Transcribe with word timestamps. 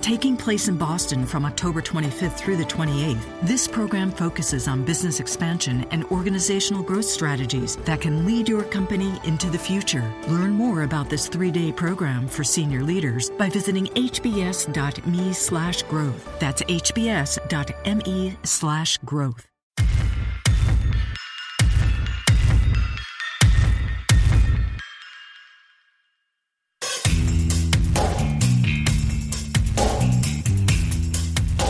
Taking 0.00 0.36
place 0.36 0.68
in 0.68 0.76
Boston 0.76 1.26
from 1.26 1.44
October 1.44 1.82
25th 1.82 2.38
through 2.38 2.56
the 2.56 2.64
28th, 2.64 3.24
this 3.42 3.66
program 3.66 4.10
focuses 4.10 4.68
on 4.68 4.84
business 4.84 5.20
expansion 5.20 5.84
and 5.90 6.04
organizational 6.04 6.82
growth 6.82 7.04
strategies 7.04 7.76
that 7.78 8.00
can 8.00 8.24
lead 8.24 8.48
your 8.48 8.62
company 8.62 9.20
into 9.24 9.50
the 9.50 9.58
future. 9.58 10.10
Learn 10.28 10.52
more 10.52 10.84
about 10.84 11.10
this 11.10 11.28
three-day 11.28 11.72
program 11.72 12.28
for 12.28 12.44
senior 12.44 12.82
leaders 12.82 13.30
by 13.30 13.50
visiting 13.50 13.86
hbs.me 13.86 15.32
slash 15.32 15.82
growth. 15.82 16.38
That's 16.38 16.62
hbs.me 16.62 18.36
slash 18.44 18.98
growth. 18.98 19.46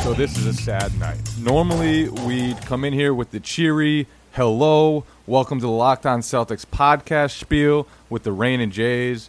So 0.09 0.15
this 0.15 0.39
is 0.39 0.47
a 0.47 0.55
sad 0.55 0.99
night. 0.99 1.21
Normally 1.39 2.09
we'd 2.09 2.59
come 2.63 2.83
in 2.87 2.95
here 2.95 3.13
with 3.13 3.31
the 3.31 3.41
cheery 3.41 4.07
hello, 4.33 5.05
welcome 5.27 5.61
to 5.61 5.67
the 5.67 5.71
Locked 5.71 6.07
On 6.07 6.23
Celtics 6.23 6.65
podcast 6.65 7.39
spiel 7.39 7.87
with 8.09 8.23
the 8.23 8.33
Rain 8.33 8.63
and 8.63 8.73
Jays. 8.73 9.29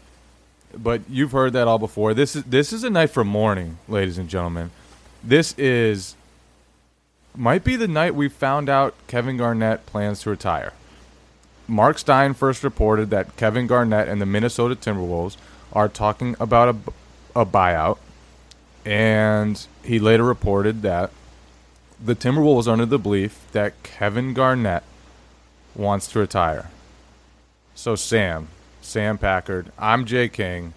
But 0.74 1.02
you've 1.10 1.34
heard 1.34 1.52
that 1.52 1.68
all 1.68 1.80
before. 1.80 2.14
This 2.14 2.34
is 2.34 2.46
this 2.46 2.72
is 2.72 2.86
a 2.86 2.90
night 2.90 3.10
for 3.10 3.26
mourning, 3.26 3.78
ladies 3.90 4.18
and 4.18 4.30
gentlemen. 4.30 4.72
This 5.22 5.54
is 5.58 6.16
might 7.36 7.66
be 7.66 7.76
the 7.76 7.90
night 7.90 8.16
we 8.16 8.30
found 8.30 8.70
out 8.70 8.96
Kevin 9.08 9.36
Garnett 9.36 9.86
plans 9.86 10.22
to 10.22 10.30
retire. 10.30 10.72
Mark 11.68 12.00
Stein 12.00 12.34
first 12.34 12.64
reported 12.64 13.10
that 13.10 13.36
Kevin 13.36 13.68
Garnett 13.68 14.08
and 14.08 14.22
the 14.22 14.26
Minnesota 14.26 14.78
Timberwolves 14.78 15.36
are 15.74 15.90
talking 15.90 16.38
about 16.40 16.70
a, 16.70 17.42
a 17.42 17.46
buyout 17.46 17.98
and 18.86 19.66
he 19.84 20.00
later 20.00 20.24
reported 20.24 20.82
that 20.82 21.12
the 22.04 22.16
Timberwolves 22.16 22.68
are 22.68 22.72
under 22.72 22.86
the 22.86 23.00
belief 23.00 23.46
that 23.52 23.82
Kevin 23.84 24.34
Garnett 24.34 24.84
wants 25.76 26.08
to 26.08 26.20
retire. 26.20 26.70
So, 27.76 27.96
Sam, 27.96 28.48
Sam 28.82 29.18
Packard, 29.18 29.72
I'm 29.78 30.06
Jay 30.06 30.30
King. 30.30 30.74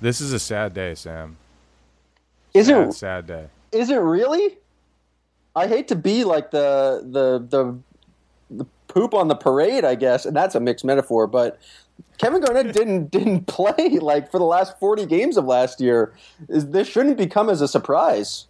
This 0.00 0.20
is 0.20 0.32
a 0.32 0.38
sad 0.38 0.74
day, 0.74 0.94
Sam. 0.94 1.36
Is 2.54 2.66
sad, 2.66 2.88
it 2.88 2.92
sad 2.94 3.26
day? 3.26 3.46
Is 3.70 3.90
it 3.90 3.96
really? 3.96 4.58
I 5.54 5.66
hate 5.66 5.88
to 5.88 5.96
be 5.96 6.24
like 6.24 6.50
the 6.50 7.02
the 7.04 7.38
the 7.38 7.78
the 8.50 8.66
poop 8.88 9.14
on 9.14 9.28
the 9.28 9.34
parade, 9.34 9.84
I 9.84 9.94
guess, 9.94 10.26
and 10.26 10.36
that's 10.36 10.54
a 10.54 10.60
mixed 10.60 10.84
metaphor, 10.84 11.26
but 11.26 11.58
Kevin 12.18 12.40
Garnett 12.40 12.72
didn't 12.72 13.10
didn't 13.10 13.46
play 13.46 13.98
like 14.00 14.30
for 14.30 14.38
the 14.38 14.44
last 14.44 14.78
40 14.78 15.06
games 15.06 15.36
of 15.36 15.44
last 15.44 15.80
year. 15.80 16.12
This 16.48 16.88
shouldn't 16.88 17.16
become 17.16 17.50
as 17.50 17.60
a 17.60 17.68
surprise. 17.68 18.46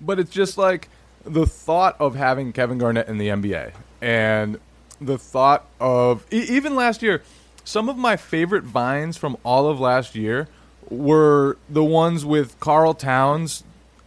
But 0.00 0.18
it's 0.18 0.30
just 0.30 0.58
like 0.58 0.88
the 1.24 1.46
thought 1.46 1.96
of 2.00 2.14
having 2.14 2.52
Kevin 2.52 2.78
Garnett 2.78 3.08
in 3.08 3.18
the 3.18 3.28
NBA 3.28 3.72
and 4.00 4.58
the 5.00 5.18
thought 5.18 5.66
of 5.80 6.26
even 6.30 6.74
last 6.74 7.02
year, 7.02 7.22
some 7.64 7.88
of 7.88 7.96
my 7.96 8.16
favorite 8.16 8.64
vines 8.64 9.16
from 9.16 9.36
all 9.42 9.68
of 9.68 9.80
last 9.80 10.14
year 10.14 10.48
were 10.88 11.56
the 11.68 11.84
ones 11.84 12.24
with 12.24 12.58
Karl 12.60 12.94
Towns 12.94 13.64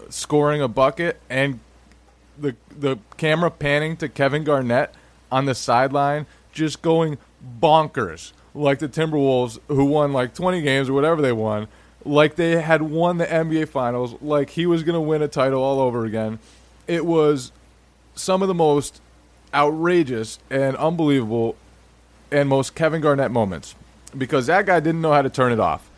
scoring 0.09 0.61
a 0.61 0.67
bucket 0.67 1.19
and 1.29 1.59
the 2.37 2.55
the 2.69 2.97
camera 3.17 3.51
panning 3.51 3.97
to 3.97 4.07
Kevin 4.07 4.43
Garnett 4.43 4.93
on 5.31 5.45
the 5.45 5.55
sideline 5.55 6.25
just 6.51 6.81
going 6.81 7.17
bonkers 7.59 8.31
like 8.57 8.79
the 8.79 8.89
Timberwolves 8.89 9.59
who 9.67 9.85
won 9.85 10.13
like 10.13 10.33
20 10.33 10.61
games 10.61 10.89
or 10.89 10.93
whatever 10.93 11.21
they 11.21 11.31
won 11.31 11.67
like 12.05 12.35
they 12.35 12.61
had 12.61 12.81
won 12.81 13.17
the 13.17 13.25
NBA 13.25 13.67
finals 13.69 14.15
like 14.21 14.51
he 14.51 14.65
was 14.65 14.83
going 14.83 14.93
to 14.93 15.01
win 15.01 15.21
a 15.21 15.27
title 15.27 15.61
all 15.61 15.79
over 15.79 16.05
again 16.05 16.39
it 16.87 17.05
was 17.05 17.51
some 18.15 18.41
of 18.41 18.47
the 18.47 18.53
most 18.53 19.01
outrageous 19.53 20.39
and 20.49 20.75
unbelievable 20.77 21.55
and 22.31 22.49
most 22.49 22.75
Kevin 22.75 23.01
Garnett 23.01 23.31
moments 23.31 23.75
because 24.17 24.47
that 24.47 24.65
guy 24.65 24.79
didn't 24.79 25.01
know 25.01 25.13
how 25.13 25.21
to 25.21 25.29
turn 25.29 25.51
it 25.51 25.59
off 25.59 25.89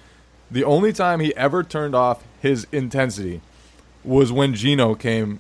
the 0.51 0.63
only 0.63 0.91
time 0.91 1.19
he 1.19 1.35
ever 1.35 1.63
turned 1.63 1.95
off 1.95 2.23
his 2.41 2.65
intensity 2.71 3.41
was 4.03 4.31
when 4.31 4.55
Gino 4.55 4.95
came 4.95 5.39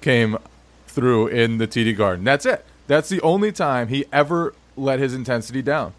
came 0.00 0.38
through 0.86 1.26
in 1.28 1.58
the 1.58 1.66
TD 1.66 1.96
Garden. 1.96 2.24
That's 2.24 2.46
it. 2.46 2.64
That's 2.86 3.08
the 3.08 3.20
only 3.22 3.52
time 3.52 3.88
he 3.88 4.04
ever 4.12 4.54
let 4.76 4.98
his 4.98 5.14
intensity 5.14 5.62
down. 5.62 5.94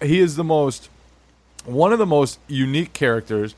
He 0.00 0.20
is 0.20 0.36
the 0.36 0.44
most 0.44 0.88
one 1.64 1.92
of 1.92 1.98
the 1.98 2.06
most 2.06 2.38
unique 2.48 2.92
characters 2.92 3.54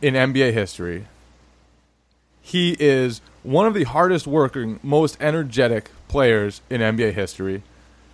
in 0.00 0.14
NBA 0.14 0.52
history. 0.52 1.06
He 2.42 2.76
is 2.78 3.20
one 3.42 3.66
of 3.66 3.74
the 3.74 3.84
hardest 3.84 4.26
working, 4.26 4.78
most 4.82 5.16
energetic 5.20 5.90
players 6.08 6.60
in 6.70 6.80
NBA 6.80 7.12
history, 7.12 7.62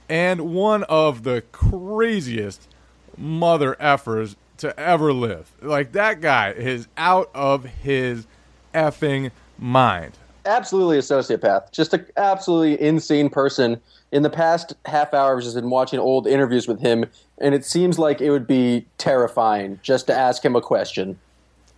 and 0.08 0.54
one 0.54 0.84
of 0.84 1.22
the 1.22 1.42
craziest 1.52 2.68
mother 3.16 3.76
effers 3.80 4.36
to 4.58 4.78
ever 4.78 5.12
live. 5.12 5.50
Like 5.60 5.92
that 5.92 6.20
guy 6.20 6.52
is 6.52 6.88
out 6.96 7.30
of 7.34 7.64
his 7.64 8.26
effing 8.74 9.30
mind. 9.58 10.12
Absolutely 10.44 10.98
a 10.98 11.02
sociopath. 11.02 11.72
Just 11.72 11.92
an 11.92 12.06
absolutely 12.16 12.80
insane 12.80 13.28
person. 13.28 13.80
In 14.12 14.22
the 14.22 14.30
past 14.30 14.74
half 14.84 15.12
hour, 15.12 15.36
I've 15.36 15.42
just 15.42 15.56
been 15.56 15.70
watching 15.70 15.98
old 15.98 16.26
interviews 16.26 16.68
with 16.68 16.80
him, 16.80 17.06
and 17.38 17.54
it 17.54 17.64
seems 17.64 17.98
like 17.98 18.20
it 18.20 18.30
would 18.30 18.46
be 18.46 18.86
terrifying 18.98 19.80
just 19.82 20.06
to 20.06 20.14
ask 20.14 20.44
him 20.44 20.54
a 20.54 20.60
question. 20.60 21.18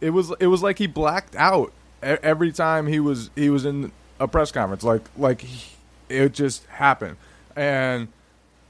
It 0.00 0.11
was 0.11 0.33
it 0.39 0.47
was 0.49 0.62
like 0.62 0.78
he 0.78 0.87
blacked 0.87 1.34
out 1.37 1.72
every 2.03 2.53
time 2.53 2.87
he 2.87 3.00
was 3.00 3.31
he 3.34 3.50
was 3.50 3.65
in 3.65 3.93
a 4.21 4.28
press 4.28 4.53
conference. 4.53 4.83
Like 4.83 5.03
like 5.16 5.41
he, 5.41 5.72
it 6.09 6.34
just 6.34 6.66
happened, 6.66 7.16
and 7.56 8.09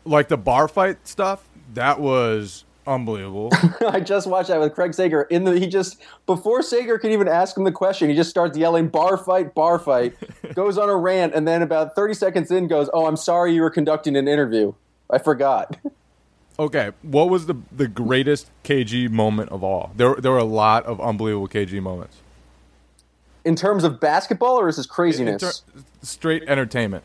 like 0.05 0.29
the 0.29 0.39
bar 0.39 0.69
fight 0.69 1.07
stuff 1.07 1.45
that 1.75 2.01
was 2.01 2.65
unbelievable. 2.89 3.51
I 3.87 4.01
just 4.01 4.27
watched 4.27 4.49
that 4.49 4.59
with 4.59 4.75
Craig 4.75 4.95
Sager. 4.95 5.23
In 5.23 5.45
the 5.45 5.59
he 5.59 5.67
just 5.67 5.99
before 6.27 6.63
Sager 6.63 6.99
could 6.99 7.13
even 7.13 7.29
ask 7.29 7.57
him 7.57 7.65
the 7.65 7.73
question, 7.73 8.09
he 8.09 8.17
just 8.17 8.31
starts 8.31 8.57
yelling 8.59 8.89
"bar 8.89 9.17
fight, 9.17 9.55
bar 9.55 9.79
fight," 9.79 10.15
goes 10.55 10.79
on 10.79 10.89
a 10.89 10.97
rant, 10.97 11.35
and 11.35 11.47
then 11.47 11.63
about 11.63 11.95
thirty 11.95 12.15
seconds 12.15 12.51
in 12.51 12.67
goes, 12.67 12.91
"Oh, 12.93 13.07
I'm 13.07 13.17
sorry, 13.17 13.55
you 13.55 13.61
were 13.63 13.71
conducting 13.71 14.17
an 14.17 14.27
interview. 14.27 14.73
I 15.11 15.19
forgot." 15.19 15.77
Okay, 16.59 16.91
what 17.03 17.29
was 17.29 17.47
the 17.47 17.55
the 17.71 17.87
greatest 17.87 18.51
KG 18.65 19.09
moment 19.09 19.51
of 19.51 19.63
all? 19.63 19.93
There 19.95 20.17
there 20.17 20.33
were 20.33 20.39
a 20.39 20.45
lot 20.45 20.85
of 20.87 21.01
unbelievable 21.01 21.47
KG 21.49 21.81
moments. 21.81 22.17
In 23.45 23.55
terms 23.55 23.85
of 23.85 24.01
basketball, 24.01 24.59
or 24.59 24.69
is 24.69 24.77
this 24.77 24.87
In 24.87 24.91
craziness? 24.91 25.61
ter- 25.61 25.83
straight 26.03 26.43
entertainment. 26.49 27.05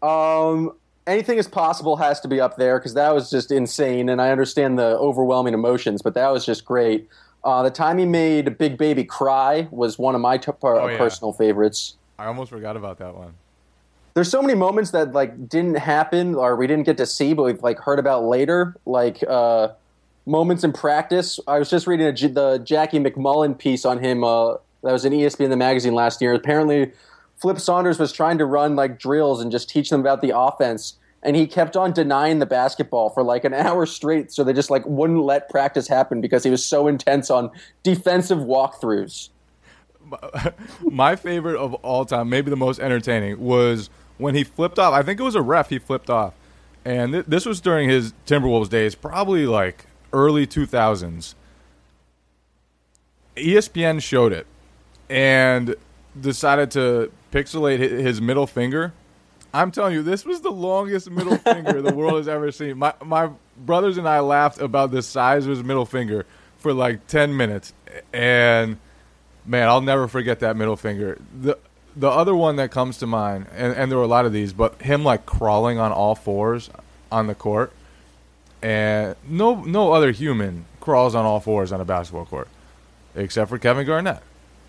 Um, 0.00 0.72
anything 1.08 1.38
is 1.38 1.48
possible 1.48 1.96
has 1.96 2.20
to 2.20 2.28
be 2.28 2.40
up 2.40 2.56
there 2.56 2.78
because 2.78 2.94
that 2.94 3.14
was 3.14 3.30
just 3.30 3.50
insane, 3.50 4.08
and 4.08 4.20
I 4.20 4.30
understand 4.30 4.78
the 4.78 4.96
overwhelming 4.98 5.54
emotions, 5.54 6.02
but 6.02 6.14
that 6.14 6.28
was 6.28 6.44
just 6.46 6.64
great. 6.64 7.08
Uh, 7.42 7.62
the 7.62 7.70
time 7.70 7.98
he 7.98 8.04
made 8.06 8.58
Big 8.58 8.76
Baby 8.76 9.04
cry 9.04 9.66
was 9.70 9.98
one 9.98 10.14
of 10.14 10.20
my 10.20 10.36
t- 10.38 10.52
Oh, 10.62 10.86
yeah. 10.88 10.98
personal 10.98 11.32
favorites. 11.32 11.96
I 12.18 12.26
almost 12.26 12.50
forgot 12.50 12.76
about 12.76 12.98
that 12.98 13.14
one. 13.16 13.34
There's 14.14 14.30
so 14.30 14.42
many 14.42 14.54
moments 14.54 14.90
that 14.90 15.12
like 15.12 15.48
didn't 15.48 15.76
happen 15.78 16.34
or 16.34 16.56
we 16.56 16.66
didn't 16.66 16.84
get 16.84 16.96
to 16.96 17.06
see, 17.06 17.32
but 17.34 17.44
we've 17.44 17.62
like 17.62 17.78
heard 17.78 18.00
about 18.00 18.24
later, 18.24 18.74
like 18.84 19.22
uh, 19.28 19.68
moments 20.26 20.64
in 20.64 20.72
practice. 20.72 21.38
I 21.46 21.58
was 21.60 21.70
just 21.70 21.86
reading 21.86 22.06
a, 22.08 22.12
the 22.12 22.58
Jackie 22.58 22.98
MacMullan 22.98 23.56
piece 23.56 23.84
on 23.84 24.00
him 24.00 24.24
uh, 24.24 24.54
that 24.82 24.92
was 24.92 25.04
in 25.04 25.12
ESPN 25.12 25.50
the 25.50 25.56
magazine 25.56 25.94
last 25.94 26.20
year. 26.20 26.34
Apparently, 26.34 26.90
Flip 27.38 27.60
Saunders 27.60 27.98
was 27.98 28.12
trying 28.12 28.38
to 28.38 28.44
run 28.44 28.76
like 28.76 28.98
drills 28.98 29.40
and 29.40 29.50
just 29.50 29.68
teach 29.68 29.90
them 29.90 30.00
about 30.00 30.20
the 30.20 30.36
offense, 30.36 30.98
and 31.22 31.36
he 31.36 31.46
kept 31.46 31.76
on 31.76 31.92
denying 31.92 32.38
the 32.38 32.46
basketball 32.46 33.10
for 33.10 33.22
like 33.22 33.44
an 33.44 33.54
hour 33.54 33.86
straight. 33.86 34.32
So 34.32 34.44
they 34.44 34.52
just 34.52 34.70
like 34.70 34.84
wouldn't 34.86 35.22
let 35.22 35.48
practice 35.48 35.88
happen 35.88 36.20
because 36.20 36.44
he 36.44 36.50
was 36.50 36.64
so 36.64 36.88
intense 36.88 37.30
on 37.30 37.50
defensive 37.82 38.38
walkthroughs. 38.38 39.30
My 40.82 41.16
favorite 41.16 41.56
of 41.56 41.74
all 41.74 42.04
time, 42.04 42.28
maybe 42.28 42.50
the 42.50 42.56
most 42.56 42.80
entertaining, 42.80 43.40
was 43.40 43.90
when 44.16 44.34
he 44.34 44.42
flipped 44.42 44.78
off. 44.78 44.92
I 44.92 45.02
think 45.02 45.20
it 45.20 45.22
was 45.22 45.34
a 45.34 45.42
ref 45.42 45.68
he 45.68 45.78
flipped 45.78 46.10
off. 46.10 46.34
And 46.84 47.12
th- 47.12 47.26
this 47.26 47.44
was 47.44 47.60
during 47.60 47.88
his 47.88 48.14
Timberwolves 48.26 48.70
days, 48.70 48.94
probably 48.94 49.46
like 49.46 49.86
early 50.12 50.46
2000s. 50.46 51.34
ESPN 53.36 54.02
showed 54.02 54.32
it 54.32 54.46
and 55.08 55.76
decided 56.18 56.70
to 56.72 57.12
pixelate 57.32 57.78
his 57.78 58.20
middle 58.20 58.46
finger. 58.46 58.92
I'm 59.52 59.70
telling 59.70 59.94
you, 59.94 60.02
this 60.02 60.24
was 60.24 60.42
the 60.42 60.50
longest 60.50 61.10
middle 61.10 61.36
finger 61.38 61.80
the 61.80 61.94
world 61.94 62.16
has 62.16 62.28
ever 62.28 62.52
seen. 62.52 62.78
My 62.78 62.94
my 63.04 63.30
brothers 63.56 63.98
and 63.98 64.08
I 64.08 64.20
laughed 64.20 64.60
about 64.60 64.90
the 64.90 65.02
size 65.02 65.44
of 65.44 65.50
his 65.50 65.62
middle 65.62 65.86
finger 65.86 66.26
for 66.58 66.72
like 66.72 67.06
ten 67.06 67.36
minutes, 67.36 67.72
and 68.12 68.78
man, 69.46 69.68
I'll 69.68 69.80
never 69.80 70.08
forget 70.08 70.40
that 70.40 70.56
middle 70.56 70.76
finger. 70.76 71.18
the 71.40 71.58
The 71.96 72.08
other 72.08 72.34
one 72.34 72.56
that 72.56 72.70
comes 72.70 72.98
to 72.98 73.06
mind, 73.06 73.46
and, 73.54 73.74
and 73.74 73.90
there 73.90 73.98
were 73.98 74.04
a 74.04 74.08
lot 74.08 74.26
of 74.26 74.32
these, 74.32 74.52
but 74.52 74.80
him 74.82 75.04
like 75.04 75.24
crawling 75.26 75.78
on 75.78 75.92
all 75.92 76.14
fours 76.14 76.70
on 77.10 77.26
the 77.26 77.34
court, 77.34 77.72
and 78.62 79.16
no 79.26 79.62
no 79.62 79.92
other 79.92 80.10
human 80.12 80.66
crawls 80.80 81.14
on 81.14 81.24
all 81.24 81.40
fours 81.40 81.72
on 81.72 81.80
a 81.80 81.84
basketball 81.84 82.26
court, 82.26 82.48
except 83.14 83.48
for 83.48 83.58
Kevin 83.58 83.86
Garnett. 83.86 84.22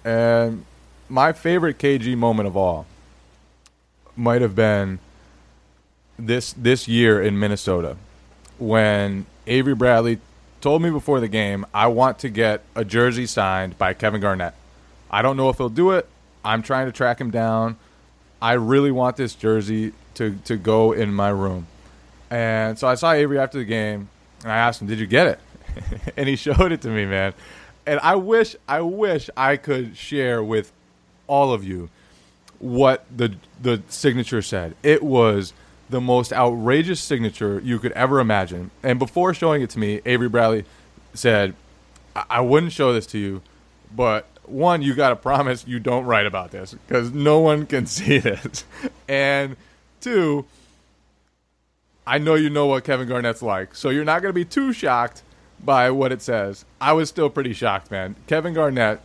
And 0.06 0.66
my 1.10 1.34
favorite 1.34 1.78
KG 1.78 2.16
moment 2.16 2.48
of 2.48 2.56
all 2.56 2.86
might 4.16 4.42
have 4.42 4.56
been 4.56 5.00
this 6.18 6.54
this 6.54 6.88
year 6.88 7.22
in 7.22 7.40
Minnesota 7.40 7.98
when 8.60 9.26
Avery 9.48 9.74
Bradley 9.74 10.20
told 10.62 10.82
me 10.82 10.90
before 10.90 11.20
the 11.20 11.28
game, 11.28 11.66
I 11.74 11.88
want 11.88 12.20
to 12.20 12.30
get 12.30 12.64
a 12.76 12.84
jersey 12.84 13.26
signed 13.26 13.78
by 13.78 13.94
Kevin 13.94 14.22
Garnett. 14.22 14.54
I 15.10 15.22
don't 15.22 15.38
know 15.38 15.50
if 15.50 15.58
he'll 15.58 15.70
do 15.70 15.92
it. 15.92 16.08
I'm 16.44 16.62
trying 16.62 16.86
to 16.86 16.92
track 16.92 17.20
him 17.20 17.32
down. 17.32 17.78
I 18.42 18.54
really 18.54 18.92
want 18.92 19.18
this 19.18 19.36
jersey 19.36 19.94
to, 20.16 20.38
to 20.46 20.58
go 20.58 20.92
in 20.92 21.14
my 21.14 21.30
room. 21.30 21.68
And 22.30 22.78
so 22.78 22.88
I 22.88 22.96
saw 22.96 23.12
Avery 23.12 23.40
after 23.40 23.58
the 23.58 23.66
game, 23.66 24.10
and 24.44 24.52
I 24.52 24.58
asked 24.58 24.82
him, 24.82 24.88
"Did 24.88 25.00
you 25.00 25.08
get 25.08 25.28
it?" 25.28 25.40
and 26.18 26.30
he 26.30 26.36
showed 26.36 26.72
it 26.72 26.82
to 26.82 26.90
me, 26.90 27.06
man. 27.06 27.34
And 27.86 28.00
I 28.02 28.16
wish, 28.16 28.56
I 28.68 28.82
wish 28.82 29.30
I 29.36 29.58
could 29.58 29.98
share 29.98 30.44
with 30.44 30.72
all 31.30 31.54
of 31.54 31.64
you 31.64 31.90
what 32.60 33.06
the 33.16 33.36
the 33.62 33.82
signature 33.88 34.42
said. 34.42 34.76
It 34.84 35.02
was 35.02 35.54
the 35.90 36.02
most 36.02 36.32
outrageous 36.32 37.00
signature 37.00 37.60
you 37.64 37.80
could 37.80 37.92
ever 37.94 38.20
imagine. 38.20 38.72
And 38.84 39.00
before 39.00 39.34
showing 39.34 39.62
it 39.62 39.70
to 39.72 39.80
me, 39.80 40.02
Avery 40.06 40.30
Bradley 40.30 40.66
said, 41.14 41.56
I, 42.16 42.26
I 42.30 42.42
wouldn't 42.42 42.72
show 42.74 42.94
this 42.94 43.06
to 43.08 43.18
you, 43.18 43.42
but 43.96 44.28
one, 44.46 44.82
you 44.82 44.94
got 44.94 45.10
to 45.10 45.16
promise 45.16 45.66
you 45.68 45.80
don't 45.80 46.06
write 46.06 46.26
about 46.26 46.52
this 46.52 46.74
because 46.88 47.12
no 47.12 47.40
one 47.40 47.66
can 47.66 47.86
see 47.88 48.20
this. 48.20 48.66
and 49.08 49.56
two, 50.02 50.46
I 52.06 52.18
know 52.18 52.36
you 52.36 52.50
know 52.50 52.68
what 52.68 52.84
Kevin 52.84 53.08
Garnett's 53.08 53.42
like, 53.42 53.76
so 53.76 53.90
you're 53.90 54.06
not 54.06 54.22
going 54.22 54.30
to 54.30 54.34
be 54.34 54.46
too 54.46 54.74
shocked 54.74 55.24
by 55.64 55.92
what 55.92 56.12
it 56.12 56.22
says. 56.22 56.66
I 56.80 56.94
was 56.94 57.10
still 57.10 57.30
pretty 57.30 57.54
shocked, 57.54 57.92
man. 57.92 58.16
Kevin 58.28 58.54
Garnett 58.54 59.02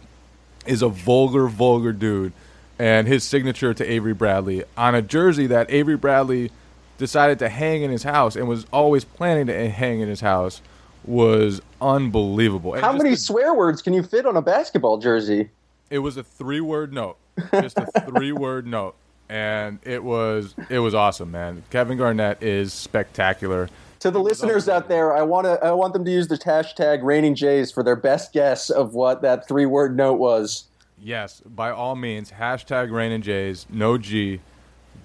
is 0.67 0.83
a 0.83 0.89
vulgar, 0.89 1.47
vulgar 1.47 1.93
dude, 1.93 2.33
and 2.79 3.07
his 3.07 3.25
signature 3.25 3.75
to 3.75 3.85
Avery 3.85 4.15
Bradley 4.15 4.65
on 4.77 4.95
a 4.95 5.03
jersey 5.03 5.47
that 5.47 5.71
Avery 5.71 5.97
Bradley 5.97 6.51
decided 6.99 7.39
to 7.41 7.49
hang 7.49 7.83
in 7.83 7.91
his 7.91 8.03
house 8.03 8.37
and 8.37 8.49
was 8.49 8.67
always 8.73 9.05
planning 9.05 9.47
to 9.47 9.71
hang 9.71 10.01
in 10.01 10.09
his 10.09 10.21
house 10.21 10.61
was 11.05 11.61
unbelievable. 11.81 12.79
How 12.81 12.93
many 12.93 13.15
swear 13.17 13.55
words 13.55 13.83
can 13.83 13.93
you 13.93 14.03
fit 14.03 14.27
on 14.27 14.37
a 14.37 14.43
basketball 14.43 14.99
jersey? 14.99 15.51
It 15.91 15.99
was 15.99 16.17
a 16.17 16.23
three-word 16.23 16.93
note, 16.93 17.19
just 17.53 17.79
a 17.79 17.87
three-word 18.01 18.67
note, 18.67 18.95
and 19.29 19.79
it 19.83 20.03
was 20.03 20.55
it 20.71 20.79
was 20.79 20.95
awesome, 20.95 21.31
man. 21.31 21.63
Kevin 21.71 21.99
Garnett 21.99 22.43
is 22.43 22.73
spectacular. 22.73 23.69
To 24.05 24.11
the 24.11 24.21
listeners 24.21 24.69
out 24.69 24.87
there, 24.87 25.17
I 25.17 25.23
want 25.23 25.47
to 25.47 25.53
I 25.65 25.71
want 25.71 25.95
them 25.95 26.05
to 26.05 26.11
use 26.11 26.29
the 26.29 26.37
hashtag 26.37 27.03
Raining 27.03 27.35
Jays 27.35 27.73
for 27.73 27.83
their 27.83 27.97
best 27.97 28.35
guess 28.35 28.69
of 28.69 28.93
what 28.93 29.23
that 29.23 29.49
three-word 29.49 29.97
note 29.97 30.19
was. 30.19 30.65
Yes, 31.01 31.41
by 31.41 31.71
all 31.71 31.97
means, 31.97 32.33
hashtag 32.33 32.93
Raining 32.93 33.23
Jays, 33.23 33.65
no 33.71 33.97
G. 33.97 34.41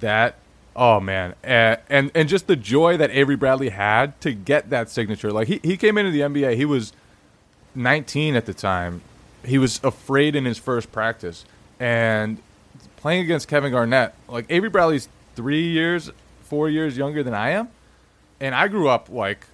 That 0.01 0.35
Oh 0.75 0.99
man, 0.99 1.33
and, 1.43 1.79
and 1.89 2.11
and 2.13 2.27
just 2.27 2.47
the 2.47 2.57
joy 2.57 2.97
that 2.97 3.09
Avery 3.11 3.37
Bradley 3.37 3.69
had 3.69 4.19
to 4.19 4.33
get 4.33 4.69
that 4.69 4.89
signature. 4.89 5.31
Like 5.31 5.47
he 5.47 5.61
he 5.63 5.77
came 5.77 5.97
into 5.97 6.11
the 6.11 6.19
NBA, 6.19 6.57
he 6.57 6.65
was 6.65 6.91
19 7.75 8.35
at 8.35 8.47
the 8.47 8.53
time. 8.53 9.01
He 9.45 9.57
was 9.57 9.79
afraid 9.81 10.35
in 10.35 10.43
his 10.43 10.57
first 10.57 10.91
practice, 10.91 11.45
and 11.79 12.41
playing 12.97 13.23
against 13.23 13.47
Kevin 13.47 13.71
Garnett. 13.71 14.13
Like 14.27 14.45
Avery 14.49 14.67
Bradley's 14.67 15.07
three 15.37 15.69
years, 15.69 16.11
four 16.41 16.69
years 16.69 16.97
younger 16.97 17.23
than 17.23 17.33
I 17.33 17.51
am, 17.51 17.69
and 18.39 18.55
I 18.55 18.67
grew 18.67 18.89
up 18.89 19.09
like 19.09 19.45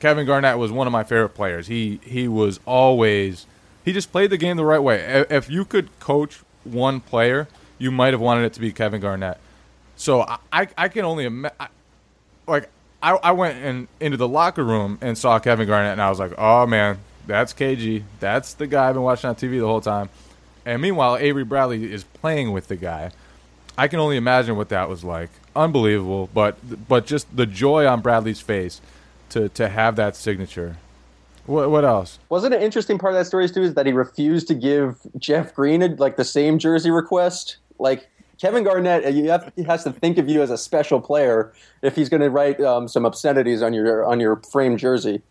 Kevin 0.00 0.26
Garnett 0.26 0.58
was 0.58 0.72
one 0.72 0.86
of 0.86 0.92
my 0.92 1.04
favorite 1.04 1.30
players. 1.30 1.66
He 1.66 2.00
he 2.04 2.28
was 2.28 2.60
always 2.66 3.46
he 3.84 3.92
just 3.92 4.12
played 4.12 4.30
the 4.30 4.38
game 4.38 4.56
the 4.56 4.64
right 4.64 4.82
way. 4.82 5.24
If 5.30 5.50
you 5.50 5.64
could 5.64 5.98
coach 6.00 6.40
one 6.64 7.00
player, 7.00 7.48
you 7.78 7.90
might 7.90 8.12
have 8.12 8.20
wanted 8.20 8.44
it 8.44 8.52
to 8.54 8.60
be 8.60 8.72
Kevin 8.72 9.00
Garnett 9.00 9.38
so 10.02 10.26
I, 10.52 10.66
I 10.76 10.88
can 10.88 11.04
only 11.04 11.24
imagine. 11.26 11.56
Like 12.48 12.68
I, 13.00 13.12
I 13.12 13.32
went 13.32 13.64
in, 13.64 13.88
into 14.00 14.16
the 14.16 14.26
locker 14.26 14.64
room 14.64 14.98
and 15.00 15.16
saw 15.16 15.38
Kevin 15.38 15.68
Garnett, 15.68 15.92
and 15.92 16.02
I 16.02 16.10
was 16.10 16.18
like, 16.18 16.32
oh 16.36 16.66
man, 16.66 16.98
that's 17.26 17.52
KG. 17.52 18.02
That's 18.18 18.54
the 18.54 18.66
guy 18.66 18.88
I've 18.88 18.94
been 18.94 19.04
watching 19.04 19.30
on 19.30 19.36
TV 19.36 19.60
the 19.60 19.66
whole 19.66 19.80
time. 19.80 20.08
And 20.66 20.82
meanwhile, 20.82 21.16
Avery 21.16 21.44
Bradley 21.44 21.92
is 21.92 22.02
playing 22.02 22.50
with 22.50 22.66
the 22.66 22.74
guy. 22.74 23.12
I 23.76 23.88
can 23.88 24.00
only 24.00 24.16
imagine 24.16 24.56
what 24.56 24.68
that 24.68 24.88
was 24.88 25.02
like. 25.02 25.30
Unbelievable, 25.54 26.28
but 26.32 26.56
but 26.88 27.06
just 27.06 27.34
the 27.34 27.46
joy 27.46 27.86
on 27.86 28.00
Bradley's 28.00 28.40
face 28.40 28.80
to 29.30 29.48
to 29.50 29.68
have 29.68 29.96
that 29.96 30.16
signature. 30.16 30.76
What 31.46 31.70
what 31.70 31.84
else? 31.84 32.18
Wasn't 32.28 32.54
an 32.54 32.62
interesting 32.62 32.98
part 32.98 33.14
of 33.14 33.20
that 33.20 33.26
story 33.26 33.48
too 33.48 33.62
is 33.62 33.74
that 33.74 33.86
he 33.86 33.92
refused 33.92 34.48
to 34.48 34.54
give 34.54 35.00
Jeff 35.18 35.54
Green 35.54 35.82
a, 35.82 35.88
like 35.88 36.16
the 36.16 36.24
same 36.24 36.58
jersey 36.58 36.90
request. 36.90 37.56
Like 37.78 38.08
Kevin 38.38 38.64
Garnett, 38.64 39.12
you 39.14 39.30
have, 39.30 39.52
he 39.56 39.62
has 39.64 39.84
to 39.84 39.92
think 39.92 40.18
of 40.18 40.28
you 40.28 40.42
as 40.42 40.50
a 40.50 40.58
special 40.58 41.00
player 41.00 41.52
if 41.80 41.94
he's 41.94 42.08
going 42.08 42.22
to 42.22 42.30
write 42.30 42.60
um, 42.60 42.88
some 42.88 43.04
obscenities 43.04 43.62
on 43.62 43.72
your 43.72 44.04
on 44.04 44.20
your 44.20 44.36
frame 44.36 44.76
jersey. 44.76 45.22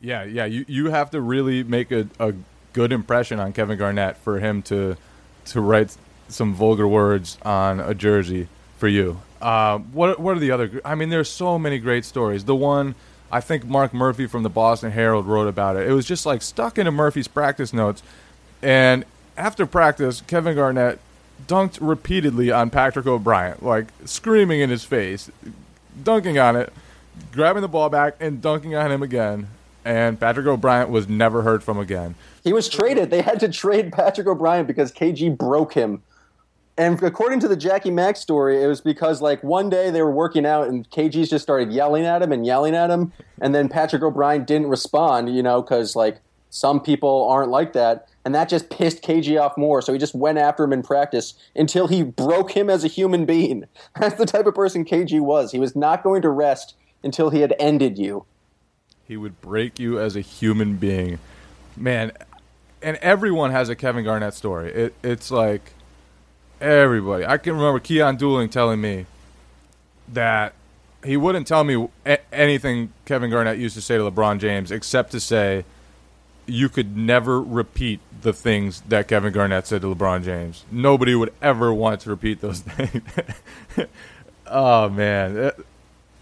Yeah, 0.00 0.24
yeah, 0.24 0.44
you 0.44 0.64
you 0.68 0.90
have 0.90 1.10
to 1.10 1.20
really 1.20 1.62
make 1.62 1.90
a, 1.90 2.08
a 2.18 2.34
good 2.72 2.92
impression 2.92 3.40
on 3.40 3.52
Kevin 3.52 3.78
Garnett 3.78 4.16
for 4.18 4.38
him 4.38 4.62
to 4.62 4.96
to 5.46 5.60
write 5.60 5.96
some 6.28 6.54
vulgar 6.54 6.86
words 6.88 7.38
on 7.42 7.80
a 7.80 7.94
jersey 7.94 8.48
for 8.78 8.88
you. 8.88 9.20
Uh, 9.40 9.78
what 9.78 10.18
what 10.18 10.36
are 10.36 10.40
the 10.40 10.50
other? 10.50 10.80
I 10.84 10.94
mean, 10.94 11.10
there's 11.10 11.28
so 11.28 11.58
many 11.58 11.78
great 11.78 12.04
stories. 12.04 12.44
The 12.44 12.56
one 12.56 12.94
I 13.30 13.40
think 13.40 13.64
Mark 13.64 13.92
Murphy 13.92 14.26
from 14.26 14.42
the 14.42 14.48
Boston 14.50 14.92
Herald 14.92 15.26
wrote 15.26 15.48
about 15.48 15.76
it. 15.76 15.88
It 15.88 15.92
was 15.92 16.06
just 16.06 16.26
like 16.26 16.42
stuck 16.42 16.78
into 16.78 16.90
Murphy's 16.90 17.28
practice 17.28 17.72
notes, 17.72 18.02
and 18.62 19.04
after 19.36 19.66
practice, 19.66 20.22
Kevin 20.26 20.54
Garnett 20.54 20.98
dunked 21.46 21.78
repeatedly 21.80 22.50
on 22.50 22.70
Patrick 22.70 23.06
O'Bryant, 23.06 23.62
like 23.62 23.86
screaming 24.04 24.60
in 24.60 24.70
his 24.70 24.84
face, 24.84 25.30
dunking 26.02 26.38
on 26.38 26.56
it, 26.56 26.72
grabbing 27.32 27.62
the 27.62 27.68
ball 27.68 27.88
back 27.88 28.16
and 28.20 28.40
dunking 28.40 28.74
on 28.74 28.90
him 28.90 29.02
again. 29.02 29.48
And 29.84 30.18
Patrick 30.18 30.46
O'Bryant 30.46 30.90
was 30.90 31.08
never 31.08 31.42
heard 31.42 31.62
from 31.62 31.78
again. 31.78 32.16
He 32.42 32.52
was 32.52 32.68
traded. 32.68 33.10
They 33.10 33.22
had 33.22 33.38
to 33.40 33.48
trade 33.48 33.92
Patrick 33.92 34.26
O'Bryant 34.26 34.66
because 34.66 34.90
KG 34.90 35.36
broke 35.36 35.74
him. 35.74 36.02
And 36.78 37.02
according 37.02 37.40
to 37.40 37.48
the 37.48 37.56
Jackie 37.56 37.90
Mack 37.90 38.16
story, 38.16 38.62
it 38.62 38.66
was 38.66 38.82
because 38.82 39.22
like 39.22 39.42
one 39.42 39.70
day 39.70 39.90
they 39.90 40.02
were 40.02 40.10
working 40.10 40.44
out 40.44 40.68
and 40.68 40.88
KG's 40.90 41.30
just 41.30 41.42
started 41.42 41.72
yelling 41.72 42.04
at 42.04 42.20
him 42.20 42.32
and 42.32 42.44
yelling 42.44 42.74
at 42.74 42.90
him, 42.90 43.12
and 43.40 43.54
then 43.54 43.68
Patrick 43.68 44.02
O'Bryant 44.02 44.46
didn't 44.46 44.68
respond, 44.68 45.34
you 45.34 45.42
know, 45.42 45.62
because 45.62 45.96
like 45.96 46.20
some 46.50 46.80
people 46.80 47.26
aren't 47.28 47.50
like 47.50 47.72
that 47.72 48.08
and 48.26 48.34
that 48.34 48.48
just 48.48 48.70
pissed 48.70 49.02
KG 49.02 49.40
off 49.40 49.56
more. 49.56 49.80
So 49.80 49.92
he 49.92 50.00
just 50.00 50.12
went 50.12 50.38
after 50.38 50.64
him 50.64 50.72
in 50.72 50.82
practice 50.82 51.34
until 51.54 51.86
he 51.86 52.02
broke 52.02 52.50
him 52.50 52.68
as 52.68 52.82
a 52.82 52.88
human 52.88 53.24
being. 53.24 53.66
That's 54.00 54.16
the 54.16 54.26
type 54.26 54.46
of 54.46 54.54
person 54.56 54.84
KG 54.84 55.20
was. 55.20 55.52
He 55.52 55.60
was 55.60 55.76
not 55.76 56.02
going 56.02 56.22
to 56.22 56.28
rest 56.28 56.74
until 57.04 57.30
he 57.30 57.42
had 57.42 57.54
ended 57.60 57.98
you. 57.98 58.26
He 59.04 59.16
would 59.16 59.40
break 59.40 59.78
you 59.78 60.00
as 60.00 60.16
a 60.16 60.20
human 60.22 60.74
being, 60.74 61.20
man. 61.76 62.10
And 62.82 62.96
everyone 62.96 63.52
has 63.52 63.68
a 63.68 63.76
Kevin 63.76 64.02
Garnett 64.02 64.34
story. 64.34 64.72
It, 64.72 64.94
it's 65.04 65.30
like 65.30 65.74
everybody. 66.60 67.24
I 67.26 67.38
can 67.38 67.54
remember 67.54 67.80
Keyon 67.80 68.18
Dooling 68.18 68.50
telling 68.50 68.80
me 68.80 69.06
that 70.08 70.54
he 71.04 71.16
wouldn't 71.16 71.46
tell 71.46 71.64
me 71.64 71.88
anything 72.32 72.92
Kevin 73.04 73.30
Garnett 73.30 73.58
used 73.58 73.74
to 73.76 73.80
say 73.80 73.96
to 73.96 74.10
LeBron 74.10 74.38
James 74.38 74.70
except 74.70 75.12
to 75.12 75.20
say 75.20 75.64
you 76.46 76.68
could 76.68 76.96
never 76.96 77.40
repeat 77.40 78.00
the 78.22 78.32
things 78.32 78.80
that 78.88 79.08
Kevin 79.08 79.32
Garnett 79.32 79.66
said 79.66 79.82
to 79.82 79.94
LeBron 79.94 80.24
James. 80.24 80.64
Nobody 80.70 81.14
would 81.14 81.32
ever 81.42 81.72
want 81.72 82.00
to 82.02 82.10
repeat 82.10 82.40
those 82.40 82.60
things. 82.60 83.02
oh 84.46 84.88
man, 84.88 85.36
uh, 85.38 85.50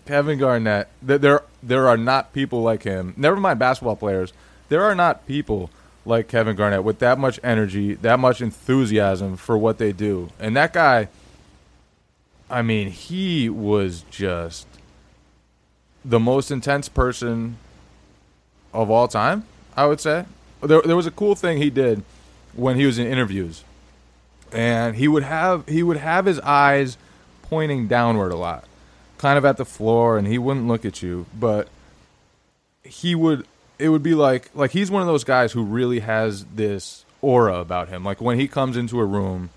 Kevin 0.06 0.38
Garnett. 0.38 0.88
There, 1.02 1.42
there 1.62 1.88
are 1.88 1.96
not 1.96 2.32
people 2.32 2.62
like 2.62 2.82
him. 2.82 3.14
Never 3.16 3.36
mind 3.36 3.58
basketball 3.58 3.96
players. 3.96 4.32
There 4.68 4.82
are 4.82 4.94
not 4.94 5.26
people 5.26 5.70
like 6.04 6.28
Kevin 6.28 6.56
Garnett 6.56 6.84
with 6.84 6.98
that 6.98 7.18
much 7.18 7.40
energy, 7.42 7.94
that 7.94 8.18
much 8.18 8.40
enthusiasm 8.40 9.36
for 9.36 9.56
what 9.56 9.78
they 9.78 9.92
do. 9.92 10.30
And 10.38 10.56
that 10.56 10.72
guy, 10.72 11.08
I 12.50 12.62
mean, 12.62 12.90
he 12.90 13.48
was 13.48 14.04
just 14.10 14.66
the 16.04 16.20
most 16.20 16.50
intense 16.50 16.88
person 16.88 17.56
of 18.72 18.90
all 18.90 19.08
time. 19.08 19.46
I 19.76 19.86
would 19.86 20.00
say. 20.00 20.24
There, 20.62 20.80
there 20.82 20.96
was 20.96 21.06
a 21.06 21.10
cool 21.10 21.34
thing 21.34 21.58
he 21.58 21.70
did 21.70 22.02
when 22.54 22.76
he 22.76 22.86
was 22.86 22.98
in 22.98 23.06
interviews, 23.06 23.64
and 24.52 24.96
he 24.96 25.08
would 25.08 25.24
have 25.24 25.68
he 25.68 25.82
would 25.82 25.96
have 25.96 26.26
his 26.26 26.40
eyes 26.40 26.96
pointing 27.42 27.88
downward 27.88 28.32
a 28.32 28.36
lot, 28.36 28.64
kind 29.18 29.36
of 29.36 29.44
at 29.44 29.56
the 29.56 29.64
floor, 29.64 30.16
and 30.16 30.26
he 30.26 30.38
wouldn't 30.38 30.66
look 30.66 30.84
at 30.84 31.02
you. 31.02 31.26
But 31.38 31.68
he 32.82 33.14
would 33.14 33.46
it 33.78 33.88
would 33.88 34.02
be 34.02 34.14
like 34.14 34.50
like 34.54 34.70
he's 34.70 34.90
one 34.90 35.02
of 35.02 35.08
those 35.08 35.24
guys 35.24 35.52
who 35.52 35.62
really 35.62 36.00
has 36.00 36.44
this 36.46 37.04
aura 37.22 37.58
about 37.58 37.88
him. 37.88 38.04
Like 38.04 38.20
when 38.20 38.38
he 38.38 38.48
comes 38.48 38.76
into 38.76 39.00
a 39.00 39.04
room, 39.04 39.50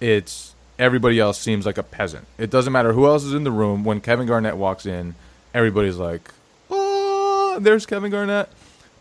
it's 0.00 0.54
everybody 0.78 1.18
else 1.18 1.38
seems 1.38 1.66
like 1.66 1.78
a 1.78 1.82
peasant. 1.82 2.26
It 2.38 2.50
doesn't 2.50 2.72
matter 2.72 2.92
who 2.92 3.06
else 3.06 3.24
is 3.24 3.34
in 3.34 3.44
the 3.44 3.50
room. 3.50 3.84
When 3.84 4.00
Kevin 4.00 4.26
Garnett 4.26 4.56
walks 4.56 4.86
in, 4.86 5.14
everybody's 5.54 5.96
like, 5.96 6.30
"Oh, 6.70 7.58
there's 7.60 7.86
Kevin 7.86 8.10
Garnett," 8.10 8.48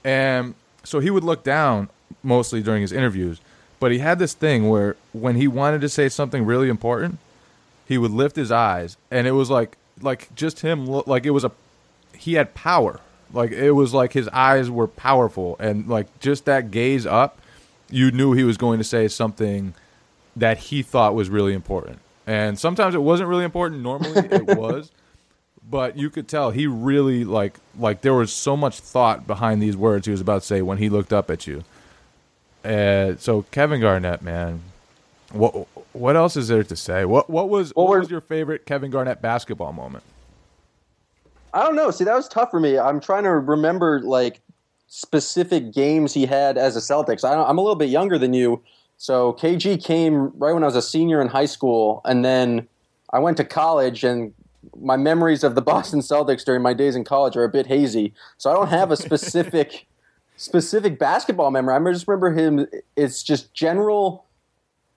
and 0.03 0.55
so 0.83 0.99
he 0.99 1.09
would 1.09 1.23
look 1.23 1.43
down 1.43 1.89
mostly 2.23 2.61
during 2.61 2.81
his 2.81 2.91
interviews. 2.91 3.39
But 3.79 3.91
he 3.91 3.99
had 3.99 4.19
this 4.19 4.33
thing 4.33 4.67
where 4.67 4.97
when 5.13 5.35
he 5.35 5.47
wanted 5.47 5.81
to 5.81 5.89
say 5.89 6.09
something 6.09 6.45
really 6.45 6.67
important, 6.67 7.19
he 7.87 7.97
would 7.97 8.11
lift 8.11 8.35
his 8.35 8.51
eyes, 8.51 8.97
and 9.09 9.25
it 9.27 9.31
was 9.31 9.49
like 9.49 9.77
like 10.01 10.33
just 10.35 10.61
him 10.61 10.85
like 10.85 11.25
it 11.25 11.31
was 11.31 11.43
a 11.43 11.51
he 12.13 12.33
had 12.33 12.53
power. 12.53 12.99
Like 13.33 13.51
it 13.51 13.71
was 13.71 13.93
like 13.93 14.13
his 14.13 14.27
eyes 14.29 14.69
were 14.69 14.87
powerful, 14.87 15.55
and 15.59 15.87
like 15.87 16.19
just 16.19 16.45
that 16.45 16.71
gaze 16.71 17.05
up, 17.05 17.39
you 17.89 18.11
knew 18.11 18.33
he 18.33 18.43
was 18.43 18.57
going 18.57 18.77
to 18.79 18.83
say 18.83 19.07
something 19.07 19.73
that 20.35 20.57
he 20.57 20.81
thought 20.81 21.13
was 21.15 21.29
really 21.29 21.53
important. 21.53 21.99
And 22.25 22.57
sometimes 22.59 22.95
it 22.95 23.01
wasn't 23.01 23.29
really 23.29 23.43
important. 23.43 23.81
Normally 23.81 24.11
it 24.31 24.43
was, 24.57 24.91
but 25.69 25.97
you 25.97 26.09
could 26.09 26.27
tell 26.27 26.51
he 26.51 26.65
really 26.67 27.23
like 27.23 27.59
like 27.77 28.01
there 28.01 28.13
was 28.13 28.31
so 28.31 28.55
much 28.57 28.79
thought 28.79 29.27
behind 29.27 29.61
these 29.61 29.75
words 29.77 30.05
he 30.05 30.11
was 30.11 30.21
about 30.21 30.41
to 30.41 30.47
say 30.47 30.61
when 30.61 30.77
he 30.79 30.89
looked 30.89 31.13
up 31.13 31.29
at 31.29 31.45
you. 31.47 31.63
And 32.63 33.19
so 33.19 33.43
Kevin 33.51 33.79
Garnett, 33.81 34.21
man, 34.21 34.61
what 35.31 35.67
what 35.93 36.15
else 36.15 36.35
is 36.35 36.47
there 36.49 36.63
to 36.63 36.75
say? 36.75 37.05
What 37.05 37.29
what 37.29 37.49
was 37.49 37.71
what 37.75 37.87
we're- 37.89 37.99
was 38.01 38.09
your 38.11 38.21
favorite 38.21 38.65
Kevin 38.65 38.91
Garnett 38.91 39.21
basketball 39.21 39.71
moment? 39.73 40.03
I 41.53 41.63
don't 41.63 41.75
know. 41.75 41.91
See, 41.91 42.03
that 42.03 42.15
was 42.15 42.27
tough 42.27 42.51
for 42.51 42.59
me. 42.59 42.77
I'm 42.77 42.99
trying 42.99 43.23
to 43.23 43.31
remember 43.31 44.01
like 44.01 44.41
specific 44.87 45.73
games 45.73 46.13
he 46.13 46.25
had 46.25 46.57
as 46.57 46.75
a 46.75 46.79
Celtics. 46.79 47.23
I, 47.23 47.33
I'm 47.33 47.57
a 47.57 47.61
little 47.61 47.75
bit 47.75 47.89
younger 47.89 48.17
than 48.17 48.33
you, 48.33 48.61
so 48.97 49.33
KG 49.33 49.83
came 49.83 50.31
right 50.37 50.51
when 50.51 50.63
I 50.63 50.65
was 50.65 50.75
a 50.75 50.81
senior 50.81 51.21
in 51.21 51.27
high 51.27 51.45
school, 51.45 52.01
and 52.05 52.23
then 52.23 52.67
I 53.11 53.19
went 53.19 53.37
to 53.37 53.45
college, 53.45 54.03
and 54.03 54.33
my 54.79 54.97
memories 54.97 55.43
of 55.43 55.55
the 55.55 55.61
Boston 55.73 56.01
Celtics 56.01 56.43
during 56.43 56.61
my 56.61 56.73
days 56.73 56.95
in 56.95 57.03
college 57.03 57.35
are 57.37 57.43
a 57.43 57.49
bit 57.49 57.67
hazy. 57.67 58.13
So 58.37 58.51
I 58.51 58.53
don't 58.53 58.67
have 58.67 58.91
a 58.91 58.97
specific 58.97 59.87
specific 60.37 60.99
basketball 60.99 61.51
memory. 61.51 61.75
I 61.75 61.93
just 61.93 62.07
remember 62.07 62.31
him. 62.33 62.67
It's 62.95 63.23
just 63.23 63.53
general 63.53 64.25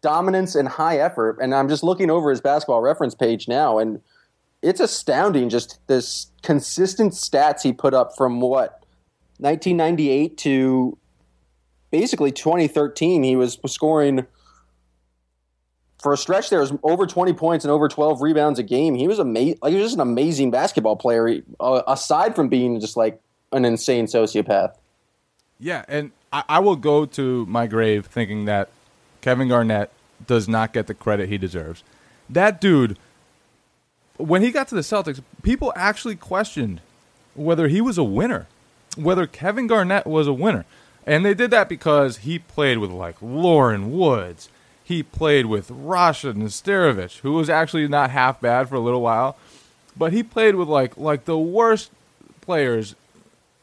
dominance 0.00 0.54
and 0.54 0.68
high 0.68 0.98
effort. 0.98 1.38
And 1.40 1.54
I'm 1.54 1.68
just 1.68 1.82
looking 1.82 2.10
over 2.10 2.30
his 2.30 2.40
basketball 2.40 2.80
reference 2.80 3.14
page 3.14 3.48
now, 3.48 3.78
and 3.78 4.00
it's 4.62 4.80
astounding 4.80 5.48
just 5.48 5.78
this 5.86 6.28
consistent 6.42 7.12
stats 7.12 7.62
he 7.62 7.72
put 7.72 7.94
up 7.94 8.16
from 8.16 8.40
what 8.40 8.84
1998 9.38 10.38
to 10.38 10.96
basically 11.90 12.32
2013 12.32 13.22
he 13.22 13.36
was 13.36 13.58
scoring 13.66 14.26
for 16.00 16.12
a 16.12 16.16
stretch 16.16 16.50
there 16.50 16.60
was 16.60 16.72
over 16.82 17.06
20 17.06 17.32
points 17.32 17.64
and 17.64 17.70
over 17.72 17.88
12 17.88 18.22
rebounds 18.22 18.58
a 18.58 18.62
game 18.62 18.94
he 18.94 19.08
was 19.08 19.18
amazing 19.18 19.58
like 19.62 19.72
he 19.72 19.76
was 19.76 19.86
just 19.86 19.96
an 19.96 20.00
amazing 20.00 20.50
basketball 20.50 20.96
player 20.96 21.26
he, 21.26 21.42
uh, 21.60 21.82
aside 21.86 22.34
from 22.34 22.48
being 22.48 22.80
just 22.80 22.96
like 22.96 23.20
an 23.52 23.64
insane 23.64 24.06
sociopath 24.06 24.74
Yeah, 25.62 25.84
and 25.86 26.10
I, 26.32 26.42
I 26.48 26.58
will 26.58 26.74
go 26.74 27.06
to 27.06 27.46
my 27.46 27.68
grave 27.68 28.06
thinking 28.06 28.46
that 28.46 28.68
Kevin 29.20 29.46
Garnett 29.46 29.92
does 30.26 30.48
not 30.48 30.72
get 30.72 30.88
the 30.88 30.94
credit 30.94 31.28
he 31.28 31.38
deserves. 31.38 31.84
That 32.28 32.60
dude, 32.60 32.98
when 34.22 34.42
he 34.42 34.50
got 34.50 34.68
to 34.68 34.74
the 34.74 34.82
Celtics, 34.82 35.22
people 35.42 35.72
actually 35.76 36.16
questioned 36.16 36.80
whether 37.34 37.68
he 37.68 37.80
was 37.80 37.98
a 37.98 38.04
winner, 38.04 38.46
whether 38.96 39.26
Kevin 39.26 39.66
Garnett 39.66 40.06
was 40.06 40.26
a 40.26 40.32
winner. 40.32 40.64
And 41.06 41.24
they 41.24 41.34
did 41.34 41.50
that 41.50 41.68
because 41.68 42.18
he 42.18 42.38
played 42.38 42.78
with 42.78 42.90
like 42.90 43.16
Loren 43.20 43.92
Woods. 43.92 44.48
He 44.84 45.02
played 45.02 45.46
with 45.46 45.68
Rasho 45.68 46.34
Nesterovic, 46.34 47.20
who 47.20 47.32
was 47.32 47.50
actually 47.50 47.88
not 47.88 48.10
half 48.10 48.40
bad 48.40 48.68
for 48.68 48.76
a 48.76 48.80
little 48.80 49.00
while. 49.00 49.36
But 49.96 50.12
he 50.12 50.22
played 50.22 50.54
with 50.54 50.68
like 50.68 50.96
like 50.96 51.24
the 51.24 51.38
worst 51.38 51.90
players 52.40 52.94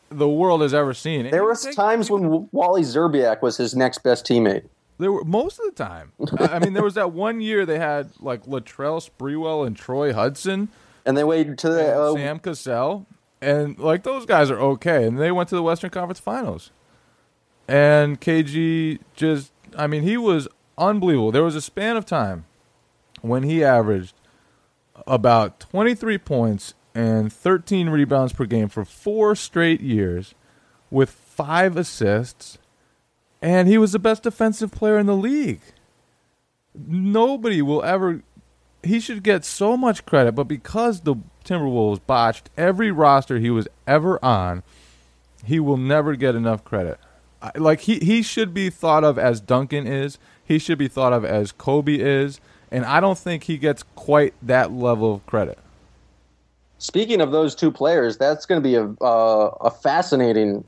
the 0.09 0.27
world 0.27 0.61
has 0.61 0.73
ever 0.73 0.93
seen. 0.93 1.29
There 1.29 1.43
were 1.43 1.55
times 1.55 2.09
when 2.09 2.49
Wally 2.51 2.81
Szczerbiak 2.81 3.41
was 3.41 3.57
his 3.57 3.75
next 3.75 3.99
best 3.99 4.25
teammate 4.25 4.63
There 4.99 5.11
were 5.13 5.23
most 5.23 5.59
of 5.59 5.65
the 5.65 5.83
time. 5.83 6.11
I 6.39 6.59
mean, 6.59 6.73
there 6.73 6.83
was 6.83 6.95
that 6.95 7.13
one 7.13 7.39
year 7.39 7.65
they 7.65 7.79
had 7.79 8.11
like 8.19 8.45
Latrell 8.45 9.01
Sprewell 9.01 9.65
and 9.65 9.75
Troy 9.75 10.13
Hudson, 10.13 10.69
and 11.05 11.17
they 11.17 11.23
waited 11.23 11.57
to 11.59 11.69
the 11.69 11.95
uh, 11.95 12.13
Sam 12.13 12.39
Cassell, 12.39 13.05
and 13.41 13.79
like 13.79 14.03
those 14.03 14.25
guys 14.25 14.51
are 14.51 14.59
okay, 14.59 15.05
and 15.05 15.17
they 15.17 15.31
went 15.31 15.49
to 15.49 15.55
the 15.55 15.63
Western 15.63 15.89
Conference 15.89 16.19
Finals. 16.19 16.71
And 17.67 18.19
KG 18.19 18.99
just, 19.15 19.51
I 19.77 19.87
mean, 19.87 20.03
he 20.03 20.17
was 20.17 20.47
unbelievable. 20.77 21.31
There 21.31 21.43
was 21.43 21.55
a 21.55 21.61
span 21.61 21.95
of 21.97 22.05
time 22.05 22.45
when 23.21 23.43
he 23.43 23.63
averaged 23.63 24.15
about 25.07 25.59
23 25.59 26.17
points 26.17 26.73
and 26.95 27.31
13 27.31 27.89
rebounds 27.89 28.33
per 28.33 28.45
game 28.45 28.67
for 28.67 28.83
four 28.83 29.35
straight 29.35 29.81
years 29.81 30.33
with 30.89 31.09
five 31.11 31.77
assists 31.77 32.57
and 33.41 33.67
he 33.67 33.77
was 33.77 33.91
the 33.91 33.99
best 33.99 34.23
defensive 34.23 34.71
player 34.71 34.97
in 34.97 35.05
the 35.05 35.15
league. 35.15 35.61
Nobody 36.75 37.61
will 37.61 37.83
ever. 37.83 38.21
He 38.83 38.99
should 38.99 39.23
get 39.23 39.43
so 39.43 39.75
much 39.75 40.05
credit, 40.05 40.33
but 40.33 40.45
because 40.45 41.01
the 41.01 41.15
Timberwolves 41.43 41.99
botched 42.05 42.49
every 42.57 42.91
roster 42.91 43.39
he 43.39 43.49
was 43.49 43.67
ever 43.87 44.23
on, 44.23 44.63
he 45.43 45.59
will 45.59 45.77
never 45.77 46.15
get 46.15 46.35
enough 46.35 46.63
credit. 46.63 46.99
Like 47.55 47.81
he, 47.81 47.99
he 47.99 48.21
should 48.21 48.53
be 48.53 48.69
thought 48.69 49.03
of 49.03 49.17
as 49.17 49.39
Duncan 49.39 49.87
is. 49.87 50.17
He 50.43 50.59
should 50.59 50.77
be 50.77 50.87
thought 50.87 51.13
of 51.13 51.23
as 51.23 51.51
Kobe 51.51 51.95
is, 51.95 52.39
and 52.71 52.85
I 52.85 52.99
don't 52.99 53.17
think 53.17 53.43
he 53.43 53.57
gets 53.57 53.83
quite 53.95 54.33
that 54.41 54.71
level 54.71 55.13
of 55.13 55.25
credit. 55.25 55.57
Speaking 56.79 57.21
of 57.21 57.31
those 57.31 57.55
two 57.55 57.71
players, 57.71 58.17
that's 58.17 58.45
going 58.45 58.61
to 58.61 58.67
be 58.67 58.75
a 58.75 58.85
uh, 59.03 59.57
a 59.61 59.71
fascinating 59.71 60.63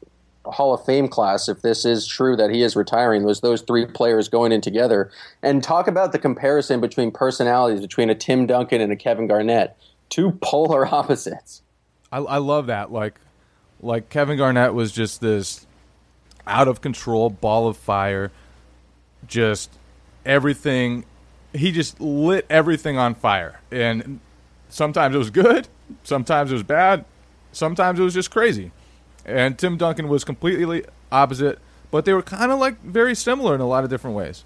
Hall 0.45 0.73
of 0.73 0.83
Fame 0.85 1.07
class 1.07 1.47
if 1.47 1.61
this 1.61 1.85
is 1.85 2.07
true 2.07 2.35
that 2.35 2.49
he 2.49 2.61
is 2.63 2.75
retiring. 2.75 3.23
Was 3.23 3.41
those 3.41 3.61
three 3.61 3.85
players 3.85 4.27
going 4.27 4.51
in 4.51 4.61
together? 4.61 5.11
And 5.41 5.63
talk 5.63 5.87
about 5.87 6.11
the 6.11 6.19
comparison 6.19 6.81
between 6.81 7.11
personalities 7.11 7.81
between 7.81 8.09
a 8.09 8.15
Tim 8.15 8.47
Duncan 8.47 8.81
and 8.81 8.91
a 8.91 8.95
Kevin 8.95 9.27
Garnett, 9.27 9.77
two 10.09 10.31
polar 10.41 10.85
opposites. 10.93 11.61
I, 12.11 12.17
I 12.17 12.37
love 12.37 12.67
that. 12.67 12.91
Like, 12.91 13.19
like 13.81 14.09
Kevin 14.09 14.37
Garnett 14.37 14.73
was 14.73 14.91
just 14.91 15.21
this 15.21 15.65
out 16.47 16.67
of 16.67 16.81
control 16.81 17.29
ball 17.29 17.67
of 17.67 17.77
fire. 17.77 18.31
Just 19.27 19.71
everything. 20.25 21.05
He 21.53 21.71
just 21.71 21.99
lit 21.99 22.45
everything 22.49 22.97
on 22.97 23.13
fire, 23.13 23.59
and 23.71 24.21
sometimes 24.69 25.13
it 25.13 25.17
was 25.17 25.29
good, 25.29 25.67
sometimes 26.03 26.49
it 26.49 26.53
was 26.53 26.63
bad, 26.63 27.03
sometimes 27.51 27.99
it 27.99 28.03
was 28.03 28.13
just 28.13 28.31
crazy. 28.31 28.71
And 29.25 29.57
Tim 29.57 29.77
Duncan 29.77 30.07
was 30.07 30.23
completely 30.23 30.83
opposite, 31.11 31.59
but 31.91 32.05
they 32.05 32.13
were 32.13 32.21
kind 32.21 32.51
of 32.51 32.59
like 32.59 32.81
very 32.81 33.15
similar 33.15 33.55
in 33.55 33.61
a 33.61 33.67
lot 33.67 33.83
of 33.83 33.89
different 33.89 34.15
ways. 34.15 34.43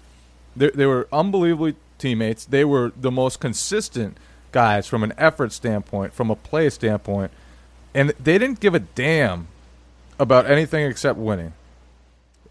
They, 0.54 0.70
they 0.70 0.86
were 0.86 1.08
unbelievably 1.12 1.76
teammates. 1.98 2.44
They 2.44 2.64
were 2.64 2.92
the 2.96 3.10
most 3.10 3.40
consistent 3.40 4.18
guys 4.52 4.86
from 4.86 5.02
an 5.02 5.12
effort 5.18 5.52
standpoint, 5.52 6.14
from 6.14 6.30
a 6.30 6.36
play 6.36 6.70
standpoint, 6.70 7.30
and 7.94 8.10
they 8.22 8.38
didn't 8.38 8.60
give 8.60 8.74
a 8.74 8.80
damn 8.80 9.48
about 10.18 10.50
anything 10.50 10.84
except 10.86 11.18
winning. 11.18 11.52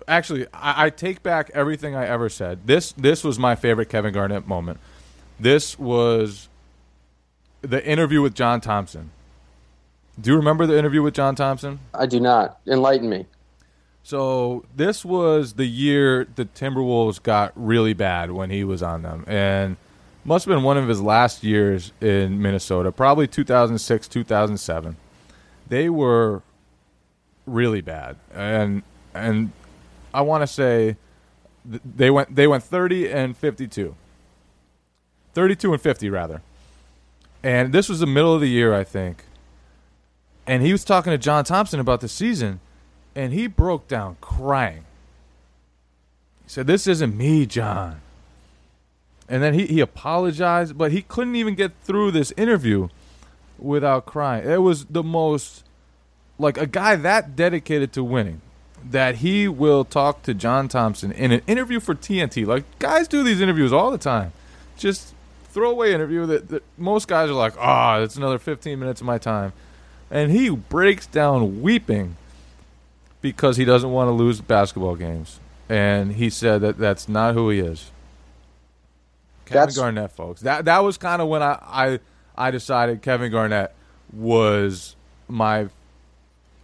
Actually, 0.07 0.45
I, 0.53 0.85
I 0.85 0.89
take 0.91 1.23
back 1.23 1.49
everything 1.53 1.95
I 1.95 2.05
ever 2.05 2.29
said. 2.29 2.67
This 2.67 2.91
this 2.91 3.23
was 3.23 3.39
my 3.39 3.55
favorite 3.55 3.89
Kevin 3.89 4.13
Garnett 4.13 4.47
moment. 4.47 4.79
This 5.39 5.77
was 5.79 6.47
the 7.61 7.83
interview 7.85 8.21
with 8.21 8.35
John 8.35 8.61
Thompson. 8.61 9.09
Do 10.19 10.31
you 10.31 10.37
remember 10.37 10.65
the 10.65 10.77
interview 10.77 11.01
with 11.01 11.13
John 11.13 11.35
Thompson? 11.35 11.79
I 11.93 12.05
do 12.05 12.19
not. 12.19 12.59
Enlighten 12.65 13.09
me. 13.09 13.25
So 14.03 14.63
this 14.75 15.03
was 15.03 15.53
the 15.53 15.65
year 15.65 16.27
the 16.35 16.45
Timberwolves 16.45 17.21
got 17.21 17.51
really 17.55 17.93
bad 17.93 18.31
when 18.31 18.49
he 18.49 18.63
was 18.63 18.83
on 18.83 19.01
them, 19.01 19.25
and 19.27 19.77
must 20.23 20.45
have 20.45 20.55
been 20.55 20.63
one 20.63 20.77
of 20.77 20.87
his 20.87 21.01
last 21.01 21.43
years 21.43 21.91
in 21.99 22.41
Minnesota, 22.41 22.91
probably 22.91 23.27
2006, 23.27 24.07
2007. 24.07 24.95
They 25.67 25.89
were 25.89 26.43
really 27.47 27.81
bad, 27.81 28.17
and 28.33 28.83
and 29.13 29.51
I 30.13 30.21
want 30.21 30.43
to 30.43 30.47
say 30.47 30.97
they 31.65 32.11
went 32.11 32.35
they 32.35 32.45
went 32.45 32.63
30 32.63 33.11
and 33.11 33.35
52, 33.35 33.95
32 35.33 35.73
and 35.73 35.81
50 35.81 36.09
rather, 36.11 36.41
and 37.43 37.73
this 37.73 37.89
was 37.89 37.99
the 37.99 38.07
middle 38.07 38.33
of 38.35 38.41
the 38.41 38.49
year, 38.49 38.73
I 38.73 38.83
think. 38.83 39.25
And 40.47 40.63
he 40.63 40.71
was 40.71 40.83
talking 40.83 41.11
to 41.11 41.17
John 41.17 41.43
Thompson 41.43 41.79
about 41.79 42.01
the 42.01 42.07
season 42.07 42.59
and 43.15 43.33
he 43.33 43.47
broke 43.47 43.87
down 43.87 44.17
crying. 44.21 44.85
He 46.43 46.49
said, 46.49 46.67
This 46.67 46.85
isn't 46.85 47.17
me, 47.17 47.45
John. 47.45 48.01
And 49.27 49.41
then 49.41 49.53
he, 49.55 49.65
he 49.65 49.79
apologized, 49.79 50.77
but 50.77 50.91
he 50.91 51.01
couldn't 51.01 51.35
even 51.35 51.55
get 51.55 51.71
through 51.81 52.11
this 52.11 52.31
interview 52.37 52.89
without 53.57 54.05
crying. 54.05 54.47
It 54.47 54.61
was 54.61 54.85
the 54.85 55.01
most 55.01 55.63
like 56.37 56.57
a 56.57 56.67
guy 56.67 56.95
that 56.97 57.35
dedicated 57.35 57.93
to 57.93 58.03
winning 58.03 58.41
that 58.83 59.15
he 59.15 59.47
will 59.47 59.83
talk 59.85 60.21
to 60.23 60.33
John 60.33 60.67
Thompson 60.67 61.11
in 61.11 61.31
an 61.31 61.41
interview 61.47 61.79
for 61.79 61.95
TNT. 61.95 62.45
Like 62.45 62.65
guys 62.77 63.07
do 63.07 63.23
these 63.23 63.41
interviews 63.41 63.73
all 63.73 63.89
the 63.89 63.97
time. 63.97 64.33
Just 64.77 65.15
throwaway 65.49 65.93
interview 65.93 66.25
that, 66.25 66.49
that 66.49 66.63
most 66.77 67.07
guys 67.07 67.29
are 67.29 67.33
like, 67.33 67.53
"Ah, 67.57 67.95
oh, 67.95 68.03
it's 68.03 68.17
another 68.17 68.37
15 68.37 68.77
minutes 68.77 69.01
of 69.01 69.07
my 69.07 69.17
time." 69.17 69.53
And 70.11 70.31
he 70.31 70.49
breaks 70.49 71.07
down 71.07 71.61
weeping 71.61 72.17
because 73.21 73.57
he 73.57 73.65
doesn't 73.65 73.91
want 73.91 74.07
to 74.07 74.11
lose 74.11 74.41
basketball 74.41 74.95
games. 74.95 75.39
And 75.67 76.13
he 76.13 76.29
said 76.29 76.61
that 76.61 76.77
that's 76.77 77.09
not 77.09 77.33
who 77.33 77.49
he 77.49 77.59
is. 77.59 77.91
Kevin 79.45 79.61
that's... 79.61 79.77
Garnett, 79.77 80.11
folks. 80.11 80.41
That 80.41 80.65
that 80.65 80.83
was 80.83 80.97
kind 80.97 81.21
of 81.21 81.27
when 81.27 81.41
I, 81.41 81.57
I 81.61 81.99
I 82.37 82.51
decided 82.51 83.01
Kevin 83.01 83.31
Garnett 83.31 83.73
was 84.13 84.95
my 85.27 85.69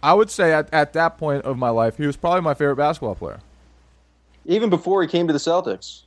I 0.02 0.14
would 0.14 0.30
say 0.30 0.52
at, 0.52 0.72
at 0.72 0.92
that 0.94 1.16
point 1.16 1.44
of 1.44 1.56
my 1.56 1.70
life, 1.70 1.96
he 1.96 2.06
was 2.06 2.16
probably 2.16 2.40
my 2.40 2.54
favorite 2.54 2.76
basketball 2.76 3.14
player. 3.14 3.40
Even 4.44 4.68
before 4.68 5.02
he 5.02 5.08
came 5.08 5.28
to 5.28 5.32
the 5.32 5.38
Celtics. 5.38 6.02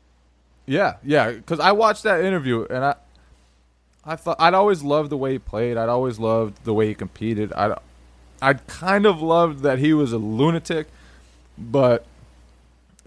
Yeah, 0.65 0.95
yeah, 1.03 1.31
because 1.31 1.59
I 1.59 1.71
watched 1.71 2.03
that 2.03 2.23
interview 2.23 2.65
and 2.69 2.83
I, 2.83 2.95
I 4.05 4.15
thought 4.15 4.37
I'd 4.39 4.53
always 4.53 4.83
loved 4.83 5.09
the 5.09 5.17
way 5.17 5.33
he 5.33 5.39
played. 5.39 5.77
I'd 5.77 5.89
always 5.89 6.19
loved 6.19 6.63
the 6.63 6.73
way 6.73 6.87
he 6.87 6.93
competed. 6.93 7.51
I, 7.53 7.77
I 8.41 8.53
kind 8.53 9.05
of 9.05 9.21
loved 9.21 9.61
that 9.61 9.79
he 9.79 9.93
was 9.93 10.13
a 10.13 10.17
lunatic, 10.17 10.87
but 11.57 12.05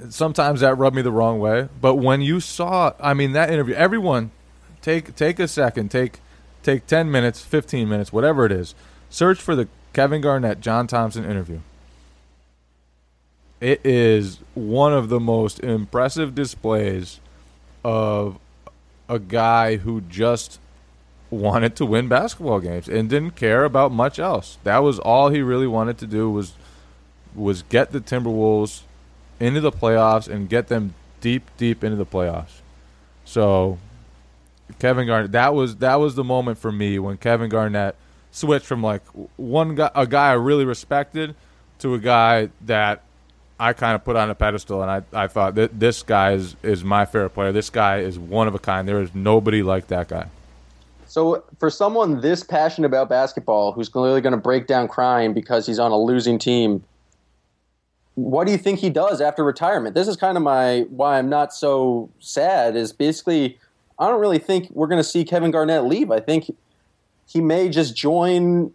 sometimes 0.08 0.60
that 0.60 0.76
rubbed 0.76 0.96
me 0.96 1.02
the 1.02 1.12
wrong 1.12 1.38
way. 1.38 1.68
But 1.80 1.96
when 1.96 2.20
you 2.20 2.40
saw, 2.40 2.94
I 3.00 3.14
mean, 3.14 3.32
that 3.32 3.50
interview, 3.50 3.74
everyone, 3.74 4.32
take 4.82 5.14
take 5.14 5.38
a 5.38 5.46
second, 5.46 5.90
take 5.90 6.20
take 6.62 6.86
ten 6.86 7.10
minutes, 7.10 7.44
fifteen 7.44 7.88
minutes, 7.88 8.12
whatever 8.12 8.44
it 8.44 8.52
is, 8.52 8.74
search 9.08 9.40
for 9.40 9.54
the 9.54 9.68
Kevin 9.92 10.20
Garnett, 10.20 10.60
John 10.60 10.86
Thompson 10.86 11.24
interview. 11.24 11.60
It 13.60 13.80
is 13.84 14.38
one 14.54 14.92
of 14.92 15.08
the 15.08 15.18
most 15.18 15.60
impressive 15.60 16.34
displays 16.34 17.20
of 17.84 18.38
a 19.08 19.18
guy 19.18 19.76
who 19.76 20.00
just 20.02 20.60
wanted 21.30 21.76
to 21.76 21.86
win 21.86 22.08
basketball 22.08 22.60
games 22.60 22.88
and 22.88 23.08
didn't 23.10 23.32
care 23.32 23.64
about 23.64 23.92
much 23.92 24.18
else. 24.18 24.58
That 24.64 24.78
was 24.78 24.98
all 24.98 25.28
he 25.28 25.42
really 25.42 25.66
wanted 25.66 25.98
to 25.98 26.06
do 26.06 26.30
was 26.30 26.54
was 27.34 27.62
get 27.62 27.92
the 27.92 28.00
Timberwolves 28.00 28.82
into 29.38 29.60
the 29.60 29.70
playoffs 29.70 30.28
and 30.28 30.48
get 30.48 30.68
them 30.68 30.94
deep 31.20 31.44
deep 31.56 31.84
into 31.84 31.96
the 31.96 32.06
playoffs. 32.06 32.60
So 33.24 33.78
Kevin 34.78 35.06
Garnett 35.06 35.32
that 35.32 35.54
was 35.54 35.76
that 35.76 35.96
was 35.96 36.14
the 36.14 36.24
moment 36.24 36.58
for 36.58 36.72
me 36.72 36.98
when 36.98 37.16
Kevin 37.18 37.48
Garnett 37.48 37.94
switched 38.30 38.66
from 38.66 38.82
like 38.82 39.02
one 39.36 39.74
guy, 39.74 39.90
a 39.94 40.06
guy 40.06 40.30
I 40.30 40.34
really 40.34 40.64
respected, 40.64 41.34
to 41.80 41.94
a 41.94 41.98
guy 41.98 42.50
that 42.66 43.02
I 43.60 43.72
kind 43.72 43.94
of 43.94 44.04
put 44.04 44.16
on 44.16 44.30
a 44.30 44.34
pedestal, 44.34 44.82
and 44.82 44.90
I, 44.90 45.24
I 45.24 45.26
thought 45.26 45.56
that 45.56 45.78
this 45.78 46.02
guy 46.02 46.32
is, 46.32 46.54
is 46.62 46.84
my 46.84 47.04
favorite 47.04 47.30
player. 47.30 47.50
This 47.50 47.70
guy 47.70 47.98
is 47.98 48.18
one 48.18 48.46
of 48.46 48.54
a 48.54 48.58
kind. 48.58 48.86
There 48.86 49.02
is 49.02 49.14
nobody 49.14 49.62
like 49.62 49.88
that 49.88 50.08
guy. 50.08 50.28
So, 51.18 51.42
for 51.58 51.68
someone 51.68 52.20
this 52.20 52.44
passionate 52.44 52.86
about 52.86 53.08
basketball, 53.08 53.72
who's 53.72 53.88
clearly 53.88 54.20
going 54.20 54.34
to 54.34 54.40
break 54.40 54.68
down 54.68 54.86
crying 54.86 55.34
because 55.34 55.66
he's 55.66 55.80
on 55.80 55.90
a 55.90 55.98
losing 55.98 56.38
team, 56.38 56.84
what 58.14 58.46
do 58.46 58.52
you 58.52 58.56
think 58.56 58.78
he 58.78 58.88
does 58.88 59.20
after 59.20 59.42
retirement? 59.42 59.96
This 59.96 60.06
is 60.06 60.16
kind 60.16 60.36
of 60.36 60.44
my 60.44 60.86
why 60.90 61.18
I'm 61.18 61.28
not 61.28 61.52
so 61.52 62.08
sad. 62.20 62.76
Is 62.76 62.92
basically 62.92 63.58
I 63.98 64.06
don't 64.06 64.20
really 64.20 64.38
think 64.38 64.70
we're 64.70 64.86
going 64.86 65.02
to 65.02 65.08
see 65.08 65.24
Kevin 65.24 65.50
Garnett 65.50 65.86
leave. 65.86 66.12
I 66.12 66.20
think 66.20 66.54
he 67.26 67.40
may 67.40 67.68
just 67.68 67.96
join 67.96 68.70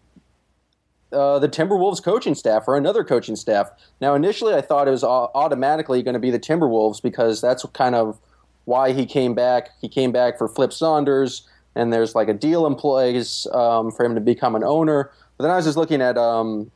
uh, 1.14 1.40
the 1.40 1.48
Timberwolves 1.48 2.04
coaching 2.04 2.36
staff 2.36 2.66
or 2.68 2.76
another 2.76 3.06
coaching 3.06 3.38
staff. 3.38 3.72
Now, 4.02 4.16
initially, 4.16 4.54
I 4.54 4.60
thought 4.60 4.90
it 4.90 4.92
was 4.92 5.06
automatically 5.06 6.04
going 6.04 6.16
to 6.16 6.20
be 6.20 6.30
the 6.30 6.42
Timberwolves 6.42 7.02
because 7.02 7.40
that's 7.40 7.66
kind 7.68 7.96
of 7.96 8.20
why 8.66 8.92
he 8.92 9.06
came 9.06 9.34
back. 9.34 9.70
He 9.80 9.88
came 9.88 10.12
back 10.12 10.38
for 10.38 10.50
Flip 10.50 10.74
Saunders, 10.74 11.48
and 11.76 11.92
there's 11.92 12.16
like 12.16 12.28
a 12.28 12.34
deal 12.34 12.66
in 12.68 12.76
place 12.76 13.48
um, 13.52 13.92
for 13.92 14.06
him 14.06 14.16
to 14.16 14.22
become 14.22 14.56
an 14.56 14.64
owner. 14.64 15.12
But 15.38 15.46
then 15.46 15.52
I 15.52 15.56
was 15.56 15.66
just 15.66 15.78
looking 15.78 16.02
at 16.02 16.18
um, 16.18 16.72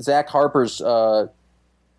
Zach 0.00 0.28
Harper's 0.28 0.80
uh, 0.80 1.28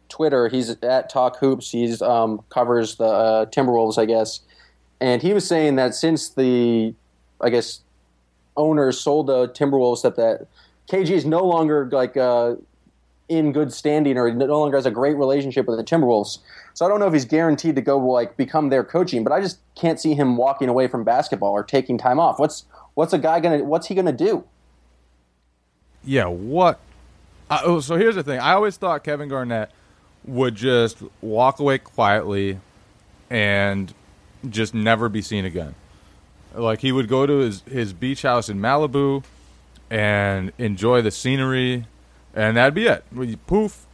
Twitter. 0.09 0.47
He's 0.47 0.69
at 0.81 1.09
Talk 1.09 1.37
Hoops. 1.37 1.71
He's 1.71 2.01
um, 2.01 2.41
covers 2.49 2.95
the 2.95 3.05
uh, 3.05 3.45
Timberwolves, 3.47 3.97
I 3.97 4.05
guess, 4.05 4.41
and 4.99 5.21
he 5.21 5.33
was 5.33 5.47
saying 5.47 5.75
that 5.75 5.95
since 5.95 6.29
the, 6.29 6.93
I 7.41 7.49
guess 7.49 7.81
owners 8.57 8.99
sold 8.99 9.27
the 9.27 9.47
Timberwolves 9.49 10.01
that 10.01 10.15
that 10.17 10.47
KG 10.89 11.11
is 11.11 11.25
no 11.25 11.45
longer 11.45 11.87
like 11.91 12.17
uh, 12.17 12.55
in 13.29 13.51
good 13.51 13.71
standing 13.71 14.17
or 14.17 14.33
no 14.33 14.45
longer 14.45 14.75
has 14.75 14.85
a 14.85 14.91
great 14.91 15.15
relationship 15.15 15.67
with 15.67 15.77
the 15.77 15.83
Timberwolves. 15.83 16.39
So 16.79 16.85
I 16.85 16.87
don't 16.87 17.01
know 17.01 17.07
if 17.07 17.13
he's 17.13 17.25
guaranteed 17.25 17.75
to 17.75 17.81
go 17.81 17.97
like 17.97 18.37
become 18.37 18.69
their 18.69 18.85
coaching, 18.85 19.25
but 19.25 19.33
I 19.33 19.41
just 19.41 19.59
can't 19.75 19.99
see 19.99 20.13
him 20.13 20.37
walking 20.37 20.69
away 20.69 20.87
from 20.87 21.03
basketball 21.03 21.51
or 21.51 21.61
taking 21.61 21.97
time 21.97 22.21
off. 22.21 22.39
What's 22.39 22.63
what's 22.93 23.11
a 23.11 23.17
guy 23.17 23.41
gonna 23.41 23.65
what's 23.65 23.87
he 23.87 23.95
gonna 23.95 24.13
do? 24.13 24.45
Yeah, 26.05 26.27
what? 26.27 26.79
Uh, 27.49 27.59
oh, 27.65 27.81
so 27.81 27.97
here's 27.97 28.15
the 28.15 28.23
thing. 28.23 28.39
I 28.39 28.53
always 28.53 28.77
thought 28.77 29.03
Kevin 29.03 29.27
Garnett 29.27 29.71
would 30.23 30.55
just 30.55 31.03
walk 31.19 31.59
away 31.59 31.79
quietly 31.79 32.61
and 33.29 33.93
just 34.49 34.73
never 34.73 35.09
be 35.09 35.21
seen 35.21 35.43
again. 35.43 35.75
Like 36.55 36.79
he 36.79 36.93
would 36.93 37.09
go 37.09 37.25
to 37.25 37.39
his, 37.39 37.59
his 37.63 37.91
beach 37.91 38.21
house 38.21 38.47
in 38.47 38.57
Malibu 38.57 39.25
and 39.89 40.53
enjoy 40.57 41.01
the 41.01 41.11
scenery, 41.11 41.87
and 42.33 42.55
that'd 42.55 42.73
be 42.73 42.87
it. 42.87 43.03
Poof, 43.47 43.85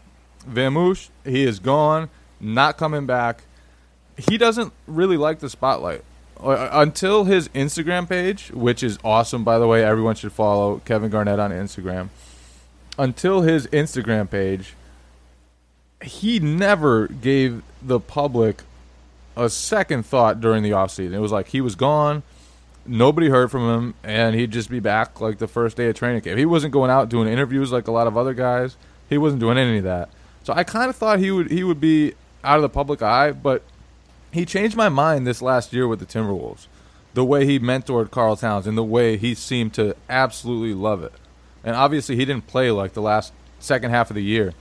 Vamoosh, 0.48 1.10
he 1.24 1.46
is 1.46 1.58
gone, 1.58 2.12
not 2.40 2.78
coming 2.78 3.06
back. 3.06 3.44
He 4.18 4.38
doesn't 4.38 4.74
really 4.88 5.18
like 5.18 5.40
the 5.40 5.50
spotlight 5.50 6.04
uh, 6.40 6.70
until 6.72 7.26
his 7.26 7.50
Instagram 7.50 8.08
page, 8.08 8.50
which 8.52 8.84
is 8.84 8.98
awesome 9.04 9.44
by 9.44 9.60
the 9.60 9.68
way. 9.68 9.84
Everyone 9.84 10.16
should 10.16 10.32
follow 10.32 10.82
Kevin 10.86 11.10
Garnett 11.10 11.40
on 11.40 11.52
Instagram. 11.52 12.10
Until 12.98 13.42
his 13.42 13.68
Instagram 13.68 14.30
page, 14.30 14.74
he 16.02 16.40
never 16.40 17.08
gave 17.08 17.62
the 17.82 18.00
public 18.00 18.64
a 19.36 19.50
second 19.50 20.06
thought 20.06 20.40
during 20.40 20.64
the 20.64 20.72
offseason. 20.72 21.14
It 21.14 21.20
was 21.20 21.32
like 21.32 21.50
he 21.50 21.60
was 21.60 21.76
gone 21.76 22.24
nobody 22.86 23.30
heard 23.30 23.52
from 23.52 23.70
him, 23.70 23.94
and 24.04 24.36
he'd 24.36 24.52
just 24.52 24.70
be 24.70 24.80
back 24.80 25.20
like 25.20 25.38
the 25.38 25.48
first 25.48 25.78
day 25.78 25.88
of 25.90 25.96
training 25.96 26.22
camp. 26.22 26.38
He 26.38 26.46
wasn't 26.46 26.74
going 26.74 26.92
out 26.92 27.10
doing 27.10 27.28
interviews 27.28 27.72
like 27.72 27.88
a 27.88 27.92
lot 27.92 28.08
of 28.08 28.18
other 28.18 28.34
guys. 28.34 28.78
He 29.10 29.18
wasn't 29.18 29.40
doing 29.40 29.58
any 29.58 29.80
of 29.80 29.84
that. 29.84 30.10
So 30.44 30.54
I 30.54 30.64
kind 30.64 30.90
of 30.90 30.96
thought 30.96 31.20
he 31.20 31.32
would 31.32 31.52
he 31.52 31.64
would 31.64 31.80
be 31.80 32.14
out 32.46 32.58
of 32.58 32.62
the 32.62 32.70
public 32.70 33.02
eye, 33.02 33.32
but 33.32 33.64
he 34.32 34.46
changed 34.46 34.76
my 34.76 34.90
mind 34.90 35.26
this 35.26 35.42
last 35.42 35.74
year 35.74 35.88
with 35.88 36.00
the 36.00 36.06
Timberwolves. 36.06 36.68
The 37.14 37.26
way 37.26 37.46
he 37.46 37.60
mentored 37.60 38.12
Karl 38.12 38.36
Towns 38.36 38.68
and 38.68 38.78
the 38.78 38.84
way 38.84 39.18
he 39.18 39.36
seemed 39.36 39.74
to 39.76 39.96
absolutely 40.10 40.74
love 40.74 41.04
it. 41.04 41.14
And 41.64 41.76
obviously 41.76 42.16
he 42.16 42.26
didn't 42.26 42.48
play 42.48 42.72
like 42.72 42.94
the 42.94 43.02
last 43.02 43.34
second 43.60 43.92
half 43.92 44.10
of 44.10 44.16
the 44.16 44.24
year, 44.24 44.54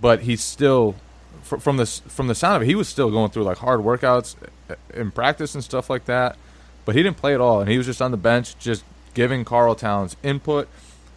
but 0.00 0.22
he's 0.22 0.42
still 0.42 0.94
from 1.42 1.78
the 1.78 1.86
from 1.86 2.28
the 2.28 2.34
sound 2.34 2.56
of 2.56 2.62
it, 2.62 2.66
he 2.66 2.74
was 2.74 2.88
still 2.88 3.10
going 3.10 3.30
through 3.30 3.42
like 3.42 3.58
hard 3.58 3.80
workouts 3.80 4.36
uh, 4.70 4.74
in 4.94 5.10
practice 5.10 5.54
and 5.54 5.64
stuff 5.64 5.90
like 5.90 6.04
that 6.04 6.36
but 6.84 6.94
he 6.94 7.02
didn't 7.02 7.16
play 7.16 7.34
at 7.34 7.40
all, 7.40 7.60
and 7.60 7.70
he 7.70 7.76
was 7.76 7.86
just 7.86 8.02
on 8.02 8.10
the 8.10 8.16
bench, 8.16 8.58
just 8.58 8.84
giving 9.14 9.44
Karl 9.44 9.74
Towns 9.74 10.16
input, 10.22 10.68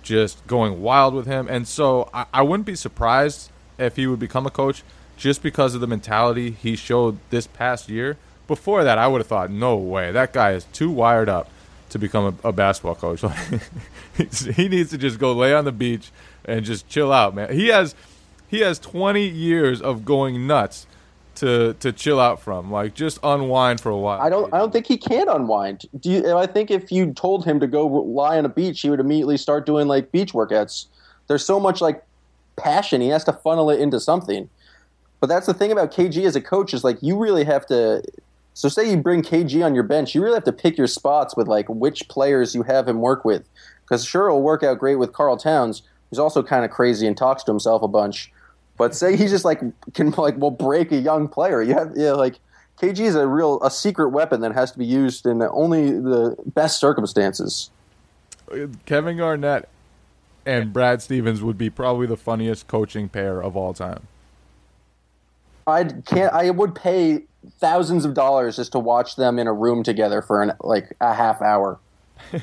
just 0.03 0.45
going 0.47 0.81
wild 0.81 1.13
with 1.13 1.25
him. 1.25 1.47
And 1.49 1.67
so 1.67 2.09
I, 2.13 2.25
I 2.33 2.41
wouldn't 2.43 2.67
be 2.67 2.75
surprised 2.75 3.49
if 3.77 3.95
he 3.95 4.07
would 4.07 4.19
become 4.19 4.45
a 4.45 4.51
coach 4.51 4.83
just 5.17 5.41
because 5.41 5.75
of 5.75 5.81
the 5.81 5.87
mentality 5.87 6.51
he 6.51 6.75
showed 6.75 7.17
this 7.29 7.47
past 7.47 7.89
year. 7.89 8.17
Before 8.47 8.83
that, 8.83 8.97
I 8.97 9.07
would 9.07 9.21
have 9.21 9.27
thought, 9.27 9.49
no 9.49 9.75
way, 9.75 10.11
that 10.11 10.33
guy 10.33 10.51
is 10.51 10.65
too 10.65 10.91
wired 10.91 11.29
up 11.29 11.49
to 11.89 11.99
become 11.99 12.37
a, 12.43 12.49
a 12.49 12.51
basketball 12.51 12.95
coach. 12.95 13.21
he 14.55 14.67
needs 14.67 14.89
to 14.91 14.97
just 14.97 15.19
go 15.19 15.33
lay 15.33 15.53
on 15.53 15.65
the 15.65 15.71
beach 15.71 16.11
and 16.43 16.63
just 16.65 16.87
chill 16.87 17.11
out, 17.11 17.33
man. 17.33 17.53
He 17.53 17.67
has 17.67 17.95
he 18.47 18.59
has 18.59 18.79
20 18.79 19.25
years 19.25 19.81
of 19.81 20.05
going 20.05 20.45
nuts 20.45 20.87
to 21.35 21.73
to 21.79 21.91
chill 21.91 22.19
out 22.19 22.41
from. 22.41 22.71
Like 22.71 22.93
just 22.93 23.19
unwind 23.23 23.81
for 23.81 23.89
a 23.89 23.97
while. 23.97 24.21
I 24.21 24.29
don't 24.29 24.53
I 24.53 24.57
don't 24.59 24.71
think 24.71 24.87
he 24.87 24.97
can 24.97 25.27
unwind. 25.29 25.85
Do 25.99 26.11
you 26.11 26.37
I 26.37 26.45
think 26.45 26.71
if 26.71 26.91
you 26.91 27.13
told 27.13 27.45
him 27.45 27.59
to 27.59 27.67
go 27.67 27.87
lie 27.87 28.37
on 28.37 28.45
a 28.45 28.49
beach, 28.49 28.81
he 28.81 28.89
would 28.89 28.99
immediately 28.99 29.37
start 29.37 29.65
doing 29.65 29.87
like 29.87 30.11
beach 30.11 30.33
workouts. 30.33 30.85
There's 31.27 31.45
so 31.45 31.59
much 31.59 31.81
like 31.81 32.03
passion, 32.55 33.01
he 33.01 33.09
has 33.09 33.23
to 33.25 33.33
funnel 33.33 33.69
it 33.69 33.79
into 33.79 33.99
something. 33.99 34.49
But 35.25 35.33
that's 35.33 35.47
the 35.47 35.55
thing 35.55 35.71
about 35.71 35.91
KG 35.91 36.23
as 36.27 36.35
a 36.35 36.41
coach 36.41 36.71
is 36.71 36.83
like 36.83 37.01
you 37.01 37.17
really 37.17 37.45
have 37.45 37.65
to 37.65 38.03
so 38.53 38.69
say 38.69 38.87
you 38.87 38.97
bring 38.97 39.23
KG 39.23 39.65
on 39.65 39.73
your 39.73 39.83
bench, 39.83 40.13
you 40.13 40.21
really 40.21 40.35
have 40.35 40.43
to 40.43 40.53
pick 40.53 40.77
your 40.77 40.85
spots 40.85 41.35
with 41.35 41.47
like 41.47 41.67
which 41.67 42.07
players 42.09 42.53
you 42.53 42.61
have 42.61 42.87
him 42.87 42.99
work 42.99 43.25
with. 43.25 43.43
Because 43.81 44.05
sure 44.05 44.27
it'll 44.27 44.43
work 44.43 44.61
out 44.61 44.77
great 44.77 44.97
with 44.97 45.13
Karl 45.13 45.35
Towns, 45.35 45.81
who's 46.11 46.19
also 46.19 46.43
kind 46.43 46.63
of 46.63 46.69
crazy 46.69 47.07
and 47.07 47.17
talks 47.17 47.41
to 47.45 47.51
himself 47.51 47.81
a 47.81 47.87
bunch. 47.87 48.31
But 48.77 48.93
say 48.93 49.17
he 49.17 49.25
just 49.25 49.45
like 49.45 49.61
can 49.95 50.11
like 50.11 50.37
will 50.37 50.51
break 50.51 50.91
a 50.91 50.97
young 50.97 51.27
player. 51.27 51.59
You 51.63 51.73
have 51.73 51.93
yeah 51.95 52.11
like 52.11 52.35
KG 52.79 52.99
is 52.99 53.15
a 53.15 53.25
real 53.25 53.59
a 53.63 53.71
secret 53.71 54.09
weapon 54.09 54.41
that 54.41 54.53
has 54.53 54.71
to 54.73 54.77
be 54.77 54.85
used 54.85 55.25
in 55.25 55.41
only 55.41 55.89
the 55.89 56.35
best 56.53 56.79
circumstances. 56.79 57.71
Kevin 58.85 59.17
Garnett 59.17 59.67
and 60.45 60.71
Brad 60.71 61.01
Stevens 61.01 61.41
would 61.41 61.57
be 61.57 61.71
probably 61.71 62.05
the 62.05 62.15
funniest 62.15 62.67
coaching 62.67 63.09
pair 63.09 63.41
of 63.41 63.57
all 63.57 63.73
time. 63.73 64.05
I 65.67 65.85
can't. 66.05 66.33
I 66.33 66.49
would 66.51 66.75
pay 66.75 67.23
thousands 67.59 68.05
of 68.05 68.13
dollars 68.13 68.55
just 68.55 68.71
to 68.73 68.79
watch 68.79 69.15
them 69.15 69.39
in 69.39 69.47
a 69.47 69.53
room 69.53 69.83
together 69.83 70.21
for 70.21 70.41
an 70.41 70.53
like 70.61 70.95
a 71.01 71.13
half 71.13 71.41
hour. 71.41 71.79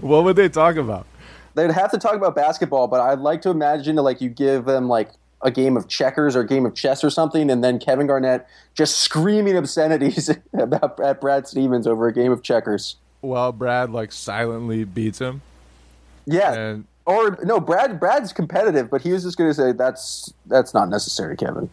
what 0.00 0.24
would 0.24 0.36
they 0.36 0.48
talk 0.48 0.76
about? 0.76 1.06
They'd 1.54 1.70
have 1.70 1.90
to 1.90 1.98
talk 1.98 2.14
about 2.14 2.34
basketball, 2.34 2.86
but 2.86 3.00
I'd 3.00 3.18
like 3.18 3.42
to 3.42 3.50
imagine 3.50 3.96
like 3.96 4.20
you 4.20 4.28
give 4.28 4.64
them 4.64 4.88
like 4.88 5.10
a 5.42 5.50
game 5.50 5.76
of 5.76 5.88
checkers 5.88 6.36
or 6.36 6.40
a 6.40 6.46
game 6.46 6.66
of 6.66 6.74
chess 6.74 7.02
or 7.02 7.10
something, 7.10 7.50
and 7.50 7.64
then 7.64 7.78
Kevin 7.78 8.06
Garnett 8.06 8.46
just 8.74 8.98
screaming 8.98 9.56
obscenities 9.56 10.30
about 10.52 11.00
at 11.00 11.20
Brad 11.20 11.46
Stevens 11.46 11.86
over 11.86 12.08
a 12.08 12.12
game 12.12 12.32
of 12.32 12.42
checkers. 12.42 12.96
Well, 13.22 13.52
Brad 13.52 13.90
like 13.90 14.12
silently 14.12 14.84
beats 14.84 15.18
him. 15.18 15.42
Yeah. 16.26 16.52
And 16.52 16.84
or 17.06 17.38
no, 17.42 17.60
Brad 17.60 17.98
Brad's 17.98 18.32
competitive, 18.32 18.90
but 18.90 19.02
he 19.02 19.12
was 19.12 19.22
just 19.22 19.36
going 19.36 19.50
to 19.50 19.54
say 19.54 19.72
that's 19.72 20.32
that's 20.46 20.74
not 20.74 20.88
necessary, 20.88 21.36
Kevin. 21.36 21.70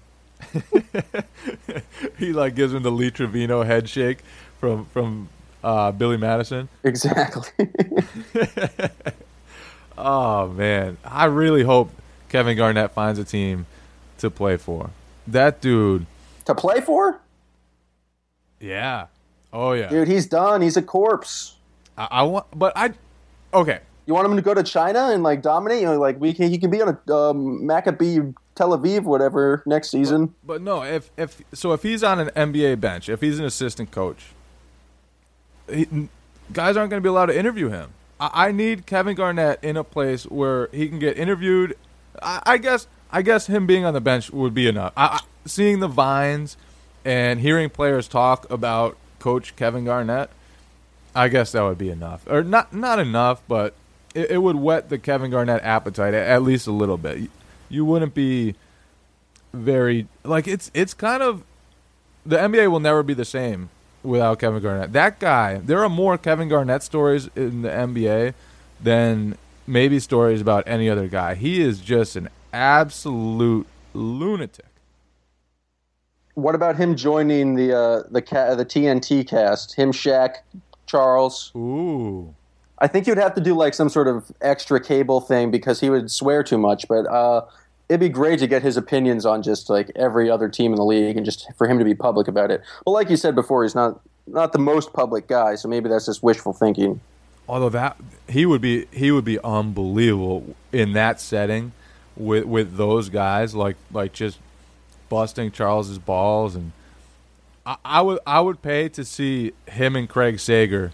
he 2.18 2.34
like 2.34 2.56
gives 2.56 2.74
him 2.74 2.84
the 2.84 2.92
Lee 2.92 3.12
Trevino 3.12 3.64
head 3.64 3.90
shake 3.90 4.20
from 4.60 4.86
from 4.86 5.30
uh, 5.64 5.92
Billy 5.92 6.18
Madison. 6.18 6.70
Exactly. 6.84 7.70
oh 9.98 10.48
man, 10.48 10.98
I 11.04 11.26
really 11.26 11.64
hope 11.64 11.92
Kevin 12.30 12.58
Garnett 12.58 12.92
finds 12.92 13.20
a 13.20 13.24
team 13.24 13.66
to 14.20 14.30
play 14.30 14.58
for. 14.58 14.90
That 15.28 15.62
dude. 15.62 16.06
to 16.46 16.56
play 16.56 16.82
for? 16.82 17.20
Yeah. 18.60 19.08
Oh 19.52 19.74
yeah. 19.74 19.90
Dude, 19.90 20.08
he's 20.08 20.26
done. 20.26 20.62
He's 20.62 20.78
a 20.78 20.82
corpse. 20.82 21.56
I, 21.98 22.08
I 22.12 22.24
want, 22.24 22.46
but 22.54 22.74
I. 22.76 22.94
Okay. 23.54 23.80
You 24.08 24.14
want 24.14 24.26
him 24.26 24.38
to 24.38 24.42
go 24.42 24.54
to 24.54 24.64
China 24.64 25.10
and 25.12 25.22
like 25.22 25.42
dominate? 25.42 25.82
You 25.82 25.88
know, 25.88 26.00
like 26.00 26.20
we 26.20 26.34
can, 26.34 26.50
he 26.50 26.58
can 26.58 26.72
be 26.72 26.82
on 26.82 26.88
a 26.88 27.14
um, 27.14 27.62
Maccabi 27.62 28.34
Tel 28.56 28.70
Aviv, 28.70 29.04
whatever, 29.04 29.62
next 29.66 29.92
season. 29.92 30.34
But 30.44 30.62
no, 30.62 30.82
if 30.82 31.12
if 31.18 31.42
so, 31.54 31.74
if 31.74 31.84
he's 31.84 32.04
on 32.04 32.20
an 32.20 32.30
NBA 32.30 32.80
bench, 32.80 33.10
if 33.10 33.20
he's 33.20 33.38
an 33.38 33.46
assistant 33.46 33.92
coach, 33.92 34.28
he, 35.70 36.10
guys 36.54 36.78
aren't 36.78 36.90
going 36.90 37.02
to 37.02 37.06
be 37.06 37.10
allowed 37.10 37.28
to 37.28 37.38
interview 37.38 37.68
him. 37.68 37.92
I, 38.20 38.48
I, 38.48 38.52
need 38.52 38.86
Kevin 38.86 39.16
Garnett 39.16 39.62
in 39.62 39.76
a 39.76 39.84
place 39.84 40.24
where 40.24 40.70
he 40.72 40.88
can 40.88 41.00
get 41.00 41.18
interviewed. 41.18 41.78
I, 42.22 42.42
I 42.46 42.58
guess 42.58 42.88
I 43.12 43.22
guess 43.22 43.48
him 43.48 43.68
being 43.68 43.84
on 43.84 43.94
the 43.94 44.02
bench 44.02 44.32
would 44.32 44.54
be 44.54 44.68
enough. 44.68 44.94
I, 44.96 45.20
seeing 45.46 45.82
the 45.82 45.90
vines 45.90 46.56
and 47.04 47.42
hearing 47.42 47.70
players 47.70 48.08
talk 48.08 48.50
about 48.50 48.98
Coach 49.20 49.56
Kevin 49.56 49.86
Garnett, 49.86 50.30
I 51.14 51.28
guess 51.28 51.52
that 51.52 51.62
would 51.64 51.78
be 51.78 51.90
enough, 51.90 52.26
or 52.28 52.42
not 52.42 52.74
not 52.74 53.00
enough, 53.00 53.42
but 53.48 53.76
it, 54.18 54.32
it 54.32 54.38
would 54.40 54.56
whet 54.56 54.90
the 54.90 54.98
Kevin 54.98 55.32
Garnett 55.32 55.64
appetite 55.64 56.14
at, 56.14 56.28
at 56.28 56.42
least 56.42 56.68
a 56.68 56.72
little 56.72 56.98
bit. 56.98 57.30
You 57.70 57.86
wouldn't 57.86 58.14
be 58.14 58.56
very 59.54 60.08
like 60.24 60.48
it's 60.48 60.72
it's 60.74 60.94
kind 60.94 61.22
of 61.24 61.44
the 62.26 62.38
NBA 62.38 62.70
will 62.72 62.80
never 62.80 63.04
be 63.04 63.14
the 63.14 63.26
same 63.26 63.70
without 64.04 64.40
Kevin 64.40 64.62
Garnett. 64.62 64.94
That 64.94 65.20
guy, 65.20 65.58
there 65.58 65.84
are 65.84 65.90
more 65.90 66.18
Kevin 66.18 66.50
Garnett 66.50 66.84
stories 66.84 67.30
in 67.36 67.62
the 67.62 67.70
NBA 67.70 68.34
than 68.82 69.38
maybe 69.66 70.00
stories 70.00 70.42
about 70.42 70.64
any 70.68 70.90
other 70.90 71.08
guy. 71.08 71.36
He 71.36 71.62
is 71.62 71.80
just 71.80 72.16
an 72.16 72.30
absolute 72.52 73.68
lunatic. 73.94 74.66
What 76.34 76.56
about 76.56 76.76
him 76.76 76.96
joining 76.96 77.56
the 77.56 77.76
uh, 77.78 78.04
the 78.10 78.22
ca- 78.22 78.56
the 78.56 78.66
TNT 78.66 79.28
cast? 79.28 79.76
Him, 79.76 79.92
Shaq, 79.92 80.36
Charles. 80.86 81.52
Ooh. 81.56 82.34
I 82.80 82.88
think 82.88 83.08
you'd 83.08 83.18
have 83.18 83.34
to 83.36 83.42
do 83.42 83.56
like 83.56 83.74
some 83.74 83.90
sort 83.90 84.08
of 84.08 84.32
extra 84.42 84.80
cable 84.80 85.22
thing 85.22 85.52
because 85.52 85.80
he 85.80 85.90
would 85.90 86.12
swear 86.12 86.44
too 86.44 86.58
much. 86.58 86.88
But 86.88 87.08
uh, 87.08 87.46
it'd 87.90 88.00
be 88.00 88.10
great 88.10 88.40
to 88.40 88.48
get 88.48 88.62
his 88.62 88.78
opinions 88.78 89.26
on 89.26 89.42
just 89.42 89.70
like 89.70 89.92
every 89.96 90.30
other 90.30 90.50
team 90.50 90.72
in 90.72 90.78
the 90.78 90.86
league 90.86 91.18
and 91.18 91.26
just 91.26 91.48
for 91.58 91.68
him 91.68 91.80
to 91.80 91.86
be 91.86 91.96
public 91.96 92.28
about 92.28 92.52
it. 92.52 92.62
But 92.86 92.92
like 92.92 93.10
you 93.10 93.18
said 93.18 93.36
before, 93.36 93.64
he's 93.64 93.76
not 93.76 94.00
not 94.28 94.52
the 94.52 94.60
most 94.60 94.94
public 94.94 95.28
guy, 95.28 95.56
so 95.56 95.70
maybe 95.70 95.90
that's 95.90 96.06
just 96.06 96.22
wishful 96.22 96.54
thinking. 96.54 97.00
Although 97.48 97.70
that 97.70 97.98
he 98.28 98.46
would 98.46 98.62
be 98.62 98.86
he 98.92 99.12
would 99.12 99.26
be 99.26 99.40
unbelievable 99.40 100.56
in 100.72 100.94
that 100.94 101.22
setting 101.22 101.72
with 102.16 102.46
with 102.46 102.76
those 102.76 103.10
guys 103.10 103.56
like 103.56 103.78
like 103.92 104.14
just 104.14 104.40
busting 105.10 105.52
Charles's 105.52 105.98
balls 105.98 106.56
and 106.56 106.74
I, 107.66 107.78
I 107.86 108.02
would 108.02 108.20
I 108.28 108.42
would 108.42 108.62
pay 108.62 108.90
to 108.90 109.06
see 109.06 109.54
him 109.68 109.96
and 109.96 110.10
Craig 110.10 110.40
Sager 110.40 110.92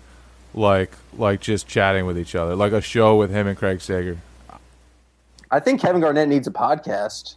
like 0.53 0.91
like 1.17 1.41
just 1.41 1.67
chatting 1.67 2.05
with 2.05 2.17
each 2.17 2.35
other 2.35 2.55
like 2.55 2.71
a 2.71 2.81
show 2.81 3.15
with 3.15 3.31
him 3.31 3.47
and 3.47 3.57
Craig 3.57 3.81
Sager. 3.81 4.17
I 5.51 5.59
think 5.59 5.81
Kevin 5.81 6.01
Garnett 6.01 6.27
needs 6.27 6.47
a 6.47 6.51
podcast. 6.51 7.35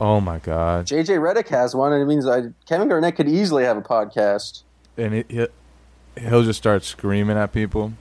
Oh 0.00 0.20
my 0.20 0.38
god! 0.38 0.86
JJ 0.86 1.18
Redick 1.18 1.48
has 1.48 1.74
one, 1.74 1.92
and 1.92 2.02
it 2.02 2.06
means 2.06 2.26
I, 2.26 2.48
Kevin 2.66 2.88
Garnett 2.88 3.16
could 3.16 3.28
easily 3.28 3.64
have 3.64 3.76
a 3.76 3.82
podcast. 3.82 4.62
And 4.96 5.14
it, 5.14 5.30
he, 5.30 5.46
he'll 6.20 6.42
just 6.42 6.58
start 6.58 6.84
screaming 6.84 7.36
at 7.36 7.52
people. 7.52 7.92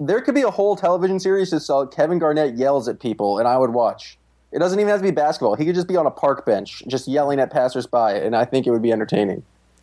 There 0.00 0.20
could 0.20 0.34
be 0.34 0.42
a 0.42 0.50
whole 0.50 0.74
television 0.74 1.20
series 1.20 1.50
just 1.50 1.66
so 1.66 1.86
Kevin 1.86 2.18
Garnett 2.18 2.56
yells 2.56 2.88
at 2.88 2.98
people, 2.98 3.38
and 3.38 3.46
I 3.46 3.58
would 3.58 3.70
watch. 3.70 4.18
It 4.52 4.58
doesn't 4.58 4.78
even 4.78 4.88
have 4.88 5.00
to 5.00 5.04
be 5.04 5.10
basketball. 5.10 5.54
He 5.54 5.64
could 5.64 5.74
just 5.74 5.88
be 5.88 5.96
on 5.96 6.06
a 6.06 6.10
park 6.10 6.46
bench, 6.46 6.82
just 6.86 7.06
yelling 7.06 7.40
at 7.40 7.52
passersby, 7.52 7.96
and 8.24 8.34
I 8.34 8.44
think 8.44 8.66
it 8.66 8.70
would 8.70 8.82
be 8.82 8.92
entertaining. 8.92 9.42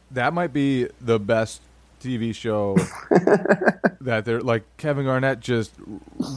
That 0.09 0.33
might 0.33 0.51
be 0.51 0.89
the 0.99 1.19
best 1.19 1.61
TV 2.03 2.35
show 2.35 2.75
that 4.01 4.25
they're 4.25 4.41
like 4.41 4.63
Kevin 4.77 5.05
Garnett 5.05 5.39
just 5.39 5.73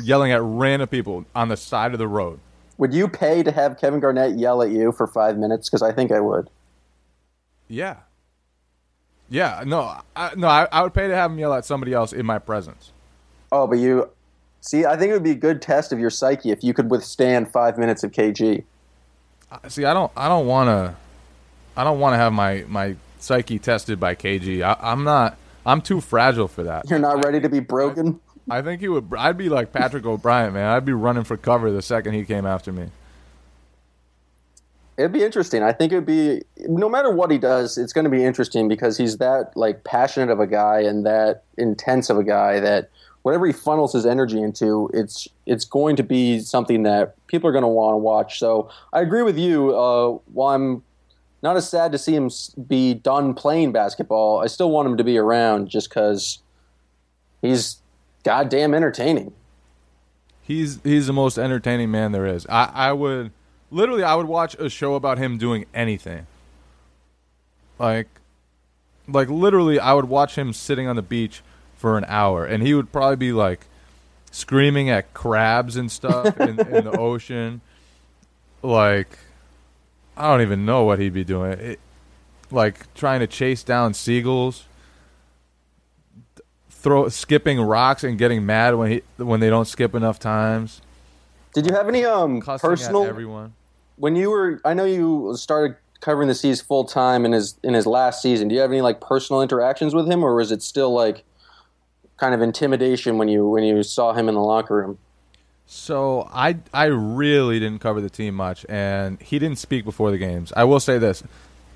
yelling 0.03 0.33
at 0.33 0.41
random 0.43 0.89
people 0.89 1.25
on 1.35 1.49
the 1.49 1.57
side 1.57 1.93
of 1.93 1.99
the 1.99 2.09
road. 2.09 2.41
Would 2.79 2.93
you 2.93 3.09
pay 3.09 3.43
to 3.43 3.51
have 3.51 3.81
Kevin 3.81 4.01
Garnett 4.01 4.39
yell 4.39 4.63
at 4.63 4.71
you 4.71 4.93
for 4.93 5.07
five 5.07 5.39
minutes? 5.39 5.69
Because 5.69 5.83
I 5.83 5.93
think 5.93 6.13
I 6.13 6.21
would. 6.21 6.51
Yeah. 7.69 7.97
Yeah. 9.29 9.63
No. 9.67 10.01
I, 10.15 10.35
no. 10.37 10.49
I, 10.49 10.69
I 10.71 10.83
would 10.83 10.95
pay 10.95 11.09
to 11.09 11.15
have 11.15 11.31
him 11.31 11.39
yell 11.39 11.55
at 11.55 11.65
somebody 11.65 11.93
else 11.93 12.13
in 12.13 12.27
my 12.27 12.39
presence. 12.39 12.93
Oh, 13.51 13.67
but 13.67 13.79
you 13.79 14.11
see, 14.61 14.85
I 14.85 14.97
think 14.97 15.11
it 15.11 15.15
would 15.15 15.23
be 15.23 15.31
a 15.31 15.35
good 15.35 15.63
test 15.63 15.93
of 15.93 15.99
your 15.99 16.11
psyche 16.11 16.51
if 16.51 16.63
you 16.63 16.75
could 16.75 16.91
withstand 16.91 17.51
five 17.51 17.79
minutes 17.79 18.05
of 18.05 18.13
KG. 18.13 18.65
See, 19.69 19.85
I 19.85 19.95
don't. 19.95 20.13
I 20.17 20.29
don't 20.29 20.47
want 20.47 20.69
to. 20.69 20.95
I 21.77 21.85
don't 21.85 22.01
want 22.01 22.15
to 22.15 22.19
have 22.19 22.33
my 22.33 22.65
my 22.69 22.97
psyche 23.21 23.59
tested 23.59 24.01
by 24.01 24.15
KG. 24.15 24.63
I, 24.63 24.77
I'm 24.81 25.05
not. 25.05 25.39
I'm 25.67 25.83
too 25.83 26.01
fragile 26.01 26.49
for 26.49 26.63
that. 26.63 26.89
You're 26.89 27.01
not 27.01 27.25
ready 27.25 27.41
to 27.41 27.49
be 27.49 27.61
broken. 27.61 28.21
I 28.49 28.63
think 28.63 28.81
he 28.81 28.89
would. 28.89 29.13
I'd 29.19 29.37
be 29.37 29.49
like 29.49 29.73
Patrick 29.73 30.07
O'Bryant, 30.07 30.55
man. 30.55 30.71
I'd 30.71 30.85
be 30.85 30.93
running 30.93 31.25
for 31.25 31.37
cover 31.37 31.73
the 31.73 31.83
second 31.83 32.15
he 32.15 32.25
came 32.25 32.47
after 32.47 32.73
me. 32.73 32.89
It'd 34.97 35.13
be 35.13 35.25
interesting. 35.25 35.63
I 35.63 35.73
think 35.73 35.93
it'd 35.93 36.07
be 36.07 36.43
no 36.61 36.89
matter 36.89 37.11
what 37.11 37.31
he 37.31 37.37
does, 37.37 37.77
it's 37.77 37.93
going 37.93 38.05
to 38.05 38.11
be 38.11 38.25
interesting 38.25 38.69
because 38.69 38.97
he's 38.97 39.19
that 39.19 39.55
like 39.57 39.85
passionate 39.85 40.31
of 40.31 40.41
a 40.41 40.47
guy 40.47 40.81
and 40.81 41.05
that 41.05 41.43
intense 41.59 42.09
of 42.09 42.17
a 42.17 42.25
guy 42.25 42.61
that 42.61 42.89
whatever 43.23 43.47
he 43.47 43.53
funnels 43.53 43.93
his 43.93 44.07
energy 44.07 44.41
into, 44.41 44.89
it's 44.95 45.27
it's 45.45 45.65
going 45.65 45.97
to 45.97 46.05
be 46.05 46.39
something 46.39 46.85
that 46.85 47.15
people 47.27 47.51
are 47.51 47.53
going 47.53 47.63
to 47.63 47.69
want 47.69 47.95
to 47.95 47.99
watch. 47.99 48.39
So 48.39 48.71
I 48.93 49.01
agree 49.01 49.23
with 49.23 49.37
you. 49.37 49.77
Uh, 49.77 50.19
while 50.33 50.55
I'm 50.55 50.83
not 51.43 51.57
as 51.57 51.69
sad 51.69 51.93
to 51.93 51.99
see 51.99 52.15
him 52.15 52.31
be 52.67 52.95
done 52.95 53.35
playing 53.35 53.73
basketball, 53.73 54.41
I 54.41 54.47
still 54.47 54.71
want 54.71 54.89
him 54.89 54.97
to 54.97 55.05
be 55.05 55.19
around 55.19 55.69
just 55.69 55.89
because 55.89 56.39
he's 57.43 57.81
goddamn 58.25 58.75
entertaining. 58.75 59.33
He's 60.43 60.81
he's 60.83 61.07
the 61.07 61.13
most 61.13 61.39
entertaining 61.39 61.91
man 61.91 62.13
there 62.13 62.27
is. 62.27 62.47
I, 62.47 62.71
I 62.73 62.93
would 62.93 63.33
literally 63.71 64.03
I 64.03 64.15
would 64.15 64.27
watch 64.27 64.55
a 64.55 64.71
show 64.71 64.95
about 64.95 65.19
him 65.19 65.39
doing 65.39 65.67
anything. 65.75 66.27
Like 67.79 68.09
like 69.09 69.29
literally 69.29 69.79
I 69.79 69.93
would 69.93 70.09
watch 70.09 70.37
him 70.37 70.53
sitting 70.53 70.87
on 70.87 70.97
the 70.97 71.03
beach 71.03 71.43
for 71.77 71.99
an 71.99 72.05
hour 72.09 72.45
and 72.45 72.63
he 72.63 72.75
would 72.75 72.91
probably 72.93 73.17
be 73.17 73.33
like 73.33 73.67
screaming 74.31 74.89
at 74.89 75.13
crabs 75.15 75.77
and 75.77 75.91
stuff 75.91 76.41
in, 76.41 76.61
in 76.61 76.85
the 76.85 76.97
ocean. 76.99 77.61
Like 78.63 79.19
I 80.17 80.31
don't 80.31 80.43
even 80.43 80.65
know 80.65 80.85
what 80.85 80.99
he'd 80.99 81.13
be 81.13 81.25
doing. 81.25 81.53
It, 81.53 81.81
like 82.51 82.93
trying 82.95 83.21
to 83.21 83.27
chase 83.27 83.63
down 83.63 83.93
seagulls 83.95 84.65
throw 86.87 87.09
skipping 87.09 87.61
rocks 87.61 88.05
and 88.05 88.17
getting 88.17 88.47
mad 88.47 88.77
when 88.77 88.91
he 88.93 89.03
when 89.17 89.41
they 89.41 89.51
don't 89.51 89.67
skip 89.67 89.93
enough 89.93 90.21
times. 90.21 90.81
Did 91.53 91.67
you 91.67 91.73
have 91.73 91.89
any 91.89 92.05
um 92.05 92.41
Cussing 92.41 92.71
personal 92.71 93.03
everyone? 93.03 93.55
when 93.97 94.15
you 94.15 94.31
were? 94.31 94.61
I 94.65 94.73
know 94.73 94.85
you 94.85 95.35
started 95.37 95.77
covering 96.01 96.29
the 96.29 96.35
C's 96.35 96.61
full 96.61 96.85
time 96.85 97.25
in 97.25 97.33
his 97.33 97.59
in 97.65 97.75
his 97.75 97.87
last 97.87 98.23
season. 98.23 98.47
Do 98.47 98.55
you 98.55 98.61
have 98.61 98.71
any 98.71 98.83
like 98.83 99.01
personal 99.01 99.43
interactions 99.43 99.97
with 99.97 100.09
him, 100.09 100.23
or 100.23 100.37
was 100.37 100.53
it 100.53 100.63
still 100.63 100.93
like 100.93 101.25
kind 102.19 102.35
of 102.35 102.41
intimidation 102.41 103.19
when 103.19 103.27
you 103.27 103.49
when 103.49 103.65
you 103.65 103.83
saw 103.83 104.13
him 104.13 104.29
in 104.29 104.37
the 104.37 104.41
locker 104.41 104.77
room? 104.77 104.99
So 105.67 106.29
I 106.33 106.59
I 106.73 106.85
really 106.87 107.59
didn't 107.59 107.81
cover 107.81 108.01
the 108.01 108.11
team 108.11 108.35
much, 108.37 108.65
and 108.69 109.21
he 109.21 109.39
didn't 109.39 109.59
speak 109.59 109.85
before 109.85 110.11
the 110.11 110.19
games. 110.19 110.53
I 110.57 110.65
will 110.65 110.81
say 110.81 110.99
this: 110.99 111.23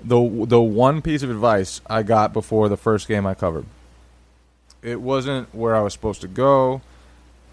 the 0.03 0.45
the 0.47 0.61
one 0.61 1.01
piece 1.01 1.23
of 1.23 1.29
advice 1.29 1.81
I 1.87 2.03
got 2.03 2.33
before 2.33 2.69
the 2.69 2.77
first 2.77 3.07
game 3.07 3.25
I 3.25 3.33
covered, 3.35 3.65
it 4.81 5.01
wasn't 5.01 5.53
where 5.53 5.75
I 5.75 5.81
was 5.81 5.93
supposed 5.93 6.21
to 6.21 6.27
go. 6.27 6.81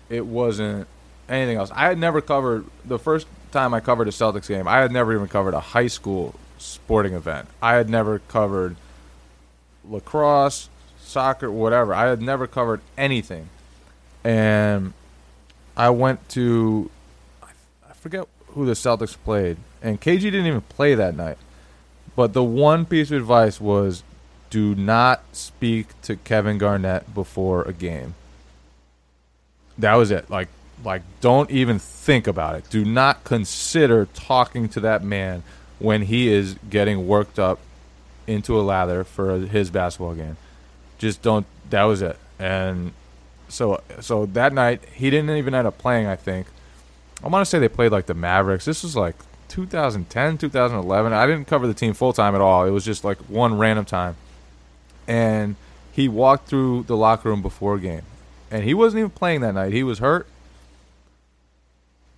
it 0.08 0.26
wasn't 0.26 0.86
anything 1.28 1.56
else. 1.58 1.70
I 1.74 1.86
had 1.88 1.98
never 1.98 2.20
covered 2.20 2.64
the 2.84 2.98
first 2.98 3.26
time 3.52 3.74
I 3.74 3.80
covered 3.80 4.08
a 4.08 4.10
Celtics 4.10 4.48
game. 4.48 4.66
I 4.68 4.78
had 4.78 4.92
never 4.92 5.14
even 5.14 5.28
covered 5.28 5.54
a 5.54 5.60
high 5.60 5.88
school 5.88 6.34
sporting 6.58 7.14
event. 7.14 7.48
I 7.62 7.74
had 7.74 7.88
never 7.90 8.20
covered 8.20 8.76
lacrosse, 9.88 10.68
soccer, 11.00 11.50
whatever. 11.50 11.94
I 11.94 12.06
had 12.08 12.22
never 12.22 12.46
covered 12.46 12.80
anything, 12.96 13.48
and 14.24 14.92
I 15.78 15.90
went 15.90 16.28
to 16.30 16.90
I 17.42 17.92
forget 17.94 18.26
who 18.48 18.66
the 18.66 18.72
Celtics 18.72 19.16
played, 19.16 19.56
and 19.80 20.00
KG 20.00 20.22
didn't 20.22 20.46
even 20.46 20.60
play 20.62 20.96
that 20.96 21.16
night. 21.16 21.38
But 22.16 22.32
the 22.32 22.42
one 22.42 22.84
piece 22.84 23.12
of 23.12 23.18
advice 23.18 23.60
was 23.60 24.02
do 24.50 24.74
not 24.74 25.22
speak 25.32 26.00
to 26.02 26.16
Kevin 26.16 26.58
Garnett 26.58 27.14
before 27.14 27.62
a 27.62 27.72
game. 27.72 28.14
That 29.78 29.94
was 29.94 30.10
it. 30.10 30.28
Like 30.28 30.48
like 30.84 31.02
don't 31.20 31.50
even 31.50 31.78
think 31.78 32.26
about 32.26 32.56
it. 32.56 32.68
Do 32.70 32.84
not 32.84 33.22
consider 33.22 34.06
talking 34.14 34.68
to 34.70 34.80
that 34.80 35.04
man 35.04 35.44
when 35.78 36.02
he 36.02 36.28
is 36.28 36.56
getting 36.68 37.06
worked 37.06 37.38
up 37.38 37.60
into 38.26 38.58
a 38.58 38.62
lather 38.62 39.04
for 39.04 39.38
his 39.38 39.70
basketball 39.70 40.14
game. 40.14 40.36
Just 40.98 41.22
don't 41.22 41.46
that 41.70 41.84
was 41.84 42.02
it. 42.02 42.18
And 42.40 42.92
so 43.48 43.82
so 44.00 44.26
that 44.26 44.52
night 44.52 44.82
he 44.92 45.10
didn't 45.10 45.30
even 45.36 45.54
end 45.54 45.66
up 45.66 45.78
playing, 45.78 46.06
I 46.06 46.16
think. 46.16 46.46
I 47.22 47.28
want 47.28 47.44
to 47.44 47.50
say 47.50 47.58
they 47.58 47.68
played 47.68 47.92
like 47.92 48.06
the 48.06 48.14
Mavericks. 48.14 48.64
This 48.64 48.82
was 48.82 48.94
like 48.96 49.16
2010, 49.48 50.38
2011. 50.38 51.12
I 51.12 51.26
didn't 51.26 51.46
cover 51.46 51.66
the 51.66 51.74
team 51.74 51.94
full 51.94 52.12
time 52.12 52.34
at 52.34 52.40
all. 52.40 52.64
It 52.64 52.70
was 52.70 52.84
just 52.84 53.04
like 53.04 53.18
one 53.28 53.58
random 53.58 53.84
time. 53.84 54.16
And 55.06 55.56
he 55.90 56.08
walked 56.08 56.48
through 56.48 56.84
the 56.84 56.96
locker 56.96 57.28
room 57.28 57.42
before 57.42 57.78
game. 57.78 58.02
And 58.50 58.64
he 58.64 58.74
wasn't 58.74 59.00
even 59.00 59.10
playing 59.10 59.40
that 59.40 59.54
night. 59.54 59.72
He 59.72 59.82
was 59.82 59.98
hurt. 59.98 60.26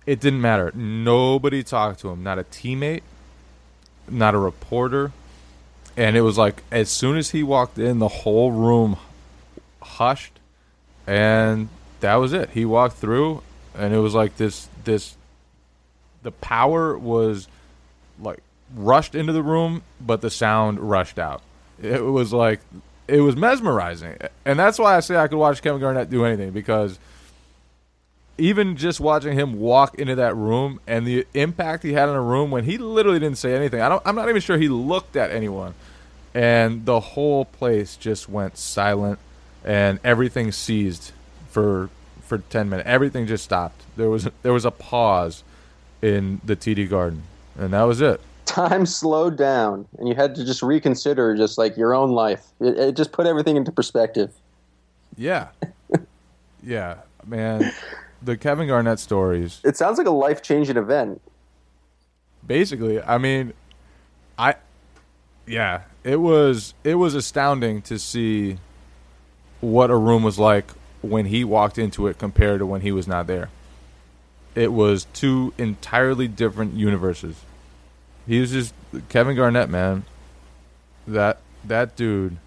It 0.05 0.19
didn't 0.19 0.41
matter. 0.41 0.71
Nobody 0.75 1.63
talked 1.63 1.99
to 2.01 2.09
him. 2.09 2.23
Not 2.23 2.37
a 2.39 2.43
teammate, 2.43 3.01
not 4.09 4.33
a 4.35 4.37
reporter. 4.37 5.11
And 5.97 6.15
it 6.15 6.21
was 6.21 6.37
like 6.37 6.63
as 6.71 6.89
soon 6.89 7.17
as 7.17 7.31
he 7.31 7.43
walked 7.43 7.77
in, 7.77 7.99
the 7.99 8.07
whole 8.07 8.51
room 8.51 8.97
hushed. 9.81 10.39
And 11.11 11.69
that 11.99 12.15
was 12.15 12.31
it. 12.31 12.51
He 12.51 12.63
walked 12.63 12.97
through 12.97 13.41
and 13.75 13.93
it 13.93 13.99
was 13.99 14.13
like 14.13 14.37
this 14.37 14.67
this 14.83 15.15
the 16.23 16.31
power 16.31 16.97
was 16.97 17.47
like 18.19 18.39
rushed 18.75 19.15
into 19.15 19.33
the 19.33 19.43
room, 19.43 19.83
but 19.99 20.21
the 20.21 20.29
sound 20.29 20.79
rushed 20.79 21.19
out. 21.19 21.41
It 21.81 22.03
was 22.03 22.31
like 22.33 22.59
it 23.07 23.21
was 23.21 23.35
mesmerizing, 23.35 24.17
and 24.45 24.57
that's 24.59 24.79
why 24.79 24.95
I 24.95 24.99
say 24.99 25.15
I 25.15 25.27
could 25.27 25.37
watch 25.37 25.61
Kevin 25.61 25.81
Garnett 25.81 26.09
do 26.09 26.25
anything 26.25 26.51
because 26.51 26.99
even 28.37 28.75
just 28.75 28.99
watching 28.99 29.37
him 29.37 29.59
walk 29.59 29.99
into 29.99 30.15
that 30.15 30.35
room 30.35 30.79
and 30.87 31.05
the 31.05 31.27
impact 31.33 31.83
he 31.83 31.93
had 31.93 32.09
in 32.09 32.15
a 32.15 32.21
room 32.21 32.51
when 32.51 32.63
he 32.63 32.77
literally 32.77 33.19
didn't 33.19 33.37
say 33.37 33.55
anything. 33.55 33.81
I 33.81 33.89
don't. 33.89 34.01
I'm 34.05 34.15
not 34.15 34.29
even 34.29 34.41
sure 34.41 34.57
he 34.57 34.69
looked 34.69 35.15
at 35.15 35.31
anyone, 35.31 35.73
and 36.33 36.85
the 36.85 36.99
whole 36.99 37.45
place 37.45 37.95
just 37.95 38.29
went 38.29 38.57
silent, 38.57 39.19
and 39.63 39.99
everything 40.03 40.51
ceased 40.51 41.13
for 41.49 41.89
for 42.21 42.39
ten 42.39 42.69
minutes. 42.69 42.87
Everything 42.87 43.27
just 43.27 43.43
stopped. 43.43 43.81
There 43.97 44.09
was 44.09 44.29
there 44.41 44.53
was 44.53 44.65
a 44.65 44.71
pause 44.71 45.43
in 46.01 46.41
the 46.43 46.55
TD 46.55 46.89
Garden, 46.89 47.23
and 47.57 47.73
that 47.73 47.83
was 47.83 48.01
it. 48.01 48.21
Time 48.45 48.85
slowed 48.85 49.37
down, 49.37 49.87
and 49.97 50.07
you 50.07 50.15
had 50.15 50.35
to 50.35 50.45
just 50.45 50.61
reconsider 50.61 51.35
just 51.35 51.57
like 51.57 51.77
your 51.77 51.93
own 51.93 52.11
life. 52.11 52.45
It, 52.59 52.77
it 52.77 52.95
just 52.95 53.11
put 53.11 53.25
everything 53.25 53.55
into 53.55 53.71
perspective. 53.71 54.33
Yeah, 55.15 55.49
yeah, 56.63 56.97
man. 57.25 57.71
The 58.23 58.37
Kevin 58.37 58.67
Garnett 58.67 58.99
stories. 58.99 59.61
It 59.63 59.77
sounds 59.77 59.97
like 59.97 60.07
a 60.07 60.11
life 60.11 60.41
changing 60.41 60.77
event. 60.77 61.21
Basically, 62.45 63.01
I 63.01 63.17
mean, 63.17 63.53
I, 64.37 64.55
yeah, 65.47 65.81
it 66.03 66.17
was 66.17 66.73
it 66.83 66.95
was 66.95 67.15
astounding 67.15 67.81
to 67.83 67.99
see 67.99 68.57
what 69.61 69.89
a 69.89 69.95
room 69.95 70.23
was 70.23 70.37
like 70.37 70.71
when 71.01 71.25
he 71.27 71.43
walked 71.43 71.77
into 71.77 72.07
it 72.07 72.17
compared 72.17 72.59
to 72.59 72.65
when 72.65 72.81
he 72.81 72.91
was 72.91 73.07
not 73.07 73.27
there 73.27 73.49
it 74.55 74.73
was 74.73 75.07
two 75.13 75.53
entirely 75.57 76.27
different 76.27 76.73
universes. 76.73 77.35
He 78.27 78.39
was 78.39 78.51
just 78.51 78.73
Kevin 79.09 79.35
Garnett, 79.35 79.69
man. 79.69 80.03
That 81.07 81.39
that 81.63 81.95
dude. 81.95 82.37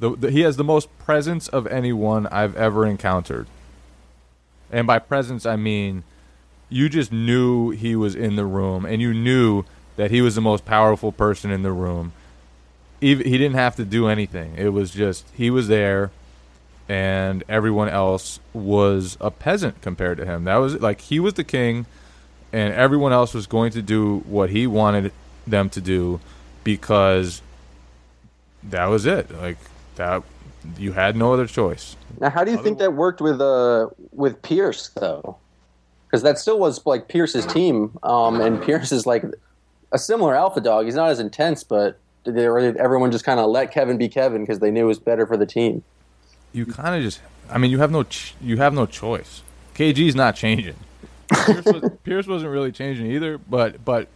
The, 0.00 0.14
the, 0.14 0.30
he 0.30 0.42
has 0.42 0.56
the 0.56 0.64
most 0.64 0.96
presence 0.98 1.48
of 1.48 1.66
anyone 1.66 2.28
I've 2.28 2.56
ever 2.56 2.86
encountered. 2.86 3.48
And 4.70 4.86
by 4.86 5.00
presence, 5.00 5.44
I 5.44 5.56
mean 5.56 6.04
you 6.68 6.88
just 6.88 7.10
knew 7.10 7.70
he 7.70 7.96
was 7.96 8.14
in 8.14 8.36
the 8.36 8.44
room, 8.44 8.84
and 8.84 9.00
you 9.00 9.14
knew 9.14 9.64
that 9.96 10.10
he 10.10 10.20
was 10.20 10.34
the 10.34 10.40
most 10.40 10.64
powerful 10.64 11.10
person 11.10 11.50
in 11.50 11.62
the 11.62 11.72
room. 11.72 12.12
He, 13.00 13.14
didn't 13.14 13.54
have 13.54 13.76
to 13.76 13.84
do 13.84 14.08
anything. 14.08 14.54
It 14.56 14.70
was 14.70 14.90
just 14.90 15.26
he 15.34 15.50
was 15.50 15.68
there 15.68 16.10
and 16.88 17.44
everyone 17.48 17.88
else 17.88 18.40
was 18.54 19.18
a 19.20 19.30
peasant 19.30 19.80
compared 19.82 20.16
to 20.18 20.24
him. 20.24 20.44
That 20.44 20.56
was 20.56 20.80
like 20.80 21.02
he 21.02 21.20
was 21.20 21.34
the 21.34 21.44
king, 21.44 21.86
and 22.52 22.72
everyone 22.72 23.12
else 23.12 23.34
was 23.34 23.46
going 23.46 23.72
to 23.72 23.82
do 23.82 24.20
what 24.20 24.50
he 24.50 24.66
wanted 24.66 25.12
them 25.46 25.68
to 25.70 25.80
do 25.80 26.20
because 26.64 27.42
that 28.62 28.86
was 28.86 29.04
it. 29.04 29.30
Like 29.30 29.58
that, 29.96 30.22
you 30.78 30.92
had 30.92 31.14
no 31.14 31.32
other 31.34 31.46
choice. 31.46 31.96
Now, 32.20 32.30
how 32.30 32.42
do 32.42 32.50
you 32.50 32.62
think 32.62 32.78
that 32.78 32.94
worked 32.94 33.20
with 33.20 33.40
uh 33.40 33.88
with 34.12 34.40
Pierce 34.42 34.88
though? 34.88 35.36
Because 36.06 36.22
that 36.22 36.38
still 36.38 36.58
was 36.58 36.84
like 36.86 37.08
Pierce's 37.08 37.44
team, 37.44 37.98
um, 38.02 38.40
and 38.40 38.62
Pierce 38.62 38.92
is 38.92 39.04
like 39.04 39.24
a 39.92 39.98
similar 39.98 40.34
alpha 40.34 40.62
dog. 40.62 40.86
He's 40.86 40.94
not 40.94 41.10
as 41.10 41.20
intense, 41.20 41.62
but 41.62 41.98
they, 42.34 42.46
everyone 42.46 43.10
just 43.10 43.24
kind 43.24 43.40
of 43.40 43.50
let 43.50 43.72
Kevin 43.72 43.98
be 43.98 44.08
Kevin 44.08 44.42
because 44.42 44.58
they 44.58 44.70
knew 44.70 44.84
it 44.84 44.88
was 44.88 44.98
better 44.98 45.26
for 45.26 45.36
the 45.36 45.46
team 45.46 45.82
you 46.52 46.66
kind 46.66 46.94
of 46.96 47.02
just. 47.02 47.20
I 47.50 47.58
mean, 47.58 47.70
you 47.70 47.78
have 47.78 47.90
no 47.90 48.02
ch- 48.04 48.34
you 48.40 48.58
have 48.58 48.74
no 48.74 48.86
choice. 48.86 49.42
KG's 49.74 50.14
not 50.14 50.36
changing. 50.36 50.76
Pierce, 51.32 51.64
was, 51.64 51.92
Pierce 52.04 52.26
wasn't 52.26 52.52
really 52.52 52.72
changing 52.72 53.10
either, 53.10 53.38
but 53.38 53.84
but 53.84 54.08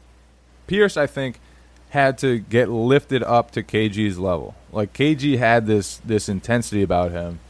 Pierce, 0.67 0.97
I 0.97 1.07
think, 1.07 1.41
had 1.91 2.19
to 2.19 2.39
get 2.39 2.69
lifted 2.69 3.23
up 3.23 3.51
to 3.53 3.63
KG's 3.63 4.19
level. 4.19 4.55
Like 4.73 4.93
KG 4.93 5.39
had 5.39 5.67
this 5.67 5.99
this 5.99 6.29
intensity 6.29 6.83
about 6.83 7.13
him. 7.13 7.41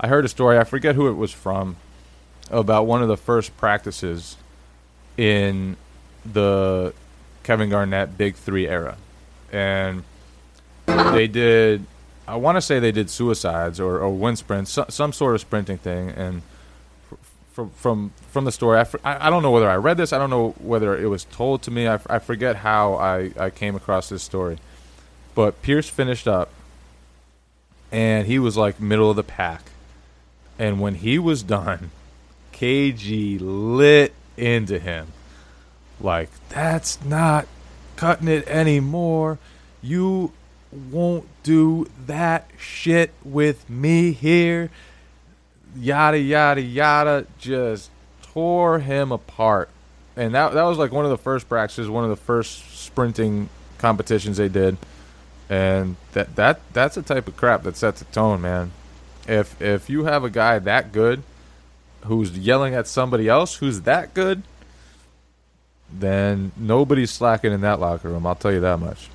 I 0.00 0.08
heard 0.08 0.24
a 0.24 0.28
story. 0.28 0.58
I 0.58 0.64
forget 0.64 0.94
who 0.94 1.08
it 1.08 1.14
was 1.14 1.32
from 1.32 1.76
about 2.50 2.86
one 2.86 3.02
of 3.02 3.08
the 3.08 3.16
first 3.16 3.56
practices 3.56 4.36
in 5.16 5.76
the 6.24 6.94
Kevin 7.42 7.68
Garnett 7.68 8.16
Big 8.16 8.36
Three 8.36 8.68
era, 8.68 8.96
and 9.52 10.04
they 10.86 11.26
did 11.26 11.84
I 12.28 12.36
want 12.36 12.56
to 12.56 12.60
say 12.60 12.78
they 12.78 12.92
did 12.92 13.08
suicides 13.08 13.80
or, 13.80 14.00
or 14.00 14.10
wind 14.10 14.38
sprints, 14.38 14.70
some, 14.72 14.90
some 14.90 15.12
sort 15.14 15.34
of 15.34 15.40
sprinting 15.40 15.78
thing. 15.78 16.10
And 16.10 16.42
from 17.52 17.70
from 17.70 18.12
from 18.30 18.44
the 18.44 18.52
story, 18.52 18.78
I, 18.78 19.26
I 19.26 19.30
don't 19.30 19.42
know 19.42 19.50
whether 19.50 19.68
I 19.68 19.76
read 19.76 19.96
this. 19.96 20.12
I 20.12 20.18
don't 20.18 20.28
know 20.28 20.50
whether 20.58 20.96
it 20.96 21.06
was 21.06 21.24
told 21.24 21.62
to 21.62 21.70
me. 21.70 21.88
I, 21.88 21.98
I 22.08 22.18
forget 22.18 22.56
how 22.56 22.94
I, 22.94 23.32
I 23.38 23.48
came 23.48 23.74
across 23.74 24.10
this 24.10 24.22
story. 24.22 24.58
But 25.34 25.62
Pierce 25.62 25.88
finished 25.88 26.28
up, 26.28 26.50
and 27.90 28.26
he 28.26 28.38
was 28.38 28.58
like 28.58 28.78
middle 28.78 29.08
of 29.08 29.16
the 29.16 29.24
pack. 29.24 29.70
And 30.58 30.80
when 30.80 30.96
he 30.96 31.18
was 31.18 31.42
done, 31.42 31.92
KG 32.52 33.38
lit 33.40 34.12
into 34.36 34.78
him. 34.78 35.08
Like, 36.00 36.30
that's 36.50 37.02
not 37.04 37.46
cutting 37.98 38.28
it 38.28 38.46
anymore. 38.46 39.38
You 39.82 40.32
won't 40.70 41.26
do 41.42 41.88
that 42.06 42.48
shit 42.56 43.12
with 43.24 43.68
me 43.68 44.12
here. 44.12 44.70
Yada 45.76 46.18
yada 46.18 46.60
yada. 46.60 47.26
Just 47.38 47.90
tore 48.22 48.78
him 48.78 49.10
apart. 49.10 49.68
And 50.16 50.34
that 50.34 50.52
that 50.52 50.62
was 50.62 50.78
like 50.78 50.92
one 50.92 51.04
of 51.04 51.10
the 51.10 51.18
first 51.18 51.48
practices, 51.48 51.88
one 51.88 52.04
of 52.04 52.10
the 52.10 52.16
first 52.16 52.78
sprinting 52.78 53.48
competitions 53.78 54.36
they 54.36 54.48
did. 54.48 54.76
And 55.50 55.96
that 56.12 56.36
that 56.36 56.60
that's 56.72 56.94
the 56.94 57.02
type 57.02 57.26
of 57.26 57.36
crap 57.36 57.64
that 57.64 57.76
sets 57.76 58.00
a 58.00 58.04
tone, 58.06 58.40
man. 58.40 58.70
If 59.26 59.60
if 59.60 59.90
you 59.90 60.04
have 60.04 60.22
a 60.22 60.30
guy 60.30 60.60
that 60.60 60.92
good 60.92 61.24
who's 62.02 62.38
yelling 62.38 62.74
at 62.74 62.86
somebody 62.86 63.28
else 63.28 63.56
who's 63.56 63.80
that 63.82 64.14
good, 64.14 64.44
then 65.92 66.52
nobody's 66.56 67.10
slacking 67.10 67.52
in 67.52 67.60
that 67.62 67.80
locker 67.80 68.08
room. 68.08 68.26
I'll 68.26 68.34
tell 68.34 68.52
you 68.52 68.60
that 68.60 68.78
much. 68.78 69.08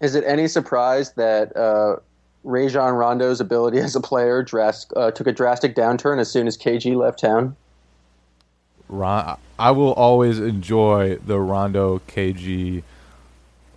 Is 0.00 0.14
it 0.14 0.24
any 0.26 0.48
surprise 0.48 1.12
that 1.12 1.54
uh, 1.56 1.96
Rajon 2.44 2.94
Rondo's 2.94 3.40
ability 3.40 3.78
as 3.78 3.94
a 3.96 4.00
player 4.00 4.42
drastic, 4.42 4.96
uh, 4.96 5.10
took 5.10 5.26
a 5.26 5.32
drastic 5.32 5.74
downturn 5.74 6.18
as 6.18 6.30
soon 6.30 6.46
as 6.46 6.56
KG 6.56 6.96
left 6.96 7.20
town? 7.20 7.56
Ron, 8.88 9.38
I 9.58 9.70
will 9.70 9.92
always 9.92 10.40
enjoy 10.40 11.16
the 11.16 11.38
Rondo 11.38 12.00
KG 12.08 12.82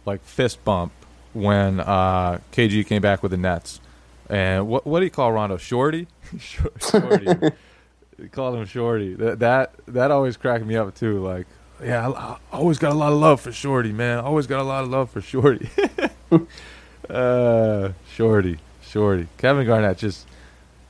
like 0.05 0.23
fist 0.23 0.63
bump 0.63 0.91
when 1.33 1.79
uh, 1.79 2.39
KG 2.51 2.85
came 2.85 3.01
back 3.01 3.21
with 3.21 3.31
the 3.31 3.37
Nets. 3.37 3.79
And 4.29 4.67
what 4.67 4.87
what 4.87 4.99
do 4.99 5.05
you 5.05 5.11
call 5.11 5.31
Rondo? 5.31 5.57
Shorty, 5.57 6.07
Shorty. 6.39 7.51
Called 8.31 8.55
him 8.55 8.65
Shorty. 8.65 9.15
That 9.15 9.39
that 9.39 9.73
that 9.87 10.11
always 10.11 10.37
cracked 10.37 10.65
me 10.65 10.75
up 10.75 10.95
too. 10.95 11.19
Like, 11.19 11.45
yeah, 11.83 12.09
I, 12.09 12.37
I 12.51 12.57
always 12.57 12.77
got 12.77 12.91
a 12.91 12.95
lot 12.95 13.11
of 13.11 13.19
love 13.19 13.41
for 13.41 13.51
Shorty, 13.51 13.91
man. 13.91 14.19
I 14.19 14.21
always 14.21 14.47
got 14.47 14.61
a 14.61 14.63
lot 14.63 14.83
of 14.83 14.89
love 14.89 15.09
for 15.09 15.21
Shorty. 15.21 15.69
uh, 17.09 17.89
Shorty, 18.13 18.59
Shorty. 18.81 19.27
Kevin 19.37 19.65
Garnett, 19.65 19.97
just 19.97 20.27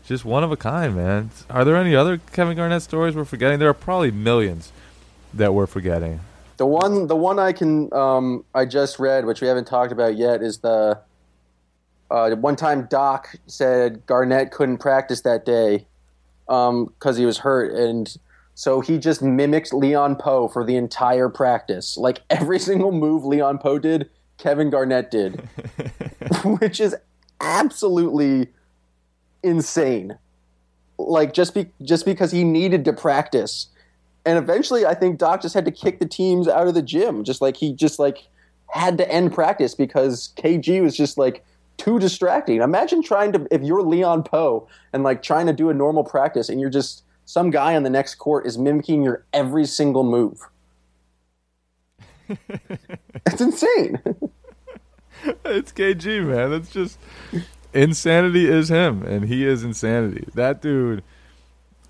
just 0.06 0.26
one 0.26 0.44
of 0.44 0.52
a 0.52 0.58
kind, 0.58 0.96
man. 0.96 1.32
Are 1.50 1.64
there 1.64 1.78
any 1.78 1.96
other 1.96 2.18
Kevin 2.34 2.58
Garnett 2.58 2.82
stories 2.82 3.16
we're 3.16 3.26
forgetting? 3.26 3.60
There 3.60 3.70
are 3.70 3.74
probably 3.74 4.12
millions 4.12 4.72
that 5.34 5.54
we're 5.54 5.68
forgetting. 5.68 6.20
The 6.58 6.66
one, 6.66 7.08
the 7.08 7.16
one 7.16 7.40
I 7.40 7.52
can, 7.52 7.92
um, 7.94 8.46
I 8.54 8.66
just 8.66 9.00
read, 9.00 9.26
which 9.26 9.42
we 9.42 9.48
haven't 9.48 9.66
talked 9.66 9.92
about 9.92 10.16
yet, 10.18 10.44
is 10.44 10.60
the 10.60 11.00
uh, 12.12 12.30
one 12.36 12.56
time 12.56 12.86
Doc 12.90 13.36
said 13.48 14.06
Garnett 14.06 14.52
couldn't 14.52 14.78
practice 14.78 15.22
that 15.22 15.46
day 15.46 15.86
because 16.46 16.70
um, 16.70 17.16
he 17.16 17.26
was 17.26 17.40
hurt, 17.40 17.74
and 17.74 18.16
so 18.56 18.82
he 18.82 18.98
just 18.98 19.22
mimicked 19.22 19.74
Leon 19.74 20.16
Powe 20.16 20.52
for 20.52 20.64
the 20.66 20.76
entire 20.76 21.30
practice. 21.30 21.98
Like 21.98 22.22
every 22.30 22.60
single 22.70 22.92
move 22.92 23.26
Leon 23.26 23.60
Powe 23.60 23.82
did, 23.82 24.10
Kevin 24.38 24.70
Garnett 24.70 25.12
did, 25.12 25.48
which 26.44 26.80
is 26.80 26.96
absolutely 27.42 28.50
insane. 29.42 30.18
Like 30.98 31.34
just 31.34 31.54
be 31.54 31.68
just 31.82 32.06
because 32.06 32.32
he 32.32 32.44
needed 32.44 32.86
to 32.86 32.94
practice, 32.94 33.68
and 34.26 34.38
eventually 34.38 34.86
I 34.86 34.94
think 34.94 35.18
Doc 35.18 35.42
just 35.42 35.56
had 35.56 35.66
to 35.66 35.72
kick 35.72 36.00
the 36.00 36.06
teams 36.06 36.48
out 36.48 36.68
of 36.68 36.76
the 36.76 36.84
gym. 36.84 37.24
Just 37.24 37.42
like 37.42 37.58
he 37.58 37.74
just 37.74 38.00
like 38.00 38.28
had 38.68 38.98
to 39.00 39.12
end 39.12 39.34
practice 39.34 39.76
because 39.76 40.34
KG 40.38 40.82
was 40.82 40.96
just 40.96 41.18
like 41.18 41.44
too 41.78 41.98
distracting. 42.00 42.62
Imagine 42.62 43.02
trying 43.02 43.32
to 43.34 43.48
if 43.50 43.64
you're 43.64 43.82
Leon 43.82 44.24
Powe 44.24 44.68
and 44.94 45.04
like 45.04 45.24
trying 45.24 45.48
to 45.48 45.54
do 45.54 45.70
a 45.70 45.74
normal 45.74 46.04
practice 46.04 46.48
and 46.48 46.62
you're 46.62 46.70
just 46.70 47.04
some 47.26 47.50
guy 47.50 47.76
on 47.76 47.84
the 47.84 47.90
next 47.90 48.16
court 48.16 48.46
is 48.46 48.58
mimicking 48.58 49.04
your 49.04 49.26
every 49.34 49.66
single 49.66 50.04
move. 50.04 50.40
it's 53.26 53.42
insane. 53.42 54.02
it's 55.46 55.72
KG, 55.72 56.26
man. 56.26 56.52
That's 56.52 56.70
just 56.70 57.00
insanity 57.74 58.48
is 58.48 58.70
him 58.70 59.04
and 59.04 59.26
he 59.26 59.46
is 59.46 59.64
insanity. 59.64 60.28
That 60.34 60.62
dude 60.62 61.04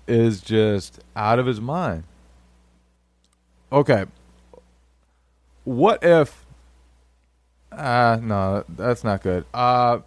is 0.06 0.40
just 0.40 1.00
out 1.16 1.38
of 1.38 1.46
his 1.46 1.60
mind. 1.60 2.04
Okay. 3.72 4.04
What 5.64 6.02
if 6.02 6.44
uh 7.72 8.18
no, 8.22 8.64
that's 8.68 9.02
not 9.02 9.22
good. 9.22 9.44
Uh 9.52 10.00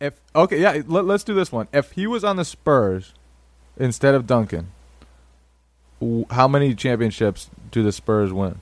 if 0.00 0.20
okay, 0.34 0.60
yeah, 0.60 0.82
let, 0.86 1.04
let's 1.04 1.24
do 1.24 1.34
this 1.34 1.50
one. 1.52 1.68
If 1.72 1.92
he 1.92 2.06
was 2.06 2.24
on 2.24 2.36
the 2.36 2.44
Spurs 2.44 3.14
instead 3.78 4.14
of 4.14 4.26
Duncan, 4.26 4.68
how 6.30 6.48
many 6.48 6.74
championships 6.74 7.50
do 7.70 7.82
the 7.82 7.92
Spurs 7.92 8.32
win? 8.32 8.60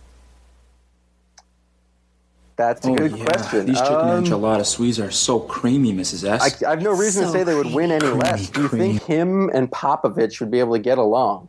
That's 2.56 2.86
a 2.86 2.90
oh, 2.90 2.94
good 2.94 3.16
yeah. 3.16 3.24
question. 3.24 3.66
These 3.66 3.80
chicken 3.80 3.94
um, 3.96 4.24
enchilada 4.24 4.66
sweets 4.66 4.98
are 4.98 5.10
so 5.10 5.40
creamy, 5.40 5.94
Mrs. 5.94 6.28
S. 6.28 6.62
I, 6.62 6.66
I 6.66 6.70
have 6.70 6.82
no 6.82 6.90
reason 6.90 7.24
so 7.24 7.32
to 7.32 7.38
say 7.38 7.42
they 7.42 7.54
would 7.54 7.72
win 7.72 7.90
any 7.90 8.00
creamy, 8.00 8.18
less. 8.18 8.50
Do 8.50 8.62
you 8.62 8.68
creamy. 8.68 8.98
think 8.98 9.02
him 9.04 9.50
and 9.54 9.70
Popovich 9.70 10.40
would 10.40 10.50
be 10.50 10.58
able 10.60 10.74
to 10.74 10.78
get 10.78 10.98
along? 10.98 11.48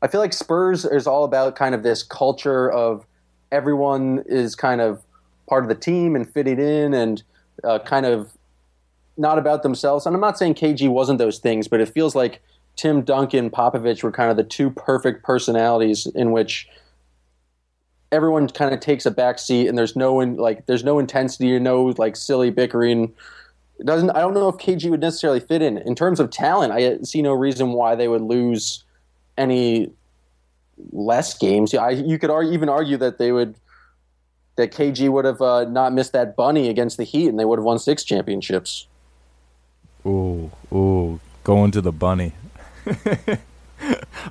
I 0.00 0.06
feel 0.06 0.22
like 0.22 0.32
Spurs 0.32 0.86
is 0.86 1.06
all 1.06 1.24
about 1.24 1.56
kind 1.56 1.74
of 1.74 1.82
this 1.82 2.02
culture 2.02 2.70
of 2.70 3.04
everyone 3.52 4.24
is 4.26 4.54
kind 4.56 4.80
of 4.80 5.02
part 5.46 5.62
of 5.62 5.68
the 5.68 5.74
team 5.74 6.16
and 6.16 6.26
fitting 6.26 6.58
in 6.58 6.94
and 6.94 7.22
uh, 7.62 7.80
kind 7.80 8.06
of 8.06 8.32
not 9.18 9.38
about 9.38 9.62
themselves. 9.62 10.06
And 10.06 10.14
I'm 10.14 10.22
not 10.22 10.38
saying 10.38 10.54
KG 10.54 10.88
wasn't 10.88 11.18
those 11.18 11.38
things, 11.38 11.68
but 11.68 11.80
it 11.80 11.90
feels 11.90 12.14
like 12.14 12.40
Tim 12.76 13.02
Duncan, 13.02 13.50
Popovich 13.50 14.02
were 14.02 14.10
kind 14.10 14.30
of 14.30 14.36
the 14.36 14.44
two 14.44 14.70
perfect 14.70 15.22
personalities 15.22 16.06
in 16.14 16.32
which 16.32 16.68
everyone 18.12 18.48
kind 18.48 18.72
of 18.72 18.80
takes 18.80 19.06
a 19.06 19.10
back 19.10 19.38
seat 19.38 19.66
and 19.66 19.76
there's 19.76 19.96
no 19.96 20.20
in, 20.20 20.36
like 20.36 20.66
there's 20.66 20.84
no 20.84 20.98
intensity 20.98 21.54
or 21.54 21.60
no 21.60 21.94
like 21.98 22.16
silly 22.16 22.50
bickering. 22.50 23.12
It 23.78 23.86
doesn't 23.86 24.10
I 24.10 24.20
don't 24.20 24.34
know 24.34 24.48
if 24.48 24.56
KG 24.56 24.90
would 24.90 25.00
necessarily 25.00 25.40
fit 25.40 25.62
in. 25.62 25.78
In 25.78 25.94
terms 25.94 26.20
of 26.20 26.30
talent, 26.30 26.72
I 26.72 26.98
see 27.02 27.22
no 27.22 27.32
reason 27.32 27.72
why 27.72 27.94
they 27.94 28.08
would 28.08 28.22
lose 28.22 28.84
any 29.36 29.90
less 30.92 31.36
games. 31.36 31.74
I, 31.74 31.90
you 31.90 32.18
could 32.18 32.30
argue, 32.30 32.52
even 32.52 32.68
argue 32.68 32.96
that 32.98 33.18
they 33.18 33.32
would 33.32 33.56
that 34.56 34.72
KG 34.72 35.08
would 35.08 35.24
have 35.24 35.42
uh, 35.42 35.64
not 35.64 35.92
missed 35.92 36.12
that 36.12 36.36
bunny 36.36 36.68
against 36.68 36.96
the 36.96 37.04
Heat 37.04 37.28
and 37.28 37.38
they 37.38 37.44
would 37.44 37.58
have 37.58 37.64
won 37.64 37.78
six 37.78 38.04
championships. 38.04 38.86
Ooh, 40.06 40.50
ooh, 40.72 41.18
going 41.42 41.70
to 41.72 41.80
the 41.80 41.92
bunny. 41.92 42.32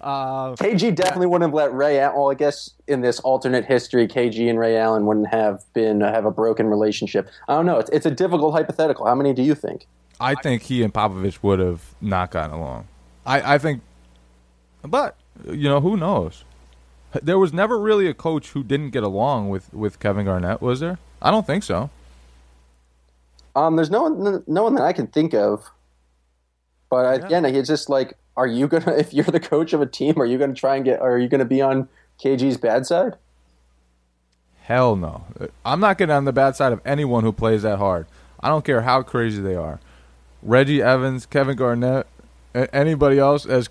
uh, 0.02 0.54
KG 0.56 0.96
definitely 0.96 1.28
wouldn't 1.28 1.50
have 1.50 1.54
let 1.54 1.74
Ray. 1.74 1.98
Well, 1.98 2.32
I 2.32 2.36
guess 2.36 2.72
in 2.88 3.02
this 3.02 3.20
alternate 3.22 3.66
history, 3.66 4.08
KG 4.08 4.50
and 4.50 4.60
Ray 4.60 4.78
Allen 4.78 5.06
wouldn't 5.06 5.28
have 5.28 5.64
been 5.74 6.02
uh, 6.02 6.12
have 6.12 6.26
a 6.26 6.32
broken 6.32 6.68
relationship. 6.68 7.30
I 7.48 7.56
don't 7.56 7.66
know. 7.66 7.80
It's, 7.80 7.90
it's 7.92 8.06
a 8.06 8.12
difficult 8.12 8.54
hypothetical. 8.54 9.06
How 9.06 9.16
many 9.16 9.34
do 9.34 9.42
you 9.42 9.56
think? 9.56 9.88
I 10.20 10.36
think 10.36 10.64
he 10.64 10.84
and 10.84 10.94
Popovich 10.94 11.40
would 11.42 11.60
have 11.60 11.82
not 12.00 12.32
gotten 12.32 12.56
along. 12.56 12.88
I, 13.26 13.56
I 13.56 13.58
think, 13.58 13.82
but 14.84 15.18
you 15.46 15.70
know 15.70 15.82
who 15.82 15.98
knows. 15.98 16.44
There 17.22 17.38
was 17.38 17.54
never 17.54 17.80
really 17.80 18.08
a 18.08 18.14
coach 18.14 18.50
who 18.50 18.64
didn't 18.64 18.90
get 18.90 19.04
along 19.04 19.50
with, 19.50 19.72
with 19.74 20.00
Kevin 20.00 20.26
Garnett, 20.26 20.62
was 20.62 20.80
there? 20.80 20.98
I 21.22 21.30
don't 21.30 21.46
think 21.46 21.64
so. 21.64 21.90
Um, 23.56 23.76
there's 23.76 23.92
no 23.92 24.04
one, 24.04 24.44
no 24.48 24.64
one 24.64 24.74
that 24.76 24.84
I 24.84 24.94
can 24.94 25.08
think 25.08 25.34
of. 25.34 25.70
But 26.90 27.20
yeah. 27.20 27.26
again, 27.26 27.46
it's 27.46 27.68
just 27.68 27.88
like, 27.90 28.18
are 28.36 28.48
you 28.48 28.68
gonna? 28.68 28.92
If 28.98 29.14
you're 29.14 29.26
the 29.26 29.40
coach 29.40 29.74
of 29.74 29.82
a 29.82 29.86
team, 29.86 30.20
are 30.20 30.26
you 30.26 30.38
gonna 30.38 30.54
try 30.54 30.76
and 30.76 30.86
get? 30.86 31.02
Are 31.02 31.18
you 31.18 31.28
gonna 31.28 31.46
be 31.46 31.62
on 31.62 31.88
KG's 32.22 32.58
bad 32.58 32.86
side? 32.86 33.16
Hell 34.62 34.96
no. 34.96 35.26
I'm 35.66 35.80
not 35.80 35.98
getting 35.98 36.16
on 36.16 36.26
the 36.26 36.32
bad 36.32 36.56
side 36.56 36.72
of 36.72 36.82
anyone 36.86 37.24
who 37.24 37.34
plays 37.34 37.64
that 37.64 37.80
hard. 37.80 38.08
I 38.40 38.48
don't 38.48 38.64
care 38.64 38.82
how 38.82 39.02
crazy 39.02 39.42
they 39.42 39.56
are. 39.56 39.80
Reggie 40.42 40.82
Evans, 40.82 41.26
Kevin 41.26 41.58
Garnett, 41.58 42.08
anybody 42.54 43.20
else 43.20 43.46
as 43.46 43.70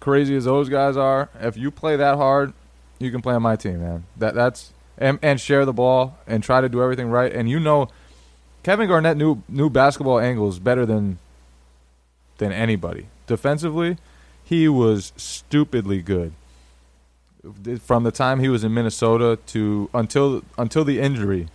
crazy 0.00 0.34
as 0.36 0.44
those 0.44 0.68
guys 0.68 0.96
are, 0.96 1.30
if 1.40 1.56
you 1.56 1.70
play 1.70 1.96
that 1.96 2.16
hard, 2.16 2.52
you 2.98 3.10
can 3.10 3.22
play 3.22 3.34
on 3.34 3.42
my 3.42 3.56
team, 3.56 3.80
man. 3.80 4.04
That 4.16 4.34
that's 4.34 4.72
and, 4.98 5.18
and 5.22 5.40
share 5.40 5.64
the 5.64 5.72
ball 5.72 6.18
and 6.26 6.42
try 6.42 6.60
to 6.60 6.68
do 6.68 6.82
everything 6.82 7.08
right. 7.08 7.32
And 7.32 7.48
you 7.48 7.60
know, 7.60 7.88
Kevin 8.62 8.88
Garnett 8.88 9.16
knew 9.16 9.42
knew 9.48 9.70
basketball 9.70 10.18
angles 10.18 10.58
better 10.58 10.86
than 10.86 11.18
than 12.38 12.52
anybody. 12.52 13.06
Defensively, 13.26 13.98
he 14.42 14.68
was 14.68 15.12
stupidly 15.16 16.02
good. 16.02 16.32
From 17.80 18.04
the 18.04 18.12
time 18.12 18.40
he 18.40 18.48
was 18.48 18.62
in 18.62 18.72
Minnesota 18.72 19.38
to 19.46 19.90
until 19.92 20.42
until 20.56 20.84
the 20.84 21.00
injury 21.00 21.48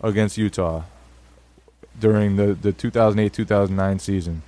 against 0.00 0.38
Utah 0.38 0.84
during 1.98 2.36
the 2.36 2.54
the 2.54 2.72
2008-2009 2.72 4.00
season. 4.00 4.42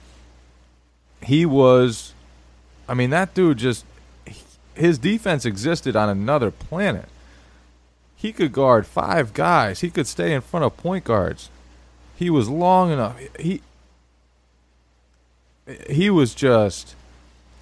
He 1.23 1.45
was 1.45 2.15
I 2.89 2.95
mean, 2.95 3.11
that 3.11 3.35
dude 3.35 3.59
just 3.59 3.85
his 4.75 4.99
defense 4.99 5.45
existed 5.45 5.97
on 5.97 6.09
another 6.09 6.51
planet. 6.51 7.09
He 8.17 8.33
could 8.33 8.53
guard 8.53 8.87
five 8.87 9.33
guys. 9.33 9.81
He 9.81 9.91
could 9.91 10.07
stay 10.07 10.33
in 10.33 10.41
front 10.41 10.65
of 10.65 10.77
point 10.77 11.05
guards. 11.05 11.51
He 12.17 12.31
was 12.31 12.49
long 12.49 12.91
enough. 12.91 13.19
He 13.39 13.63
he 15.89 16.11
was 16.11 16.35
just 16.35 16.95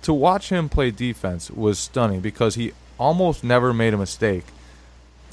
to 0.02 0.12
watch 0.12 0.48
him 0.48 0.68
play 0.68 0.90
defense 0.90 1.50
was 1.50 1.78
stunning 1.78 2.20
because 2.20 2.56
he 2.56 2.72
almost 2.98 3.44
never 3.44 3.72
made 3.72 3.94
a 3.94 3.98
mistake. 3.98 4.44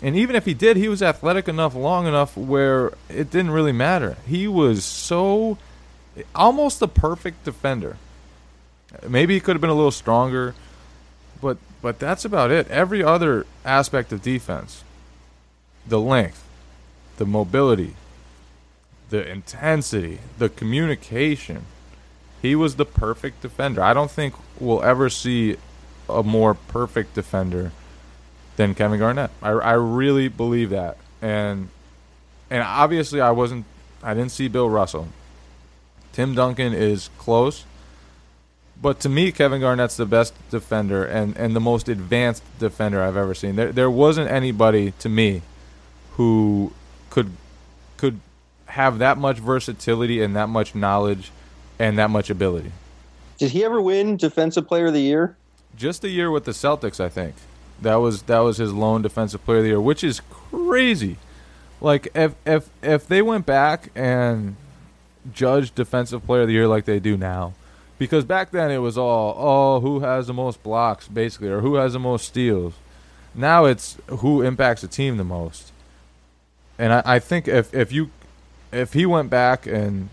And 0.02 0.16
even 0.16 0.36
if 0.36 0.46
he 0.46 0.54
did, 0.54 0.78
he 0.78 0.88
was 0.88 1.02
athletic 1.02 1.48
enough, 1.48 1.76
long 1.76 2.08
enough 2.08 2.38
where 2.38 2.94
it 3.10 3.30
didn't 3.32 3.52
really 3.52 3.72
matter. 3.72 4.18
He 4.28 4.48
was 4.48 4.86
so 4.86 5.58
almost 6.34 6.80
the 6.80 6.88
perfect 6.88 7.44
defender. 7.44 7.98
Maybe 9.08 9.34
he 9.34 9.40
could 9.40 9.56
have 9.56 9.62
been 9.62 9.70
a 9.70 9.76
little 9.76 9.92
stronger, 9.92 10.56
but 11.42 11.58
but 11.82 12.00
that's 12.00 12.26
about 12.26 12.52
it. 12.52 12.68
Every 12.70 13.04
other 13.04 13.46
aspect 13.64 14.12
of 14.12 14.22
defense, 14.22 14.84
the 15.88 16.00
length, 16.00 16.44
the 17.18 17.26
mobility, 17.26 17.96
the 19.10 19.30
intensity, 19.30 20.20
the 20.38 20.50
communication, 20.50 21.66
he 22.42 22.56
was 22.56 22.76
the 22.76 22.86
perfect 22.86 23.42
defender. 23.42 23.82
I 23.82 23.94
don't 23.94 24.12
think 24.12 24.34
we'll 24.60 24.84
ever 24.84 25.10
see 25.10 25.58
a 26.08 26.24
more 26.24 26.54
perfect 26.54 27.14
defender 27.14 27.72
than 28.56 28.76
Kevin 28.76 29.00
Garnett. 29.00 29.32
I, 29.42 29.50
I 29.52 29.74
really 29.74 30.28
believe 30.28 30.70
that. 30.72 30.98
And 31.22 31.70
and 32.50 32.64
obviously 32.64 33.22
I 33.22 33.32
wasn't 33.32 33.66
I 34.02 34.14
didn't 34.14 34.32
see 34.32 34.48
Bill 34.48 34.70
Russell. 34.70 35.10
Tim 36.14 36.34
Duncan 36.34 36.74
is 36.74 37.10
close. 37.18 37.66
But 38.82 39.02
to 39.02 39.10
me, 39.10 39.34
Kevin 39.34 39.60
Garnett's 39.60 39.98
the 39.98 40.06
best 40.06 40.34
defender 40.50 41.04
and, 41.04 41.36
and 41.36 41.54
the 41.54 41.60
most 41.60 41.90
advanced 41.90 42.44
defender 42.60 43.02
I've 43.02 43.18
ever 43.18 43.34
seen. 43.34 43.56
There 43.56 43.72
there 43.72 43.90
wasn't 43.90 44.32
anybody 44.32 44.92
to 45.00 45.10
me 45.10 45.42
who 46.12 46.74
could 47.10 47.32
could 47.98 48.20
have 48.68 49.00
that 49.00 49.18
much 49.18 49.40
versatility 49.40 50.22
and 50.22 50.36
that 50.36 50.48
much 50.48 50.76
knowledge 50.76 51.32
and 51.80 51.98
that 51.98 52.10
much 52.10 52.30
ability. 52.30 52.72
Did 53.38 53.52
he 53.52 53.64
ever 53.64 53.82
win 53.82 54.18
Defensive 54.18 54.68
Player 54.68 54.88
of 54.88 54.94
the 54.94 55.02
Year? 55.02 55.38
Just 55.78 56.04
a 56.04 56.10
year 56.10 56.30
with 56.30 56.44
the 56.44 56.52
Celtics, 56.52 57.00
I 57.00 57.08
think. 57.08 57.36
That 57.82 57.96
was 57.96 58.24
that 58.24 58.40
was 58.40 58.58
his 58.58 58.74
lone 58.74 59.02
Defensive 59.02 59.44
Player 59.46 59.60
of 59.60 59.64
the 59.64 59.70
Year, 59.70 59.82
which 59.82 60.04
is 60.04 60.22
crazy. 60.30 61.18
Like 61.80 62.10
if 62.14 62.36
if 62.46 62.70
if 62.84 63.08
they 63.08 63.22
went 63.22 63.46
back 63.46 63.90
and 63.96 64.58
judged 65.32 65.76
Defensive 65.76 66.26
Player 66.26 66.42
of 66.42 66.48
the 66.48 66.54
Year 66.54 66.68
like 66.68 66.84
they 66.84 67.00
do 67.00 67.16
now, 67.16 67.54
because 67.98 68.26
back 68.26 68.52
then 68.52 68.70
it 68.70 68.80
was 68.80 68.98
all 68.98 69.36
oh 69.38 69.80
who 69.80 70.02
has 70.02 70.28
the 70.28 70.34
most 70.34 70.62
blocks 70.62 71.08
basically 71.08 71.48
or 71.48 71.62
who 71.62 71.76
has 71.76 71.94
the 71.94 72.00
most 72.00 72.26
steals. 72.26 72.74
Now 73.34 73.64
it's 73.64 73.98
who 74.08 74.42
impacts 74.42 74.82
the 74.82 74.90
team 74.90 75.16
the 75.16 75.24
most. 75.24 75.72
And 76.78 76.92
I, 76.92 77.02
I 77.06 77.20
think 77.20 77.48
if 77.48 77.74
if 77.74 77.94
you 77.94 78.10
if 78.74 78.92
he 78.92 79.06
went 79.06 79.30
back 79.30 79.66
and 79.66 80.10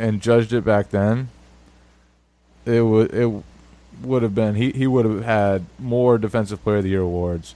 and 0.00 0.20
judged 0.20 0.52
it 0.52 0.64
back 0.64 0.90
then, 0.90 1.28
it 2.64 2.80
would 2.80 3.14
it 3.14 3.30
would 4.02 4.22
have 4.22 4.34
been 4.34 4.54
he 4.54 4.72
he 4.72 4.86
would 4.86 5.04
have 5.04 5.24
had 5.24 5.66
more 5.78 6.18
defensive 6.18 6.62
player 6.62 6.78
of 6.78 6.84
the 6.84 6.90
year 6.90 7.02
awards, 7.02 7.54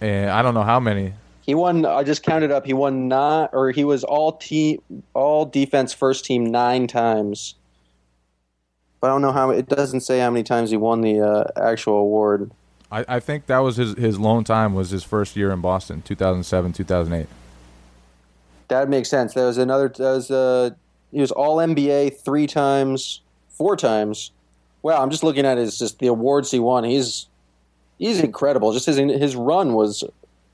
and 0.00 0.30
I 0.30 0.42
don't 0.42 0.54
know 0.54 0.62
how 0.62 0.80
many. 0.80 1.14
He 1.42 1.54
won. 1.54 1.84
I 1.84 2.04
just 2.04 2.22
counted 2.22 2.52
up. 2.52 2.64
He 2.64 2.72
won 2.72 3.08
not, 3.08 3.50
or 3.52 3.72
he 3.72 3.82
was 3.82 4.04
all 4.04 4.32
team, 4.32 4.80
all 5.14 5.44
defense 5.44 5.92
first 5.92 6.24
team 6.24 6.44
nine 6.44 6.86
times. 6.86 7.56
But 9.00 9.08
I 9.08 9.10
don't 9.10 9.22
know 9.22 9.32
how. 9.32 9.50
It 9.50 9.68
doesn't 9.68 10.02
say 10.02 10.20
how 10.20 10.30
many 10.30 10.44
times 10.44 10.70
he 10.70 10.76
won 10.76 11.00
the 11.00 11.20
uh, 11.20 11.44
actual 11.60 11.94
award. 11.94 12.52
I, 12.92 13.04
I 13.08 13.20
think 13.20 13.46
that 13.46 13.58
was 13.58 13.76
his 13.76 13.96
his 13.96 14.18
lone 14.18 14.44
time 14.44 14.74
was 14.74 14.90
his 14.90 15.02
first 15.02 15.34
year 15.34 15.50
in 15.50 15.60
Boston, 15.60 16.02
two 16.02 16.14
thousand 16.14 16.44
seven, 16.44 16.72
two 16.72 16.84
thousand 16.84 17.14
eight. 17.14 17.28
That 18.68 18.88
makes 18.88 19.08
sense. 19.08 19.34
There 19.34 19.46
was 19.46 19.58
another. 19.58 19.88
There 19.88 20.14
was 20.14 20.30
uh, 20.30 20.70
he 21.12 21.20
was 21.20 21.32
all 21.32 21.56
NBA 21.56 22.18
three 22.20 22.46
times, 22.46 23.20
four 23.48 23.76
times. 23.76 24.30
Wow, 24.82 25.02
I'm 25.02 25.10
just 25.10 25.22
looking 25.22 25.44
at 25.44 25.58
his 25.58 25.78
just 25.78 25.98
the 25.98 26.06
awards 26.06 26.50
he 26.50 26.58
won. 26.58 26.84
He's 26.84 27.26
he's 27.98 28.20
incredible. 28.20 28.72
Just 28.72 28.86
his 28.86 28.96
his 28.96 29.36
run 29.36 29.74
was 29.74 30.04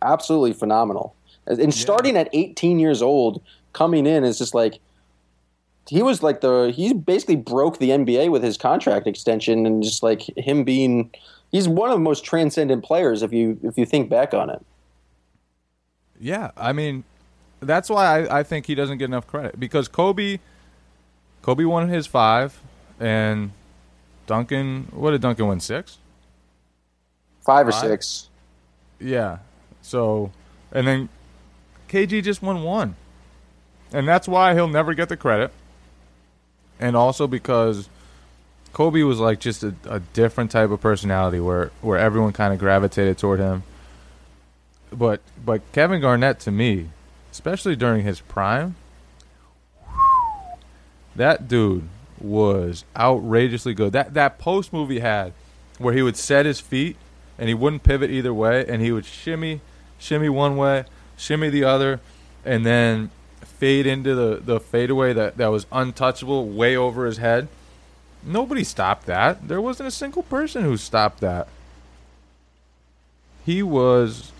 absolutely 0.03 0.53
phenomenal. 0.53 1.15
And 1.47 1.73
starting 1.73 2.17
at 2.17 2.29
18 2.33 2.81
years 2.81 3.03
old, 3.03 3.41
coming 3.73 4.05
in 4.07 4.25
is 4.25 4.39
just 4.39 4.53
like 4.53 4.81
he 5.89 6.03
was 6.03 6.23
like 6.23 6.41
the 6.41 6.73
he 6.75 6.93
basically 6.93 7.37
broke 7.37 7.79
the 7.79 7.91
NBA 7.91 8.31
with 8.31 8.43
his 8.43 8.57
contract 8.57 9.07
extension 9.07 9.67
and 9.67 9.83
just 9.83 10.03
like 10.03 10.23
him 10.37 10.65
being 10.65 11.11
he's 11.53 11.69
one 11.69 11.91
of 11.91 11.95
the 11.95 12.03
most 12.03 12.25
transcendent 12.25 12.85
players 12.85 13.23
if 13.23 13.33
you 13.33 13.59
if 13.63 13.79
you 13.79 13.87
think 13.87 14.11
back 14.11 14.35
on 14.35 14.51
it. 14.51 14.65
Yeah, 16.19 16.51
I 16.57 16.73
mean, 16.73 17.05
that's 17.61 17.89
why 17.89 18.21
I, 18.27 18.41
I 18.41 18.43
think 18.43 18.67
he 18.67 18.75
doesn't 18.75 18.99
get 18.99 19.07
enough 19.07 19.27
credit 19.27 19.59
because 19.59 19.89
Kobe, 19.89 20.39
Kobe 21.43 21.65
won 21.65 21.89
his 21.89 22.07
five, 22.07 22.61
and 23.01 23.53
Duncan, 24.27 24.89
what 24.93 25.13
did 25.13 25.21
Duncan 25.21 25.49
win 25.49 25.61
six? 25.61 25.99
Five 27.45 27.69
or 27.69 27.73
Five? 27.73 27.81
six. 27.81 28.29
Yeah. 28.99 29.39
So, 29.83 30.33
and 30.73 30.87
then 30.87 31.09
KG 31.89 32.23
just 32.23 32.43
won 32.43 32.63
one. 32.63 32.97
And 33.93 34.07
that's 34.07 34.27
why 34.27 34.55
he'll 34.55 34.69
never 34.69 34.95
get 34.95 35.09
the 35.09 35.17
credit. 35.17 35.53
And 36.81 36.97
also 36.97 37.27
because 37.27 37.89
Kobe 38.73 39.03
was 39.03 39.21
like 39.21 39.39
just 39.39 39.63
a, 39.63 39.75
a 39.89 40.01
different 40.01 40.51
type 40.51 40.71
of 40.71 40.81
personality 40.81 41.39
where, 41.41 41.71
where 41.81 41.97
everyone 41.97 42.33
kind 42.33 42.53
of 42.53 42.59
gravitated 42.59 43.17
toward 43.17 43.39
him. 43.39 43.63
But 44.93 45.21
but 45.45 45.61
Kevin 45.73 46.01
Garnett 46.01 46.41
to 46.41 46.51
me, 46.51 46.89
especially 47.37 47.77
during 47.77 48.03
his 48.03 48.21
prime, 48.21 48.75
that 51.15 51.47
dude 51.47 51.87
was 52.19 52.87
outrageously 52.97 53.75
good. 53.75 53.93
That 53.93 54.15
that 54.15 54.39
post 54.39 54.73
movie 54.73 55.01
had 55.01 55.35
where 55.77 55.93
he 55.93 56.01
would 56.01 56.17
set 56.17 56.47
his 56.47 56.61
feet 56.61 56.97
and 57.39 57.47
he 57.47 57.55
wouldn't 57.55 57.83
pivot 57.83 58.11
either 58.11 58.33
way 58.33 58.65
and 58.67 58.81
he 58.81 58.91
would 58.91 59.05
shimmy 59.05 59.61
shimmy 59.99 60.31
one 60.31 60.57
way, 60.57 60.87
shimmy 61.19 61.51
the 61.51 61.65
other, 61.65 62.01
and 62.43 62.65
then 62.65 63.11
fade 63.45 63.87
into 63.87 64.15
the, 64.15 64.41
the 64.43 64.59
fadeaway 64.59 65.13
that, 65.13 65.37
that 65.37 65.49
was 65.49 65.67
untouchable 65.71 66.49
way 66.49 66.75
over 66.75 67.05
his 67.05 67.19
head. 67.19 67.49
Nobody 68.23 68.65
stopped 68.65 69.05
that. 69.07 69.47
There 69.47 69.61
wasn't 69.61 69.89
a 69.89 69.93
single 69.93 70.23
person 70.23 70.63
who 70.63 70.79
stopped 70.79 71.21
that. 71.21 71.49
He 73.45 73.63
was 73.63 74.33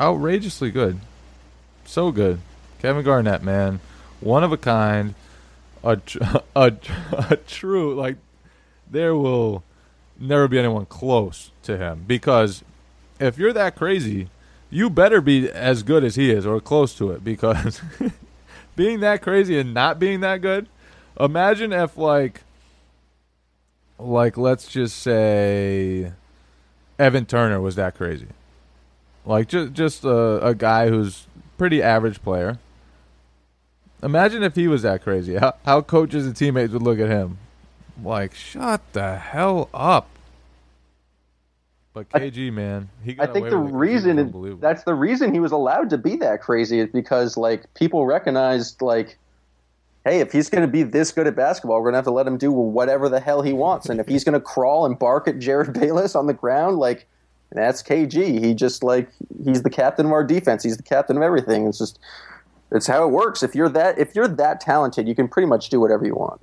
outrageously 0.00 0.70
good. 0.70 0.98
So 1.92 2.10
good. 2.10 2.40
Kevin 2.80 3.04
Garnett, 3.04 3.42
man. 3.42 3.80
One 4.20 4.44
of 4.44 4.50
a 4.50 4.56
kind. 4.56 5.14
A, 5.84 5.96
tr- 5.96 6.22
a, 6.56 6.70
tr- 6.70 6.92
a 7.30 7.36
true, 7.36 7.94
like, 7.94 8.16
there 8.90 9.14
will 9.14 9.62
never 10.18 10.48
be 10.48 10.58
anyone 10.58 10.86
close 10.86 11.50
to 11.64 11.76
him 11.76 12.04
because 12.06 12.64
if 13.20 13.36
you're 13.36 13.52
that 13.52 13.76
crazy, 13.76 14.30
you 14.70 14.88
better 14.88 15.20
be 15.20 15.50
as 15.50 15.82
good 15.82 16.02
as 16.02 16.14
he 16.14 16.30
is 16.30 16.46
or 16.46 16.62
close 16.62 16.94
to 16.96 17.10
it 17.10 17.22
because 17.22 17.82
being 18.76 19.00
that 19.00 19.20
crazy 19.20 19.58
and 19.58 19.74
not 19.74 19.98
being 19.98 20.20
that 20.20 20.40
good, 20.40 20.68
imagine 21.20 21.74
if 21.74 21.98
like 21.98 22.40
like 23.98 24.38
let's 24.38 24.66
just 24.66 24.98
say 24.98 26.12
Evan 26.98 27.26
Turner 27.26 27.60
was 27.60 27.76
that 27.76 27.94
crazy. 27.94 28.28
Like 29.26 29.48
just 29.48 29.74
just 29.74 30.04
a, 30.04 30.46
a 30.46 30.54
guy 30.54 30.88
who's 30.88 31.26
pretty 31.62 31.80
average 31.80 32.20
player. 32.24 32.58
Imagine 34.02 34.42
if 34.42 34.56
he 34.56 34.66
was 34.66 34.82
that 34.82 35.00
crazy. 35.00 35.36
How, 35.36 35.54
how 35.64 35.80
coaches 35.80 36.26
and 36.26 36.34
teammates 36.34 36.72
would 36.72 36.82
look 36.82 36.98
at 36.98 37.06
him. 37.08 37.38
Like, 38.02 38.34
shut 38.34 38.80
the 38.94 39.14
hell 39.16 39.68
up. 39.72 40.08
But 41.94 42.08
KG, 42.08 42.52
man, 42.52 42.88
he 43.04 43.12
I 43.16 43.26
think 43.26 43.46
away 43.46 43.50
the 43.50 43.58
with 43.60 43.70
it 43.70 43.70
'cause 43.70 43.70
he 43.70 43.72
was 43.74 43.80
reason 43.80 44.18
unbelievable. 44.18 44.60
that's 44.60 44.82
the 44.82 44.94
reason 44.94 45.32
he 45.32 45.38
was 45.38 45.52
allowed 45.52 45.88
to 45.90 45.98
be 45.98 46.16
that 46.16 46.40
crazy 46.42 46.80
is 46.80 46.88
because 46.90 47.36
like 47.36 47.72
people 47.74 48.06
recognized 48.06 48.82
like 48.82 49.18
hey 50.04 50.18
if 50.18 50.32
he's 50.32 50.48
going 50.50 50.62
to 50.62 50.68
be 50.72 50.82
this 50.82 51.12
good 51.12 51.26
at 51.28 51.36
basketball 51.36 51.76
we're 51.76 51.84
going 51.84 51.92
to 51.92 51.98
have 51.98 52.04
to 52.06 52.10
let 52.10 52.26
him 52.26 52.38
do 52.38 52.50
whatever 52.50 53.08
the 53.08 53.20
hell 53.20 53.42
he 53.42 53.52
wants 53.52 53.88
and 53.90 54.00
if 54.00 54.08
he's 54.08 54.24
going 54.24 54.32
to 54.40 54.40
crawl 54.40 54.84
and 54.86 54.98
bark 54.98 55.28
at 55.28 55.36
Jerryd 55.36 55.78
Bayless 55.78 56.16
on 56.16 56.26
the 56.26 56.32
ground 56.32 56.78
like 56.78 57.06
that's 57.54 57.82
KG 57.82 58.42
he 58.44 58.54
just 58.54 58.82
like 58.82 59.10
he's 59.44 59.62
the 59.62 59.70
captain 59.70 60.06
of 60.06 60.12
our 60.12 60.24
defense 60.24 60.62
he's 60.62 60.76
the 60.76 60.82
captain 60.82 61.16
of 61.16 61.22
everything 61.22 61.66
it's 61.66 61.78
just 61.78 61.98
it's 62.70 62.86
how 62.86 63.04
it 63.04 63.10
works 63.10 63.42
if 63.42 63.54
you're 63.54 63.68
that 63.68 63.98
if 63.98 64.14
you're 64.14 64.28
that 64.28 64.60
talented 64.60 65.06
you 65.08 65.14
can 65.14 65.28
pretty 65.28 65.46
much 65.46 65.68
do 65.68 65.80
whatever 65.80 66.04
you 66.06 66.14
want 66.14 66.40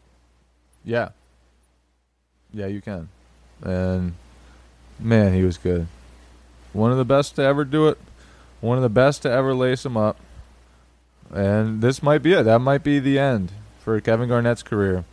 Yeah. 0.84 1.10
Yeah, 2.53 2.68
you 2.68 2.82
can. 2.82 3.10
And 3.62 4.14
man, 4.99 5.34
he 5.34 5.43
was 5.43 5.57
good. 5.57 5.88
One 6.74 6.91
of 6.91 6.97
the 6.97 7.05
best 7.05 7.36
to 7.36 7.43
ever 7.43 7.64
do 7.64 7.88
it. 7.88 7.97
One 8.62 8.78
of 8.78 8.84
the 8.84 8.89
best 8.89 9.22
to 9.24 9.32
ever 9.32 9.53
lace 9.53 9.86
him 9.86 9.97
up. 9.97 10.18
And 11.32 11.82
this 11.82 12.01
might 12.01 12.24
be 12.24 12.34
it. 12.34 12.43
That 12.43 12.60
might 12.60 12.84
be 12.84 12.99
the 12.99 13.20
end 13.20 13.51
for 13.80 13.99
Kevin 14.01 14.30
Garnett's 14.30 14.64
career. 14.64 15.05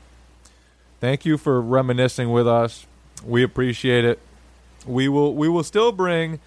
Thank 1.00 1.26
you 1.26 1.36
for 1.36 1.60
reminiscing 1.60 2.30
with 2.30 2.48
us. 2.48 2.86
We 3.24 3.42
appreciate 3.42 4.04
it. 4.04 4.18
We 4.86 5.08
will 5.08 5.34
we 5.34 5.48
will 5.48 5.64
still 5.64 5.92
bring 5.92 6.40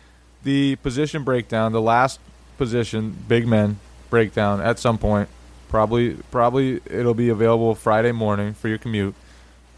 the 0.44 0.78
position 0.78 1.24
breakdown, 1.24 1.72
the 1.72 1.82
last 1.82 2.20
position, 2.58 3.16
big 3.28 3.48
men 3.48 3.80
breakdown 4.10 4.62
at 4.62 4.80
some 4.80 4.98
point. 4.98 5.30
Probably 5.70 6.16
probably 6.32 6.80
it'll 6.86 7.14
be 7.14 7.30
available 7.30 7.76
Friday 7.76 8.12
morning 8.12 8.54
for 8.54 8.68
your 8.68 8.78
commute. 8.78 9.16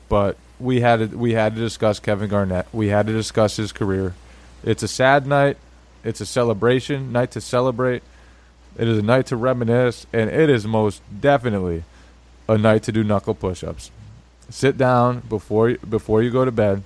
But 0.07 0.37
we 0.59 0.81
had 0.81 1.11
to, 1.11 1.17
we 1.17 1.33
had 1.33 1.55
to 1.55 1.61
discuss 1.61 1.99
Kevin 1.99 2.29
Garnett. 2.29 2.67
We 2.71 2.87
had 2.87 3.07
to 3.07 3.13
discuss 3.13 3.57
his 3.57 3.71
career. 3.71 4.13
It's 4.63 4.83
a 4.83 4.87
sad 4.87 5.25
night. 5.25 5.57
It's 6.03 6.21
a 6.21 6.25
celebration 6.25 7.11
night 7.11 7.31
to 7.31 7.41
celebrate. 7.41 8.03
It 8.77 8.87
is 8.87 8.97
a 8.97 9.01
night 9.01 9.25
to 9.27 9.35
reminisce, 9.35 10.05
and 10.13 10.29
it 10.29 10.49
is 10.49 10.65
most 10.65 11.01
definitely 11.19 11.83
a 12.47 12.57
night 12.57 12.83
to 12.83 12.91
do 12.91 13.03
knuckle 13.03 13.35
push-ups. 13.35 13.91
Sit 14.49 14.77
down 14.77 15.21
before 15.21 15.75
before 15.75 16.21
you 16.21 16.29
go 16.29 16.45
to 16.45 16.51
bed. 16.51 16.83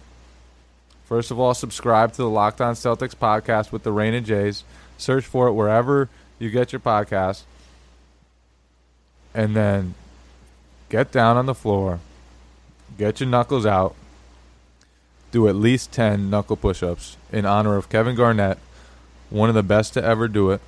First 1.06 1.30
of 1.30 1.40
all, 1.40 1.54
subscribe 1.54 2.12
to 2.14 2.18
the 2.18 2.30
Locked 2.30 2.62
On 2.62 2.74
Celtics 2.74 3.16
podcast 3.16 3.72
with 3.72 3.84
the 3.84 3.92
Rain 3.92 4.14
and 4.14 4.26
Jays. 4.26 4.64
Search 4.98 5.24
for 5.26 5.48
it 5.48 5.54
wherever 5.54 6.10
you 6.40 6.50
get 6.50 6.74
your 6.74 6.80
podcast, 6.80 7.44
and 9.34 9.56
then 9.56 9.94
get 10.90 11.12
down 11.12 11.38
on 11.38 11.46
the 11.46 11.54
floor, 11.54 12.00
get 12.98 13.20
your 13.20 13.30
knuckles 13.30 13.66
out, 13.66 13.96
do 15.32 15.48
at 15.48 15.56
least 15.56 15.92
10 15.92 16.30
knuckle 16.30 16.56
push 16.56 16.82
ups 16.82 17.18
in 17.32 17.46
honor 17.46 17.76
of 17.76 17.90
Kevin 17.90 18.16
Garnett, 18.16 18.58
one 19.30 19.50
of 19.50 19.56
the 19.56 19.64
best 19.64 19.94
to 19.94 20.04
ever 20.04 20.28
do 20.28 20.52
it, 20.52 20.62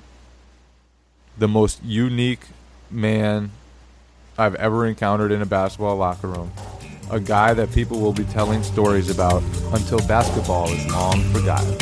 the 1.36 1.48
most 1.48 1.82
unique 1.82 2.46
man 2.90 3.50
I've 4.36 4.54
ever 4.56 4.86
encountered 4.86 5.32
in 5.32 5.42
a 5.42 5.46
basketball 5.46 5.96
locker 5.96 6.28
room, 6.28 6.52
a 7.10 7.20
guy 7.20 7.54
that 7.54 7.72
people 7.72 8.00
will 8.00 8.12
be 8.12 8.24
telling 8.24 8.62
stories 8.62 9.10
about 9.10 9.42
until 9.72 9.98
basketball 10.06 10.68
is 10.70 10.86
long 10.92 11.22
forgotten. 11.32 11.76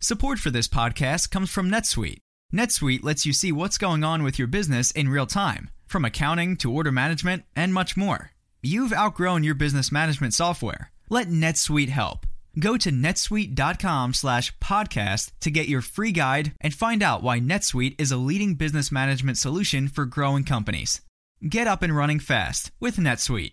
Support 0.00 0.40
for 0.40 0.50
this 0.50 0.66
podcast 0.66 1.30
comes 1.30 1.48
from 1.48 1.70
NetSuite. 1.70 2.18
NetSuite 2.52 3.04
lets 3.04 3.24
you 3.24 3.32
see 3.32 3.52
what's 3.52 3.78
going 3.78 4.02
on 4.04 4.22
with 4.22 4.36
your 4.38 4.48
business 4.48 4.90
in 4.90 5.08
real 5.08 5.26
time, 5.26 5.70
from 5.86 6.04
accounting 6.04 6.56
to 6.56 6.72
order 6.72 6.92
management 6.92 7.44
and 7.54 7.72
much 7.72 7.96
more. 7.96 8.32
You've 8.62 8.92
outgrown 8.92 9.44
your 9.44 9.54
business 9.54 9.90
management 9.90 10.34
software. 10.34 10.90
Let 11.12 11.28
NetSuite 11.28 11.90
help. 11.90 12.24
Go 12.58 12.78
to 12.78 12.90
netsuite.com 12.90 14.14
slash 14.14 14.50
podcast 14.60 15.30
to 15.40 15.50
get 15.50 15.68
your 15.68 15.82
free 15.82 16.10
guide 16.10 16.52
and 16.62 16.72
find 16.72 17.02
out 17.02 17.22
why 17.22 17.38
NetSuite 17.38 17.96
is 18.00 18.10
a 18.10 18.16
leading 18.16 18.54
business 18.54 18.90
management 18.90 19.36
solution 19.36 19.88
for 19.88 20.06
growing 20.06 20.42
companies. 20.42 21.02
Get 21.46 21.66
up 21.66 21.82
and 21.82 21.94
running 21.94 22.18
fast 22.18 22.70
with 22.80 22.96
NetSuite. 22.96 23.52